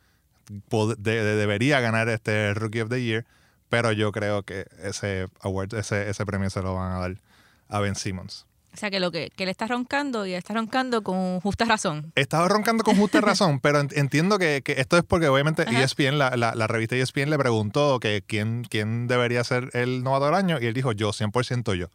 debería 0.99 1.81
ganar 1.81 2.11
este 2.11 2.53
Rookie 2.53 2.83
of 2.83 2.91
the 2.91 3.03
Year, 3.03 3.25
pero 3.71 3.93
yo 3.93 4.13
creo 4.13 4.43
que 4.43 4.67
ese 4.83 5.29
award, 5.41 5.73
ese, 5.75 6.11
ese 6.11 6.27
premio 6.27 6.51
se 6.51 6.61
lo 6.61 6.75
van 6.75 6.93
a 6.93 6.99
dar 6.99 7.21
a 7.69 7.81
Ben 7.81 7.95
Simmons. 7.95 8.47
O 8.75 8.77
sea, 8.77 8.91
que 8.91 8.99
lo 8.99 9.13
que, 9.13 9.31
que, 9.37 9.45
él 9.45 9.49
está 9.49 9.69
roncando 9.69 10.27
y 10.27 10.35
está 10.35 10.53
roncando 10.53 11.03
con 11.03 11.41
justa 11.41 11.65
razón. 11.65 12.13
Estaba 12.17 12.49
roncando 12.49 12.83
con 12.83 12.97
justa 12.97 13.21
razón, 13.21 13.61
pero 13.61 13.81
entiendo 13.81 14.37
que, 14.39 14.63
esto 14.67 14.99
es 14.99 15.05
porque 15.05 15.29
obviamente 15.29 15.63
ESPN, 15.63 16.19
la, 16.19 16.35
la, 16.37 16.67
revista 16.67 16.97
ESPN 16.97 17.31
le 17.31 17.39
preguntó 17.39 18.01
que 18.01 18.25
quién, 18.27 18.65
quién 18.69 19.07
debería 19.07 19.45
ser 19.45 19.71
el 19.75 20.03
novato 20.03 20.27
del 20.27 20.35
año 20.35 20.59
y 20.61 20.67
él 20.67 20.75
dijo 20.75 20.91
yo, 20.91 21.11
100% 21.11 21.75
yo. 21.75 21.87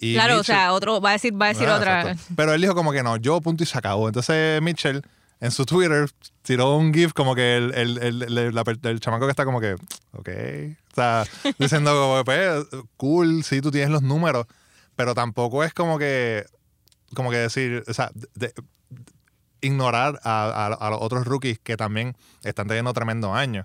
Y 0.00 0.14
claro, 0.14 0.40
o 0.40 0.44
sea, 0.44 0.72
otro 0.72 1.00
va 1.00 1.10
a 1.10 1.12
decir, 1.12 1.40
va 1.40 1.46
a 1.46 1.48
decir 1.50 1.68
otra. 1.68 2.16
Pero 2.34 2.52
él 2.52 2.60
dijo 2.60 2.74
como 2.74 2.92
que 2.92 3.02
no, 3.04 3.16
yo 3.16 3.40
punto 3.40 3.62
y 3.62 3.66
se 3.66 3.78
acabó. 3.78 4.08
Entonces 4.08 4.60
Mitchell 4.60 5.02
en 5.40 5.50
su 5.52 5.66
Twitter 5.66 6.10
tiró 6.42 6.76
un 6.76 6.92
GIF 6.92 7.12
como 7.12 7.34
que 7.34 7.56
el, 7.56 7.74
el, 7.74 7.98
el, 7.98 8.78
el, 8.82 9.00
chamaco 9.00 9.26
que 9.26 9.30
está 9.30 9.44
como 9.44 9.60
que, 9.60 9.76
ok, 10.12 10.28
está 10.88 11.24
diciendo 11.58 11.92
como, 11.92 12.24
pues, 12.24 12.66
cool, 12.96 13.44
sí, 13.44 13.60
tú 13.60 13.70
tienes 13.70 13.90
los 13.90 14.02
números 14.02 14.46
pero 14.98 15.14
tampoco 15.14 15.62
es 15.62 15.72
como 15.72 15.96
que, 15.96 16.44
como 17.14 17.30
que 17.30 17.36
decir, 17.36 17.84
o 17.86 17.94
sea, 17.94 18.10
ignorar 19.60 20.18
a, 20.24 20.88
los 20.90 21.00
otros 21.00 21.24
rookies 21.24 21.60
que 21.60 21.76
también 21.76 22.16
están 22.42 22.66
teniendo 22.66 22.92
tremendo 22.92 23.32
años. 23.32 23.64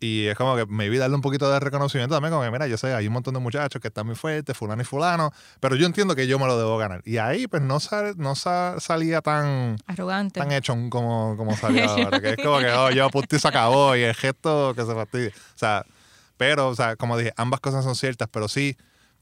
Y 0.00 0.24
es 0.24 0.38
como 0.38 0.56
que 0.56 0.64
me 0.64 0.88
vi 0.88 0.96
darle 0.96 1.16
un 1.16 1.20
poquito 1.20 1.50
de 1.50 1.60
reconocimiento 1.60 2.14
también, 2.14 2.32
como 2.32 2.44
que 2.44 2.50
mira, 2.50 2.66
yo 2.66 2.78
sé, 2.78 2.94
hay 2.94 3.08
un 3.08 3.12
montón 3.12 3.34
de 3.34 3.40
muchachos 3.40 3.82
que 3.82 3.88
están 3.88 4.06
muy 4.06 4.14
fuertes, 4.14 4.56
fulano 4.56 4.80
y 4.80 4.86
fulano, 4.86 5.32
pero 5.60 5.76
yo 5.76 5.84
entiendo 5.84 6.16
que 6.16 6.26
yo 6.26 6.38
me 6.38 6.46
lo 6.46 6.56
debo 6.56 6.78
ganar. 6.78 7.02
Y 7.04 7.18
ahí 7.18 7.46
pues 7.46 7.60
no, 7.60 7.76
no 8.16 8.34
salía 8.34 9.20
tan 9.20 9.76
arrogante, 9.86 10.40
tan 10.40 10.50
hecho 10.50 10.74
como, 10.88 11.36
como 11.36 11.54
salía 11.58 11.84
ahora, 11.90 12.22
que 12.22 12.30
es 12.30 12.36
como 12.38 12.58
que 12.60 12.70
oh, 12.70 12.90
yo 12.90 13.10
punto 13.10 13.36
y 13.36 13.38
se 13.38 13.48
acabó 13.48 13.94
y 13.96 14.00
el 14.00 14.14
gesto 14.14 14.72
que 14.74 14.86
se 14.86 14.94
fastidie. 14.94 15.28
O 15.28 15.58
sea, 15.58 15.84
pero, 16.38 16.68
o 16.68 16.74
sea, 16.74 16.96
como 16.96 17.18
dije, 17.18 17.34
ambas 17.36 17.60
cosas 17.60 17.84
son 17.84 17.96
ciertas, 17.96 18.28
pero 18.32 18.48
sí, 18.48 18.78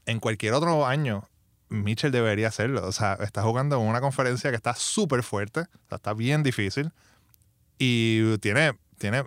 en 0.07 0.19
cualquier 0.19 0.53
otro 0.53 0.87
año, 0.87 1.29
Mitchell 1.69 2.11
debería 2.11 2.47
hacerlo. 2.47 2.87
O 2.87 2.91
sea, 2.91 3.13
está 3.21 3.43
jugando 3.43 3.79
en 3.79 3.87
una 3.87 4.01
conferencia 4.01 4.49
que 4.49 4.55
está 4.55 4.73
súper 4.73 5.21
fuerte, 5.21 5.65
está 5.91 6.13
bien 6.13 6.41
difícil 6.41 6.91
y 7.77 8.37
tiene, 8.39 8.73
tiene 8.97 9.23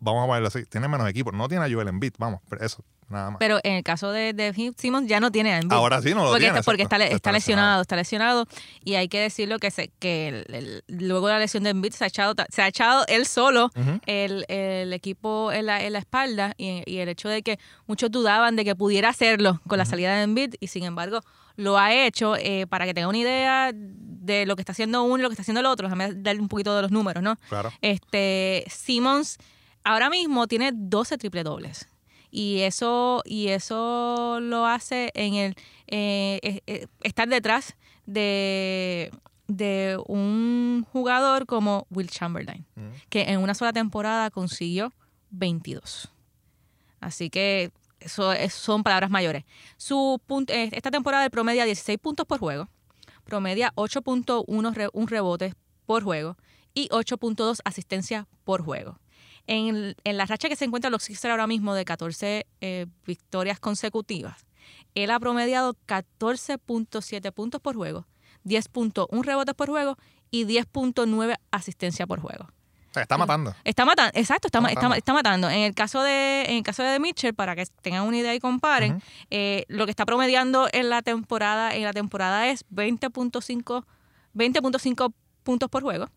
vamos 0.00 0.24
a 0.24 0.26
ponerlo 0.26 0.48
así, 0.48 0.64
tiene 0.66 0.88
menos 0.88 1.08
equipo. 1.08 1.30
No 1.32 1.48
tiene 1.48 1.64
a 1.66 1.70
Joel 1.70 1.88
Embiid, 1.88 2.14
vamos, 2.18 2.40
pero 2.48 2.64
eso, 2.64 2.82
nada 3.08 3.30
más. 3.30 3.38
Pero 3.38 3.60
en 3.62 3.74
el 3.74 3.82
caso 3.84 4.10
de, 4.12 4.32
de 4.32 4.52
Simmons 4.76 5.06
ya 5.08 5.20
no 5.20 5.30
tiene 5.30 5.52
a 5.52 5.58
Embiid. 5.58 5.72
Ahora 5.76 6.00
sí 6.02 6.10
no 6.14 6.24
lo 6.24 6.30
porque 6.30 6.40
tiene. 6.40 6.58
está, 6.58 6.62
porque 6.70 6.82
exacto. 6.82 7.04
está, 7.04 7.16
está 7.16 7.32
lesionado, 7.32 7.82
está 7.82 7.96
lesionado. 7.96 8.46
Y 8.84 8.94
hay 8.96 9.08
que 9.08 9.20
decirlo 9.20 9.58
que, 9.58 9.70
se, 9.70 9.88
que 9.98 10.28
el- 10.28 10.54
el- 10.54 10.84
luego 11.06 11.26
de 11.28 11.34
la 11.34 11.38
lesión 11.38 11.62
de 11.62 11.70
Embiid 11.70 11.92
se 11.92 12.04
ha 12.04 12.06
echado, 12.08 12.34
se 12.48 12.62
ha 12.62 12.68
echado 12.68 13.04
él 13.08 13.26
solo 13.26 13.70
el, 14.06 14.44
el 14.48 14.92
equipo 14.92 15.52
en 15.52 15.66
la, 15.66 15.82
en 15.84 15.92
la 15.92 15.98
espalda 16.00 16.54
y, 16.56 16.82
y 16.86 16.98
el 16.98 17.08
hecho 17.08 17.28
de 17.28 17.42
que 17.42 17.58
muchos 17.86 18.10
dudaban 18.10 18.56
de 18.56 18.64
que 18.64 18.74
pudiera 18.74 19.08
hacerlo 19.10 19.60
con 19.68 19.78
la 19.78 19.84
salida 19.84 20.16
de 20.16 20.22
Embiid 20.22 20.54
y 20.60 20.66
sin 20.68 20.84
embargo 20.84 21.20
lo 21.56 21.76
ha 21.76 21.92
hecho 21.92 22.36
eh, 22.36 22.66
para 22.68 22.86
que 22.86 22.94
tenga 22.94 23.08
una 23.08 23.18
idea 23.18 23.70
de 23.74 24.46
lo 24.46 24.56
que 24.56 24.62
está 24.62 24.72
haciendo 24.72 25.02
uno 25.02 25.18
y 25.18 25.22
lo 25.22 25.28
que 25.28 25.34
está 25.34 25.42
haciendo 25.42 25.60
el 25.60 25.66
otro. 25.66 25.88
Déjame 25.88 26.14
darle 26.14 26.40
un 26.40 26.48
poquito 26.48 26.74
de 26.74 26.80
los 26.82 26.90
números, 26.90 27.22
¿no? 27.22 27.36
Claro. 27.50 27.70
Este, 27.82 28.64
Simmons 28.68 29.36
ahora 29.84 30.10
mismo 30.10 30.46
tiene 30.46 30.72
12 30.74 31.18
triple 31.18 31.42
dobles. 31.42 31.88
Y 32.32 32.60
eso, 32.60 33.22
y 33.24 33.48
eso 33.48 34.38
lo 34.40 34.64
hace 34.66 35.10
en 35.14 35.34
el 35.34 35.54
eh, 35.88 36.38
eh, 36.42 36.60
eh, 36.68 36.86
estar 37.02 37.28
detrás 37.28 37.76
de, 38.06 39.10
de 39.48 39.98
un 40.06 40.86
jugador 40.92 41.46
como 41.46 41.86
Will 41.90 42.08
Chamberlain, 42.08 42.64
Ujú. 42.76 42.86
que 43.08 43.22
en 43.22 43.40
una 43.40 43.54
sola 43.54 43.72
temporada 43.72 44.30
consiguió 44.30 44.92
22. 45.30 46.08
Así 47.00 47.30
que 47.30 47.72
eso 47.98 48.32
es- 48.32 48.52
son 48.54 48.82
palabras 48.84 49.10
mayores. 49.10 49.44
Su 49.76 50.20
esta 50.48 50.90
temporada 50.92 51.24
él 51.24 51.30
promedia 51.32 51.64
16 51.64 51.98
puntos 51.98 52.26
por 52.26 52.38
juego, 52.38 52.68
promedia 53.24 53.72
8.1 53.74 54.72
re- 54.72 54.88
un 54.92 55.08
rebotes 55.08 55.54
por 55.86 56.04
juego 56.04 56.36
y 56.74 56.88
8.2 56.90 57.60
asistencia 57.64 58.28
por 58.44 58.62
juego. 58.62 58.98
En, 59.46 59.96
en 60.04 60.16
la 60.16 60.26
racha 60.26 60.48
que 60.48 60.56
se 60.56 60.64
encuentra 60.64 60.90
los 60.90 61.02
Sixers 61.02 61.30
ahora 61.32 61.46
mismo 61.46 61.74
de 61.74 61.84
14 61.84 62.46
eh, 62.60 62.86
victorias 63.06 63.58
consecutivas, 63.60 64.46
él 64.94 65.10
ha 65.10 65.18
promediado 65.20 65.76
14.7 65.86 67.32
puntos 67.32 67.60
por 67.60 67.76
juego, 67.76 68.06
10.1 68.44 69.22
rebotes 69.24 69.54
por 69.54 69.68
juego 69.68 69.96
y 70.30 70.44
10.9 70.46 71.36
asistencia 71.50 72.06
por 72.06 72.20
juego. 72.20 72.44
O 72.90 72.92
sea, 72.92 73.02
está 73.02 73.16
matando. 73.16 73.54
Está 73.62 73.84
matando, 73.84 74.10
exacto, 74.14 74.48
está, 74.48 74.58
Está 74.58 74.60
ma- 74.60 74.68
está, 74.68 74.80
matando. 74.82 74.96
está 74.98 75.12
matando. 75.12 75.50
En 75.50 75.60
el 75.60 75.74
caso 75.74 76.02
de, 76.02 76.42
en 76.48 76.56
el 76.56 76.62
caso 76.64 76.82
de 76.82 76.98
Mitchell, 76.98 77.34
para 77.34 77.54
que 77.54 77.64
tengan 77.82 78.04
una 78.04 78.16
idea 78.18 78.34
y 78.34 78.40
comparen, 78.40 78.94
Ujú. 78.96 79.02
eh, 79.30 79.64
lo 79.68 79.84
que 79.84 79.90
está 79.90 80.04
promediando 80.04 80.68
en 80.72 80.90
la 80.90 81.00
temporada, 81.02 81.74
en 81.74 81.84
la 81.84 81.92
temporada 81.92 82.48
es 82.48 82.64
20.5 82.70 83.84
20.5 84.34 85.12
puntos 85.42 85.68
por 85.68 85.82
juego, 85.82 86.08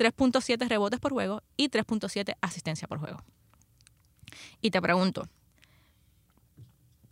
3.7 0.00 0.66
rebotes 0.66 0.98
por 0.98 1.12
juego 1.12 1.42
y 1.58 1.68
3.7 1.68 2.34
asistencia 2.40 2.88
por 2.88 2.98
juego. 2.98 3.22
Y 4.62 4.70
te 4.70 4.80
pregunto, 4.80 5.28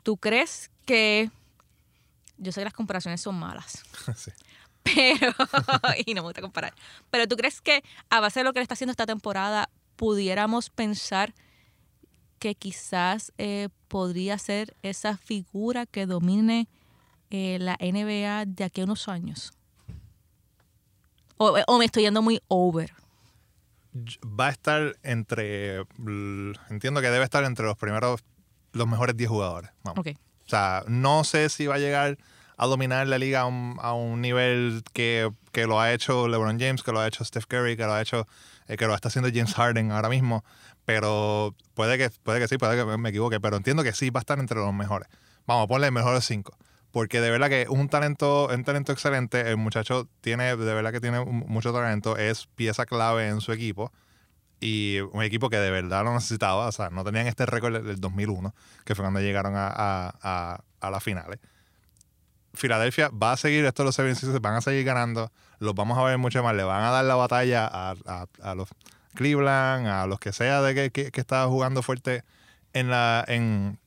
¿tú 0.02 0.16
crees 0.16 0.70
que 0.86 1.30
yo 2.38 2.50
sé 2.50 2.60
que 2.60 2.64
las 2.64 2.72
comparaciones 2.72 3.20
son 3.20 3.38
malas? 3.38 3.82
Sí. 4.16 4.30
Pero, 4.84 5.34
y 6.06 6.14
no 6.14 6.22
me 6.22 6.28
gusta 6.28 6.40
comparar, 6.40 6.72
pero 7.10 7.28
tú 7.28 7.36
crees 7.36 7.60
que 7.60 7.84
a 8.08 8.20
base 8.20 8.40
de 8.40 8.44
lo 8.44 8.54
que 8.54 8.60
le 8.60 8.62
está 8.62 8.72
haciendo 8.72 8.92
esta 8.92 9.04
temporada, 9.04 9.68
pudiéramos 9.96 10.70
pensar 10.70 11.34
que 12.38 12.54
quizás 12.54 13.34
eh, 13.36 13.68
podría 13.88 14.38
ser 14.38 14.74
esa 14.82 15.18
figura 15.18 15.84
que 15.84 16.06
domine 16.06 16.68
eh, 17.28 17.58
la 17.60 17.76
NBA 17.80 18.46
de 18.46 18.64
aquí 18.64 18.80
a 18.80 18.84
unos 18.84 19.08
años? 19.08 19.52
O, 21.38 21.56
o 21.66 21.78
me 21.78 21.84
estoy 21.84 22.04
yendo 22.04 22.22
muy 22.22 22.40
over. 22.48 22.92
Va 24.24 24.48
a 24.48 24.50
estar 24.50 24.96
entre. 25.02 25.84
Entiendo 26.70 27.00
que 27.00 27.10
debe 27.10 27.24
estar 27.24 27.44
entre 27.44 27.66
los 27.66 27.76
primeros. 27.76 28.22
Los 28.72 28.86
mejores 28.86 29.16
10 29.16 29.30
jugadores. 29.30 29.70
Vamos. 29.82 30.00
Ok. 30.00 30.08
O 30.44 30.48
sea, 30.48 30.84
no 30.86 31.24
sé 31.24 31.48
si 31.48 31.66
va 31.66 31.76
a 31.76 31.78
llegar 31.78 32.18
a 32.56 32.66
dominar 32.66 33.06
la 33.06 33.18
liga 33.18 33.40
a 33.40 33.46
un, 33.46 33.76
a 33.80 33.92
un 33.92 34.20
nivel 34.20 34.82
que, 34.92 35.30
que 35.52 35.66
lo 35.66 35.80
ha 35.80 35.92
hecho 35.92 36.26
LeBron 36.26 36.58
James, 36.58 36.82
que 36.82 36.90
lo 36.90 37.00
ha 37.00 37.06
hecho 37.06 37.24
Steph 37.24 37.46
Curry, 37.46 37.76
que 37.76 37.84
lo 37.84 37.92
ha 37.92 38.02
hecho, 38.02 38.26
eh, 38.66 38.76
que 38.76 38.86
lo 38.86 38.94
está 38.94 39.08
haciendo 39.08 39.30
James 39.32 39.54
Harden 39.54 39.92
ahora 39.92 40.08
mismo. 40.08 40.44
Pero 40.84 41.54
puede 41.74 41.98
que, 41.98 42.10
puede 42.22 42.40
que 42.40 42.48
sí, 42.48 42.58
puede 42.58 42.76
que 42.76 42.98
me 42.98 43.10
equivoque, 43.10 43.40
pero 43.40 43.56
entiendo 43.56 43.84
que 43.84 43.92
sí 43.92 44.10
va 44.10 44.20
a 44.20 44.22
estar 44.22 44.38
entre 44.38 44.58
los 44.58 44.72
mejores. 44.74 45.08
Vamos, 45.46 45.64
a 45.64 45.68
ponerle 45.68 45.90
mejores 45.90 46.24
cinco. 46.24 46.56
Porque 46.90 47.20
de 47.20 47.30
verdad 47.30 47.48
que 47.50 47.66
un 47.68 47.88
talento, 47.88 48.48
un 48.48 48.64
talento 48.64 48.92
excelente, 48.92 49.40
el 49.50 49.56
muchacho 49.58 50.08
tiene, 50.20 50.56
de 50.56 50.74
verdad 50.74 50.90
que 50.92 51.00
tiene 51.00 51.22
mucho 51.24 51.72
talento, 51.72 52.16
es 52.16 52.46
pieza 52.54 52.86
clave 52.86 53.28
en 53.28 53.40
su 53.40 53.52
equipo 53.52 53.92
y 54.60 54.98
un 55.12 55.22
equipo 55.22 55.50
que 55.50 55.58
de 55.58 55.70
verdad 55.70 56.02
lo 56.04 56.14
necesitaba. 56.14 56.66
O 56.66 56.72
sea, 56.72 56.90
no 56.90 57.04
tenían 57.04 57.26
este 57.26 57.44
récord 57.46 57.74
del- 57.74 57.84
del 57.84 58.00
2001, 58.00 58.54
que 58.84 58.94
fue 58.94 59.04
cuando 59.04 59.20
llegaron 59.20 59.54
a, 59.56 59.68
a, 59.68 60.60
a, 60.80 60.90
las 60.90 61.02
finales. 61.04 61.38
Filadelfia 62.54 63.10
va 63.10 63.32
a 63.32 63.36
seguir, 63.36 63.64
estos 63.66 63.84
los 63.84 63.94
76 63.94 64.40
van 64.40 64.54
a 64.54 64.60
seguir 64.62 64.84
ganando, 64.84 65.30
los 65.60 65.74
vamos 65.74 65.98
a 65.98 66.02
ver 66.02 66.18
mucho 66.18 66.42
más, 66.42 66.54
le 66.56 66.64
van 66.64 66.82
a 66.82 66.90
dar 66.90 67.04
la 67.04 67.14
batalla 67.14 67.68
a, 67.70 68.54
los 68.56 68.68
Cleveland, 69.14 69.86
a 69.86 70.06
los 70.06 70.18
que 70.18 70.32
sea 70.32 70.62
de 70.62 70.74
que, 70.74 70.90
que, 70.90 71.10
que 71.12 71.20
está 71.20 71.44
jugando 71.46 71.82
fuerte 71.82 72.24
en 72.72 72.88
la, 72.90 73.24
en, 73.28 73.78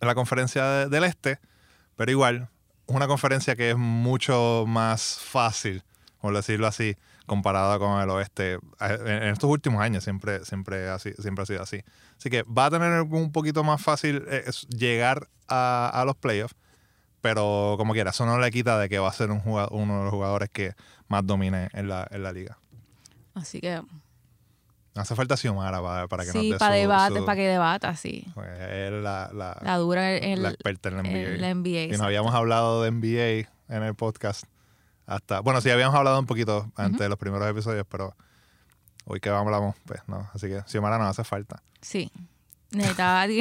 en 0.00 0.06
la 0.08 0.14
conferencia 0.14 0.64
de- 0.64 0.88
del 0.88 1.04
Este, 1.04 1.38
pero 1.98 2.12
igual, 2.12 2.48
es 2.86 2.94
una 2.94 3.08
conferencia 3.08 3.56
que 3.56 3.70
es 3.72 3.76
mucho 3.76 4.64
más 4.66 5.18
fácil, 5.18 5.82
por 6.20 6.32
decirlo 6.34 6.68
así, 6.68 6.96
comparada 7.26 7.78
con 7.78 8.00
el 8.00 8.08
Oeste. 8.10 8.54
En 8.80 9.06
en 9.08 9.22
estos 9.24 9.50
últimos 9.50 9.82
años 9.82 10.04
siempre, 10.04 10.44
siempre, 10.44 10.88
ha, 10.88 10.98
si- 11.00 11.12
siempre 11.14 11.42
ha 11.42 11.46
sido 11.46 11.62
así. 11.62 11.82
Así 12.16 12.30
que 12.30 12.44
va 12.44 12.66
a 12.66 12.70
tener 12.70 13.02
un 13.02 13.32
poquito 13.32 13.64
más 13.64 13.82
fácil 13.82 14.24
eh, 14.28 14.44
llegar 14.70 15.28
a, 15.48 16.02
los 16.06 16.16
playoffs, 16.16 16.54
pero 17.20 17.74
como 17.78 17.92
quiera, 17.94 18.10
eso 18.10 18.24
no 18.26 18.38
le 18.38 18.50
quita 18.50 18.78
de 18.78 18.88
que 18.88 18.98
va 19.00 19.08
a 19.08 19.12
ser 19.12 19.30
un 19.30 19.40
jugado- 19.40 19.70
uno 19.72 19.98
de 19.98 20.04
los 20.04 20.12
jugadores 20.12 20.48
que 20.50 20.74
más 21.08 21.26
domine 21.26 21.68
en 21.72 21.88
la, 21.88 22.06
en 22.10 22.22
la 22.22 22.32
liga. 22.32 22.58
Así 23.34 23.60
que 23.60 23.82
Hace 24.94 25.14
falta 25.14 25.36
Xiomara 25.36 25.80
para, 25.80 26.08
para 26.08 26.24
que 26.24 26.32
sí, 26.32 26.50
nos 26.50 26.58
para 26.58 26.74
su- 26.74 26.80
debate, 26.80 27.18
su- 27.18 27.24
para 27.24 27.36
que 27.36 27.46
debata, 27.48 27.94
sí. 27.94 28.24
pues, 28.34 28.48
es 28.58 28.90
la, 28.92 29.30
la, 29.32 29.56
La 29.62 29.76
dura 29.76 30.16
en 30.16 30.42
la 30.42 30.48
el, 30.48 30.54
experta 30.54 30.88
en 30.88 30.96
la 30.96 31.02
NBA. 31.02 31.10
en 31.10 31.40
la 31.40 31.54
NBA. 31.54 31.94
y 31.94 31.98
no 31.98 32.04
habíamos 32.04 32.34
hablado 32.34 32.82
de 32.82 32.90
NBA 32.90 33.48
en 33.68 33.82
el 33.84 33.94
podcast 33.94 34.44
hasta... 35.06 35.40
Bueno, 35.40 35.60
sí, 35.60 35.70
habíamos 35.70 35.94
hablado 35.94 36.18
un 36.18 36.26
poquito 36.26 36.70
antes 36.74 36.98
de 37.00 37.08
los 37.08 37.18
primeros 37.18 37.48
episodios, 37.48 37.86
pero 37.88 38.14
hoy 39.04 39.20
que 39.20 39.28
hablamos, 39.30 39.76
pues 39.86 40.00
no. 40.08 40.28
Así 40.34 40.48
que 40.48 40.62
Xiomara 40.66 40.98
nos 40.98 41.06
hace 41.08 41.22
falta. 41.24 41.62
Sí. 41.80 42.10
Necesitaba. 42.72 43.26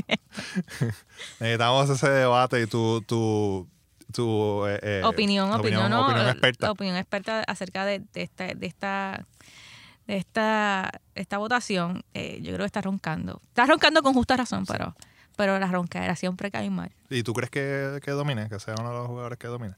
Necesitamos 1.40 1.90
ese 1.90 2.08
debate 2.10 2.62
y 2.62 2.66
tu... 2.66 3.02
tu 3.02 3.68
tu 4.12 4.66
eh, 4.66 4.78
eh, 4.82 5.02
opinión, 5.06 5.50
opinión, 5.52 5.88
¿no? 5.88 6.04
opinión 6.04 6.28
experta. 6.28 6.70
Opinión 6.70 6.96
experta 6.98 7.44
acerca 7.46 7.86
de, 7.86 8.00
de 8.12 8.22
esta, 8.22 8.44
de 8.48 8.66
esta, 8.66 9.24
de 10.06 10.16
esta, 10.16 10.90
esta 11.14 11.38
votación. 11.38 12.04
Eh, 12.14 12.38
yo 12.42 12.48
creo 12.48 12.58
que 12.58 12.66
está 12.66 12.80
roncando. 12.80 13.40
Está 13.48 13.66
roncando 13.66 14.02
con 14.02 14.14
justa 14.14 14.36
razón, 14.36 14.64
pero, 14.66 14.94
pero 15.36 15.58
la 15.58 15.66
roncadera 15.66 16.16
siempre 16.16 16.50
cae 16.50 16.70
mal. 16.70 16.92
¿Y 17.10 17.22
tú 17.22 17.32
crees 17.32 17.50
que, 17.50 18.00
que 18.02 18.10
domine? 18.10 18.48
Que 18.48 18.58
sea 18.60 18.74
uno 18.78 18.90
de 18.90 18.98
los 18.98 19.06
jugadores 19.06 19.38
que 19.38 19.48
domine. 19.48 19.74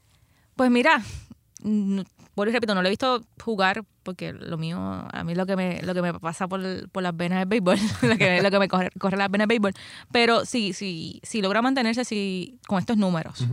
Pues 0.55 0.71
mira, 0.71 1.03
vuelvo 1.61 2.49
y 2.49 2.53
repito, 2.53 2.75
no 2.75 2.81
lo 2.81 2.87
he 2.87 2.91
visto 2.91 3.23
jugar 3.43 3.83
porque 4.03 4.33
lo 4.33 4.57
mío, 4.57 4.77
a 4.79 5.23
mí 5.23 5.33
lo 5.35 5.45
que 5.45 5.55
me, 5.55 5.81
lo 5.81 5.93
que 5.93 6.01
me 6.01 6.13
pasa 6.13 6.47
por, 6.47 6.89
por 6.89 7.01
las 7.01 7.15
venas 7.15 7.41
es 7.41 7.49
béisbol, 7.49 7.77
lo 8.03 8.17
que, 8.17 8.41
lo 8.41 8.51
que 8.51 8.59
me 8.59 8.67
corre, 8.67 8.91
corre 8.99 9.17
las 9.17 9.31
venas 9.31 9.45
es 9.45 9.49
béisbol. 9.49 9.73
Pero 10.11 10.45
sí, 10.45 10.73
sí, 10.73 11.19
si 11.23 11.41
logra 11.41 11.61
mantenerse 11.61 12.05
si, 12.05 12.59
con 12.67 12.79
estos 12.79 12.97
números, 12.97 13.43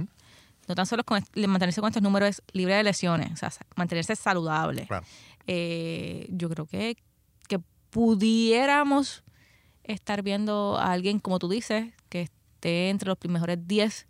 no 0.68 0.74
tan 0.74 0.86
solo 0.86 1.04
con 1.04 1.24
mantenerse 1.34 1.80
con 1.80 1.88
estos 1.88 2.02
números 2.02 2.28
es 2.28 2.42
libre 2.52 2.74
de 2.74 2.82
lesiones, 2.82 3.32
o 3.32 3.36
sea, 3.36 3.50
mantenerse 3.76 4.14
saludable. 4.14 4.86
Claro. 4.86 5.06
Eh, 5.46 6.26
yo 6.30 6.48
creo 6.48 6.66
que, 6.66 6.96
que 7.48 7.58
pudiéramos 7.90 9.22
estar 9.84 10.22
viendo 10.22 10.76
a 10.78 10.92
alguien, 10.92 11.18
como 11.18 11.38
tú 11.38 11.48
dices, 11.48 11.92
que 12.08 12.22
esté 12.22 12.90
entre 12.90 13.08
los 13.08 13.18
mejores 13.28 13.58
10, 13.66 14.06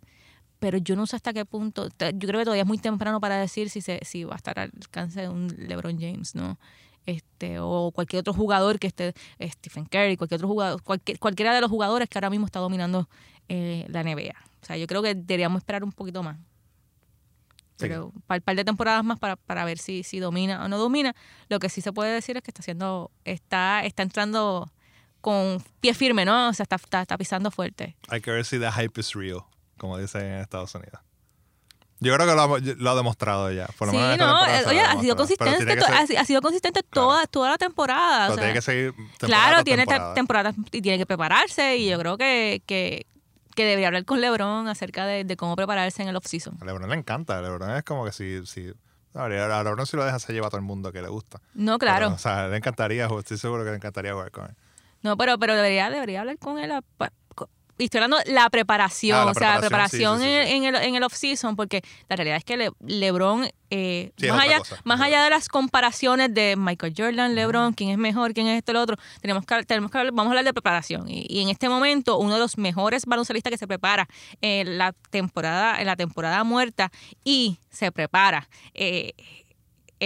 pero 0.59 0.77
yo 0.77 0.95
no 0.95 1.05
sé 1.07 1.15
hasta 1.15 1.33
qué 1.33 1.45
punto, 1.45 1.89
yo 1.89 2.27
creo 2.27 2.39
que 2.39 2.45
todavía 2.45 2.61
es 2.61 2.67
muy 2.67 2.77
temprano 2.77 3.19
para 3.19 3.37
decir 3.37 3.69
si, 3.69 3.81
se, 3.81 3.99
si 4.03 4.23
va 4.23 4.33
a 4.33 4.37
estar 4.37 4.59
al 4.59 4.71
alcance 4.75 5.21
de 5.21 5.29
un 5.29 5.47
LeBron 5.57 5.99
James, 5.99 6.35
¿no? 6.35 6.57
Este, 7.05 7.59
o 7.59 7.91
cualquier 7.93 8.21
otro 8.21 8.33
jugador 8.33 8.79
que 8.79 8.87
esté, 8.87 9.13
Stephen 9.41 9.85
Curry, 9.85 10.15
cualquier 10.15 10.37
otro 10.37 10.47
jugador, 10.47 10.81
cualquier, 10.81 11.19
cualquiera 11.19 11.53
de 11.53 11.59
los 11.59 11.69
jugadores 11.69 12.07
que 12.07 12.17
ahora 12.17 12.29
mismo 12.29 12.45
está 12.45 12.59
dominando 12.59 13.09
eh, 13.49 13.85
la 13.89 14.03
NBA. 14.03 14.33
O 14.61 14.65
sea, 14.65 14.77
yo 14.77 14.87
creo 14.87 15.01
que 15.01 15.13
deberíamos 15.13 15.59
esperar 15.59 15.83
un 15.83 15.91
poquito 15.91 16.23
más. 16.23 16.37
Pero 17.77 18.07
un 18.07 18.21
par, 18.21 18.41
par 18.41 18.55
de 18.55 18.63
temporadas 18.63 19.03
más 19.03 19.19
para, 19.19 19.35
para 19.35 19.65
ver 19.65 19.77
si, 19.77 20.03
si 20.03 20.19
domina 20.19 20.63
o 20.63 20.67
no 20.67 20.77
domina. 20.77 21.13
Lo 21.49 21.59
que 21.59 21.69
sí 21.69 21.81
se 21.81 21.91
puede 21.91 22.13
decir 22.13 22.37
es 22.37 22.43
que 22.43 22.51
está 22.51 22.61
haciendo, 22.61 23.11
está, 23.25 23.83
está 23.83 24.03
entrando 24.03 24.71
con 25.21 25.63
pie 25.79 25.93
firme, 25.93 26.25
¿no? 26.25 26.49
O 26.49 26.53
sea, 26.53 26.63
está, 26.63 26.75
está, 26.75 27.01
está 27.01 27.17
pisando 27.17 27.49
fuerte. 27.51 27.95
Hay 28.09 28.21
que 28.21 28.31
ver 28.31 28.45
si 28.45 28.59
the 28.59 28.71
hype 28.71 28.99
is 28.99 29.13
real, 29.13 29.39
como 29.77 29.97
dicen 29.97 30.21
en 30.21 30.39
Estados 30.41 30.73
Unidos. 30.75 30.99
Yo 31.99 32.13
creo 32.15 32.27
que 32.27 32.35
lo 32.35 32.41
ha, 32.41 32.59
lo 32.59 32.89
ha 32.91 32.95
demostrado 32.95 33.49
ya. 33.51 33.65
Por 33.77 33.87
lo 33.87 33.93
Sí, 33.93 33.97
menos 33.97 34.17
no, 34.17 34.45
eh, 34.45 34.63
oye, 34.67 34.81
ha 34.81 34.99
sido 34.99 35.15
consistente, 35.15 35.79
ha, 35.85 36.05
si- 36.05 36.17
ha 36.17 36.25
sido 36.25 36.41
consistente 36.41 36.81
Claro. 36.83 37.07
toda, 37.07 37.27
toda 37.27 37.51
la 37.51 37.57
temporada. 37.57 38.25
o 38.25 38.33
sea, 38.33 38.43
tiene 38.43 38.53
que 38.53 38.61
seguir 38.61 38.91
temporada 38.93 39.17
claro, 39.27 39.63
tiene 39.63 39.85
te- 39.85 39.93
temporada. 39.93 40.13
temporadas 40.13 40.55
y 40.73 40.81
tiene 40.81 40.97
que 40.97 41.05
prepararse 41.05 41.77
y 41.77 41.89
yo 41.89 41.97
creo 41.99 42.17
que, 42.17 42.61
que, 42.65 43.05
que 43.55 43.63
debería 43.65 43.87
hablar 43.87 44.05
con 44.05 44.21
LeBron 44.21 44.67
acerca 44.67 45.05
de, 45.05 45.23
de 45.23 45.37
cómo 45.37 45.55
prepararse 45.55 46.01
en 46.01 46.09
el 46.09 46.15
off-season. 46.15 46.57
A 46.61 46.65
LeBron 46.65 46.89
le 46.89 46.95
encanta. 46.95 47.37
A 47.37 47.41
LeBron 47.41 47.71
es 47.71 47.83
como 47.83 48.05
que 48.05 48.11
si... 48.11 48.45
si 48.45 48.73
a 49.15 49.27
LeBron 49.27 49.85
si 49.85 49.95
lo 49.95 50.03
deja 50.05 50.17
se 50.17 50.33
lleva 50.33 50.47
a 50.47 50.49
todo 50.49 50.57
el 50.59 50.65
mundo 50.65 50.91
que 50.91 51.01
le 51.01 51.07
gusta. 51.07 51.39
No, 51.53 51.77
claro. 51.77 52.05
Pero, 52.07 52.15
o 52.15 52.17
sea, 52.17 52.47
le 52.47 52.57
encantaría, 52.57 53.05
estoy 53.19 53.37
seguro 53.37 53.63
que 53.63 53.69
le 53.69 53.75
encantaría 53.75 54.11
jugar 54.13 54.31
con 54.31 54.45
él. 54.45 54.55
No, 55.03 55.17
pero, 55.17 55.37
pero 55.37 55.53
debería, 55.55 55.89
debería 55.89 56.21
hablar 56.21 56.37
con 56.39 56.57
él. 56.57 56.71
a- 56.71 56.81
pa- 56.81 57.09
co- 57.09 57.13
Y 57.77 57.85
estoy 57.85 58.01
hablando 58.01 58.17
la 58.31 58.49
preparación, 58.49 59.17
Ah, 59.19 59.25
la 59.25 59.31
o 59.31 59.33
sea, 59.33 59.53
la 59.55 59.59
preparación, 59.61 60.19
sí, 60.19 60.25
sí. 60.25 60.29
En, 60.31 60.63
el, 60.65 60.75
en 60.75 60.95
el 60.95 61.03
off-season, 61.03 61.55
porque 61.55 61.81
la 62.07 62.15
realidad 62.15 62.37
es 62.37 62.43
que 62.45 62.55
Le- 62.55 62.71
LeBron, 62.85 63.49
eh, 63.71 64.11
más, 64.29 64.41
allá, 64.45 64.57
cosa, 64.59 64.79
más 64.83 65.01
allá 65.01 65.23
de 65.23 65.29
las 65.31 65.47
comparaciones 65.49 66.31
de 66.33 66.55
Michael 66.55 66.93
Jordan, 66.95 67.33
LeBron, 67.33 67.73
quién 67.73 67.89
es 67.89 67.97
mejor, 67.97 68.33
quién 68.35 68.45
es 68.47 68.59
esto, 68.59 68.73
lo 68.73 68.81
otro, 68.81 68.97
tenemos 69.21 69.43
que, 69.45 69.63
tenemos 69.63 69.89
que 69.89 69.97
hablar- 69.97 70.13
vamos 70.13 70.27
a 70.29 70.31
hablar 70.33 70.45
de 70.45 70.53
preparación. 70.53 71.09
Y, 71.09 71.25
y 71.27 71.41
en 71.41 71.49
este 71.49 71.67
momento, 71.67 72.19
uno 72.19 72.35
de 72.35 72.39
los 72.39 72.57
mejores 72.59 73.05
baloncelistas 73.07 73.49
que 73.49 73.57
se 73.57 73.67
prepara 73.67 74.07
en 74.41 74.77
la 74.77 74.93
temporada, 75.09 75.79
en 75.81 75.87
la 75.87 75.95
temporada 75.95 76.43
muerta 76.43 76.91
y 77.23 77.57
se 77.71 77.91
prepara. 77.91 78.47
eh, 78.75 79.13
eh, 79.17 79.42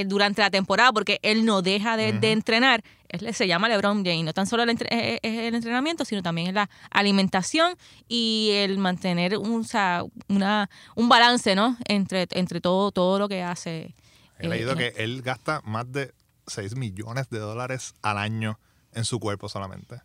durante 0.05 0.41
la 0.41 0.49
temporada 0.49 0.91
porque 0.91 1.19
él 1.21 1.45
no 1.45 1.61
deja 1.61 1.97
de, 1.97 2.13
de 2.13 2.31
entrenar. 2.31 2.83
Él 3.09 3.33
se 3.33 3.47
llama 3.47 3.69
LeBron 3.69 4.03
James. 4.03 4.25
No 4.25 4.33
tan 4.33 4.45
solo 4.47 4.63
el, 4.63 4.69
entre- 4.69 4.89
eh, 4.91 5.19
es 5.23 5.39
el 5.39 5.55
entrenamiento, 5.55 6.03
sino 6.05 6.21
también 6.21 6.47
es 6.47 6.53
la 6.53 6.69
alimentación 6.91 7.75
y 8.07 8.49
el 8.53 8.77
mantener 8.77 9.37
un, 9.37 9.61
o 9.61 9.63
sea, 9.63 10.03
una, 10.27 10.69
un 10.95 11.07
balance 11.09 11.55
¿no? 11.55 11.77
entre, 11.87 12.27
entre 12.31 12.59
todo, 12.61 12.91
todo 12.91 13.17
lo 13.19 13.29
que 13.29 13.41
hace. 13.43 13.95
He 14.39 14.45
eh, 14.45 14.49
leído 14.49 14.75
que 14.75 14.93
él 14.97 15.21
gasta 15.21 15.61
más 15.63 15.89
de 15.91 16.13
6 16.47 16.75
millones 16.75 17.29
de 17.29 17.39
dólares 17.39 17.93
al 18.01 18.17
año 18.17 18.59
en 18.93 19.05
su 19.05 19.19
cuerpo 19.19 19.47
solamente. 19.49 20.01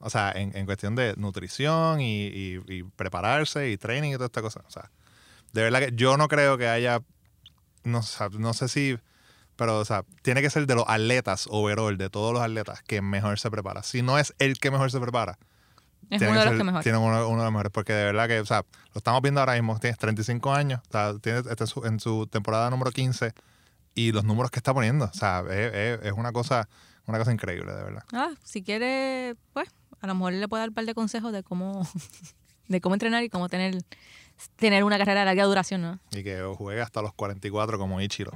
O 0.00 0.10
sea, 0.10 0.30
en, 0.30 0.56
en 0.56 0.64
cuestión 0.64 0.94
de 0.94 1.14
nutrición 1.16 2.00
y, 2.00 2.26
y- 2.28 2.60
y 2.68 2.82
prepararse 2.84 3.68
y 3.70 3.76
training 3.76 4.10
y 4.10 4.14
toda 4.14 4.26
esta 4.26 4.42
cosa. 4.42 4.62
O 4.66 4.70
sea, 4.70 4.92
de 5.52 5.62
verdad 5.62 5.80
que 5.80 5.90
yo 5.94 6.16
no 6.16 6.28
creo 6.28 6.56
que 6.56 6.68
haya, 6.68 7.00
no, 7.82 8.00
no 8.38 8.54
sé 8.54 8.68
si, 8.68 8.96
pero 9.58 9.78
o 9.80 9.84
sea, 9.84 10.04
tiene 10.22 10.40
que 10.40 10.48
ser 10.48 10.66
de 10.66 10.74
los 10.74 10.84
atletas 10.88 11.46
overall, 11.50 11.98
de 11.98 12.08
todos 12.08 12.32
los 12.32 12.40
atletas, 12.40 12.82
que 12.84 13.02
mejor 13.02 13.38
se 13.38 13.50
prepara. 13.50 13.82
Si 13.82 14.00
no 14.00 14.18
es 14.18 14.32
el 14.38 14.58
que 14.58 14.70
mejor 14.70 14.90
se 14.90 14.98
prepara, 15.00 15.36
es 16.08 16.18
tiene 16.20 16.28
uno 16.30 16.38
de 16.40 16.44
los 16.46 16.52
ser- 16.52 16.58
que 16.58 16.64
mejor. 16.64 16.82
Tiene 16.84 16.98
uno, 16.98 17.28
uno 17.28 17.38
de 17.40 17.44
los 17.44 17.52
mejores, 17.52 17.72
porque 17.72 17.92
de 17.92 18.04
verdad 18.04 18.28
que, 18.28 18.40
o 18.40 18.46
sea, 18.46 18.64
lo 18.94 18.98
estamos 18.98 19.20
viendo 19.20 19.40
ahora 19.40 19.52
mismo, 19.54 19.78
tienes 19.78 19.98
35 19.98 20.54
años, 20.54 20.80
o 20.88 20.92
sea, 20.92 21.12
tienes, 21.20 21.44
está 21.46 21.64
en, 21.64 21.68
su, 21.68 21.84
en 21.84 22.00
su 22.00 22.26
temporada 22.28 22.70
número 22.70 22.90
15 22.92 23.32
y 23.94 24.12
los 24.12 24.24
números 24.24 24.50
que 24.50 24.60
está 24.60 24.72
poniendo, 24.72 25.04
o 25.06 25.12
sea, 25.12 25.42
es, 25.50 25.74
es- 25.74 26.00
es 26.06 26.12
una 26.12 26.32
cosa 26.32 26.68
una 27.06 27.18
cosa 27.18 27.32
increíble, 27.32 27.72
de 27.72 27.82
verdad. 27.84 28.04
Ah, 28.12 28.30
si 28.44 28.62
quiere, 28.62 29.34
pues, 29.54 29.68
a 30.00 30.06
lo 30.06 30.14
mejor 30.14 30.34
le 30.34 30.46
puede 30.46 30.60
dar 30.60 30.68
un 30.68 30.74
par 30.74 30.84
de 30.84 30.94
consejos 30.94 31.32
de 31.32 31.42
cómo, 31.42 31.88
de 32.68 32.80
cómo 32.82 32.94
entrenar 32.94 33.22
y 33.24 33.30
cómo 33.30 33.48
tener, 33.48 33.78
tener 34.56 34.84
una 34.84 34.98
carrera 34.98 35.20
de 35.20 35.26
larga 35.26 35.44
duración, 35.44 35.80
¿no? 35.82 35.98
Y 36.12 36.22
que 36.22 36.42
juegue 36.56 36.82
hasta 36.82 37.00
los 37.02 37.14
44 37.14 37.78
como 37.78 38.00
Ichiro. 38.02 38.32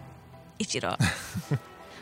Ichiro. 0.63 0.97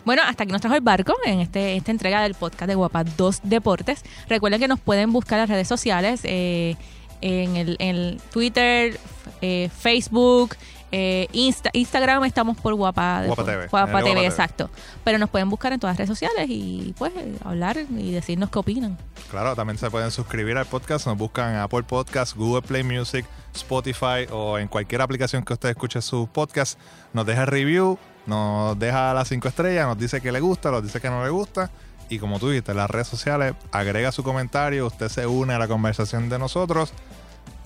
Bueno, 0.03 0.23
hasta 0.27 0.45
aquí 0.45 0.53
nos 0.53 0.63
trajo 0.63 0.77
el 0.77 0.81
barco 0.81 1.15
en 1.27 1.41
este, 1.41 1.77
esta 1.77 1.91
entrega 1.91 2.23
del 2.23 2.33
podcast 2.33 2.67
de 2.69 2.75
Guapa 2.75 3.05
2 3.05 3.41
Deportes. 3.45 4.03
Recuerden 4.31 4.59
que 4.59 4.67
nos 4.67 4.81
pueden 4.81 5.13
buscar 5.13 5.37
en 5.39 5.43
las 5.43 5.51
redes 5.51 5.69
sociales, 5.69 6.21
eh, 6.25 6.75
en, 7.21 7.57
el, 7.57 7.77
en 7.81 7.97
el 7.97 8.21
Twitter, 8.33 8.99
eh, 9.43 9.69
Facebook, 9.79 10.57
eh, 10.91 11.29
Insta- 11.33 11.69
Instagram 11.75 12.25
estamos 12.25 12.57
por 12.57 12.75
Guapa, 12.75 13.25
Guapa 13.27 13.45
TV, 13.45 13.67
Guapa 13.69 13.87
TV, 13.87 13.93
Guapa 13.93 14.03
TV. 14.15 14.27
exacto. 14.27 14.71
Pero 15.05 15.19
nos 15.19 15.29
pueden 15.29 15.51
buscar 15.51 15.75
en 15.75 15.79
todas 15.81 15.93
las 15.93 15.99
redes 15.99 16.19
sociales 16.19 16.47
y 16.49 16.95
pues 16.97 17.13
hablar 17.45 17.77
y 17.97 18.11
decirnos 18.11 18.49
qué 18.49 18.59
opinan. 18.59 18.97
Claro, 19.31 19.55
también 19.55 19.77
se 19.77 19.91
pueden 19.91 20.11
suscribir 20.11 20.57
al 20.57 20.65
podcast, 20.67 21.07
nos 21.07 21.19
buscan 21.19 21.53
en 21.53 21.61
Apple 21.61 21.83
Podcast, 21.83 22.35
Google 22.37 22.63
Play 22.63 22.85
Music, 22.85 23.27
Spotify 23.55 24.27
o 24.33 24.59
en 24.59 24.67
cualquier 24.67 25.03
aplicación 25.03 25.45
que 25.45 25.53
usted 25.53 25.69
escuche 25.69 26.01
sus 26.01 26.27
podcasts. 26.31 26.79
Nos 27.13 27.27
deja 27.27 27.45
review, 27.45 27.99
nos 28.27 28.79
deja 28.79 29.15
las 29.15 29.29
cinco 29.29 29.49
estrellas, 29.49 29.87
nos 29.87 29.99
dice 29.99 30.21
que 30.21 30.33
le 30.33 30.41
gusta, 30.41 30.71
nos 30.71 30.83
dice 30.83 31.01
que 31.01 31.09
no 31.09 31.25
le 31.25 31.31
gusta. 31.31 31.71
Y 32.09 32.19
como 32.19 32.39
tú 32.41 32.49
dijiste, 32.51 32.75
las 32.75 32.91
redes 32.91 33.07
sociales, 33.07 33.55
agrega 33.71 34.11
su 34.11 34.23
comentario, 34.25 34.87
usted 34.87 35.09
se 35.09 35.27
une 35.27 35.55
a 35.55 35.59
la 35.59 35.69
conversación 35.69 36.29
de 36.29 36.39
nosotros 36.39 36.93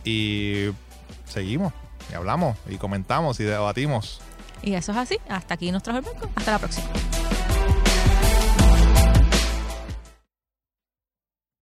y 0.04 0.68
seguimos, 1.24 1.72
y 2.10 2.14
hablamos, 2.14 2.58
y 2.68 2.76
comentamos, 2.76 3.40
y 3.40 3.44
debatimos. 3.44 4.20
Y 4.62 4.74
eso 4.74 4.92
es 4.92 4.98
así. 4.98 5.18
Hasta 5.28 5.54
aquí 5.54 5.72
nos 5.72 5.82
trajo 5.82 5.98
el 5.98 6.04
barco. 6.04 6.28
Hasta 6.36 6.52
la 6.52 6.58
próxima. 6.58 7.23